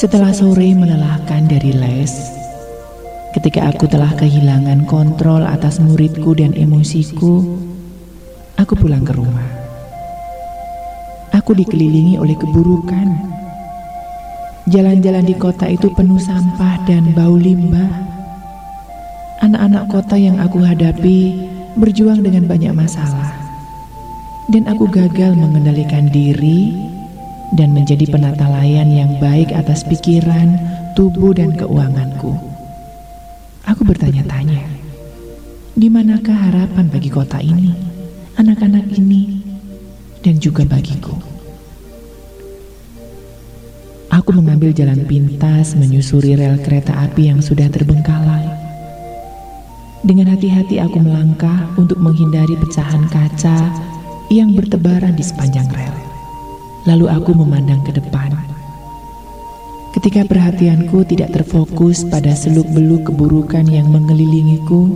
Setelah 0.00 0.32
sore 0.32 0.72
melelahkan 0.72 1.44
dari 1.44 1.76
les, 1.76 2.08
ketika 3.36 3.68
aku 3.68 3.84
telah 3.84 4.08
kehilangan 4.16 4.88
kontrol 4.88 5.44
atas 5.44 5.76
muridku 5.76 6.32
dan 6.32 6.56
emosiku, 6.56 7.44
aku 8.56 8.80
pulang 8.80 9.04
ke 9.04 9.12
rumah. 9.12 9.44
Aku 11.36 11.52
dikelilingi 11.52 12.16
oleh 12.16 12.32
keburukan. 12.32 13.12
Jalan-jalan 14.72 15.28
di 15.28 15.36
kota 15.36 15.68
itu 15.68 15.92
penuh 15.92 16.16
sampah 16.16 16.80
dan 16.88 17.12
bau 17.12 17.36
limbah. 17.36 17.92
Anak-anak 19.44 19.84
kota 19.92 20.16
yang 20.16 20.40
aku 20.40 20.64
hadapi 20.64 21.44
berjuang 21.76 22.24
dengan 22.24 22.48
banyak 22.48 22.72
masalah. 22.72 23.36
Dan 24.48 24.64
aku 24.64 24.88
gagal 24.88 25.36
mengendalikan 25.36 26.08
diri 26.08 26.88
dan 27.54 27.74
menjadi 27.74 28.06
penata 28.06 28.46
layan 28.46 28.90
yang 28.90 29.18
baik 29.18 29.50
atas 29.50 29.82
pikiran, 29.82 30.54
tubuh, 30.94 31.34
dan 31.34 31.54
keuanganku. 31.58 32.38
Aku 33.66 33.82
bertanya-tanya, 33.82 34.62
di 35.74 35.88
manakah 35.90 36.34
harapan 36.34 36.86
bagi 36.90 37.10
kota 37.10 37.38
ini, 37.42 37.74
anak-anak 38.38 38.86
ini, 38.94 39.42
dan 40.22 40.38
juga 40.38 40.62
bagiku? 40.66 41.14
Aku 44.10 44.34
mengambil 44.34 44.74
jalan 44.74 45.06
pintas 45.06 45.78
menyusuri 45.78 46.34
rel 46.34 46.58
kereta 46.58 46.90
api 47.06 47.30
yang 47.30 47.38
sudah 47.38 47.70
terbengkalai. 47.70 48.42
Dengan 50.02 50.34
hati-hati 50.34 50.82
aku 50.82 50.98
melangkah 50.98 51.70
untuk 51.78 52.00
menghindari 52.02 52.58
pecahan 52.58 53.06
kaca 53.06 53.70
yang 54.32 54.50
bertebaran 54.56 55.14
di 55.14 55.22
sepanjang 55.22 55.68
rel. 55.70 55.99
Lalu 56.88 57.06
aku 57.12 57.36
memandang 57.36 57.84
ke 57.84 57.92
depan. 57.92 58.32
Ketika 59.90 60.22
perhatianku 60.22 61.02
tidak 61.02 61.34
terfokus 61.34 62.06
pada 62.06 62.30
seluk-beluk 62.30 63.10
keburukan 63.10 63.66
yang 63.66 63.90
mengelilingiku, 63.90 64.86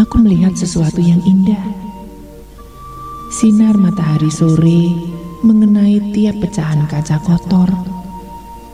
aku 0.00 0.16
melihat 0.24 0.56
sesuatu 0.56 0.98
yang 0.98 1.20
indah. 1.28 1.60
Sinar 3.30 3.76
matahari 3.76 4.32
sore 4.32 4.90
mengenai 5.44 6.00
tiap 6.16 6.40
pecahan 6.40 6.88
kaca 6.88 7.20
kotor, 7.20 7.68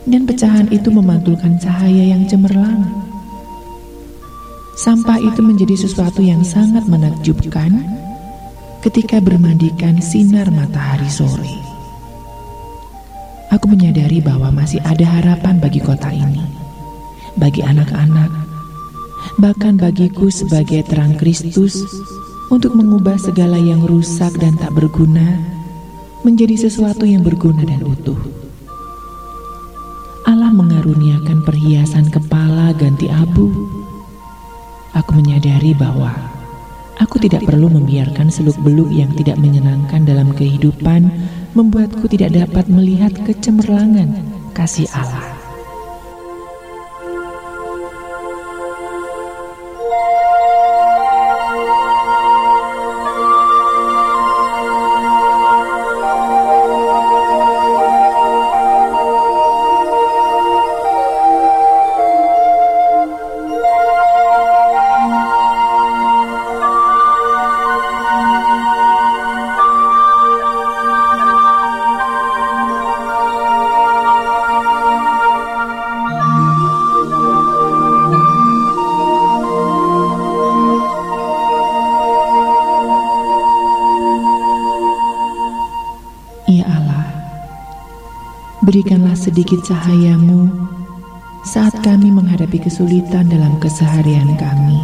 dan 0.07 0.23
pecahan 0.23 0.71
itu 0.71 0.89
memantulkan 0.89 1.59
cahaya 1.59 2.15
yang 2.15 2.23
cemerlang. 2.31 2.87
Sampah 4.79 5.19
itu 5.19 5.43
menjadi 5.43 5.75
sesuatu 5.83 6.23
yang 6.23 6.47
sangat 6.47 6.87
menakjubkan 6.87 7.75
ketika 8.87 9.19
bermandikan 9.19 9.99
sinar 9.99 10.47
matahari 10.55 11.11
sore. 11.11 11.66
Aku 13.55 13.71
menyadari 13.71 14.19
bahwa 14.19 14.51
masih 14.51 14.83
ada 14.83 15.07
harapan 15.07 15.63
bagi 15.63 15.79
kota 15.79 16.11
ini, 16.11 16.43
bagi 17.39 17.63
anak-anak, 17.63 18.29
bahkan 19.39 19.79
bagiku 19.79 20.27
sebagai 20.27 20.83
terang 20.87 21.15
Kristus 21.15 21.79
untuk 22.51 22.75
mengubah 22.75 23.15
segala 23.19 23.55
yang 23.55 23.87
rusak 23.87 24.35
dan 24.43 24.59
tak 24.59 24.75
berguna 24.75 25.39
menjadi 26.27 26.67
sesuatu 26.67 27.07
yang 27.07 27.23
berguna 27.23 27.63
dan 27.63 27.87
utuh. 27.87 28.19
Allah 30.27 30.51
mengaruniakan 30.51 31.47
perhiasan 31.47 32.11
kepala 32.11 32.75
ganti 32.75 33.07
abu. 33.07 33.47
Aku 34.91 35.15
menyadari 35.15 35.71
bahwa 35.71 36.11
aku 36.99 37.23
tidak 37.23 37.47
perlu 37.47 37.71
membiarkan 37.71 38.27
seluk-beluk 38.27 38.91
yang 38.91 39.15
tidak 39.15 39.39
menyenangkan 39.39 40.03
dalam 40.03 40.35
kehidupan 40.35 41.07
membuatku 41.57 42.05
tidak 42.13 42.37
dapat 42.37 42.69
melihat 42.69 43.17
kecemerlangan 43.25 44.13
kasih 44.53 44.85
Allah. 44.93 45.36
Sedikit 89.17 89.65
cahayamu 89.65 90.53
saat 91.49 91.73
kami 91.81 92.13
menghadapi 92.13 92.61
kesulitan 92.61 93.33
dalam 93.33 93.57
keseharian 93.57 94.37
kami. 94.37 94.77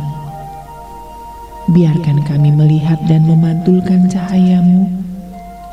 Biarkan 1.68 2.24
kami 2.24 2.48
melihat 2.48 2.96
dan 3.04 3.28
memantulkan 3.28 4.08
cahayamu 4.08 4.88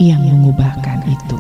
yang 0.04 0.20
mengubahkan 0.28 1.08
itu. 1.08 1.39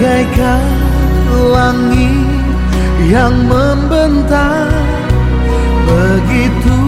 Bagaikan 0.00 0.64
langit 1.52 2.24
yang 3.12 3.36
membentang. 3.44 4.72
Begitu 5.84 6.80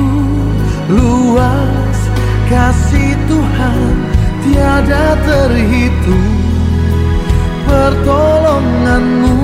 luas 0.88 1.98
kasih 2.48 3.12
Tuhan 3.28 3.92
tiada 4.40 5.20
terhitung 5.28 6.40
Pertolonganmu 7.68 9.40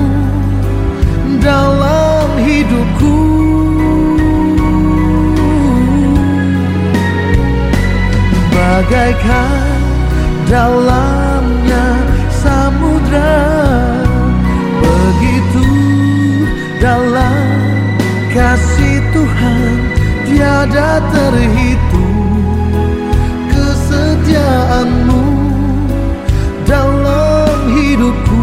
dalam 1.37 2.25
hidupku. 2.41 3.21
Bagaikan 8.49 9.61
dalamnya 10.49 11.85
samudra 12.33 13.58
dalam 16.79 17.35
kasih 18.31 19.03
Tuhan 19.11 19.71
tiada 20.23 21.03
terhitung 21.11 22.39
Kesetiaanmu 23.51 25.23
dalam 26.63 27.59
hidupku 27.75 28.38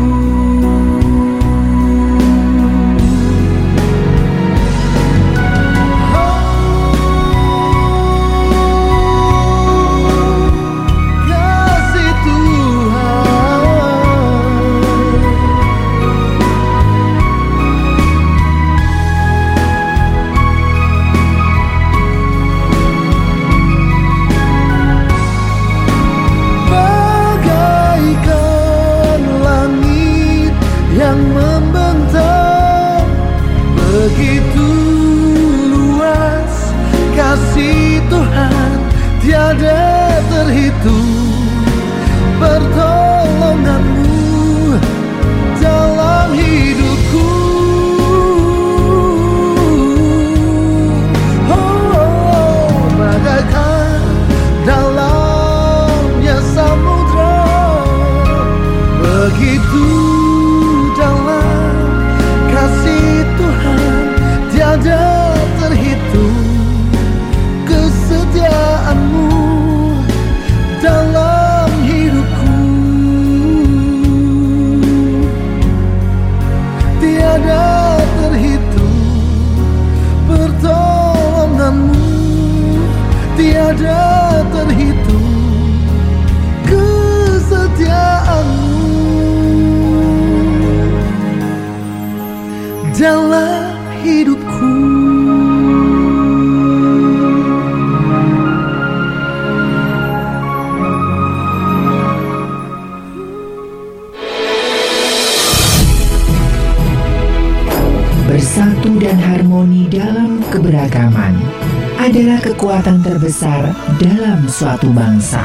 adalah 112.06 112.38
kekuatan 112.38 113.02
terbesar 113.02 113.74
dalam 113.98 114.46
suatu 114.46 114.94
bangsa. 114.94 115.42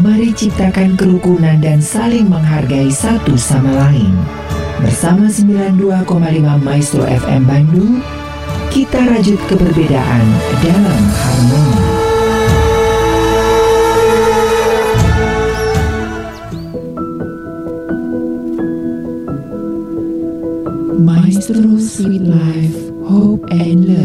Mari 0.00 0.32
ciptakan 0.32 0.96
kerukunan 0.96 1.60
dan 1.60 1.84
saling 1.84 2.24
menghargai 2.24 2.88
satu 2.88 3.36
sama 3.36 3.68
lain. 3.92 4.16
Bersama 4.80 5.28
92,5 5.28 5.76
Maestro 6.64 7.04
FM 7.04 7.44
Bandung, 7.44 8.00
kita 8.72 8.96
rajut 8.96 9.36
keberbedaan 9.44 10.24
dalam 10.64 11.02
harmoni. 11.20 11.76
Maestro 20.96 21.76
Sweet 21.76 22.24
Life, 22.24 22.78
Hope 23.04 23.44
and 23.52 23.84
Love. 23.84 24.03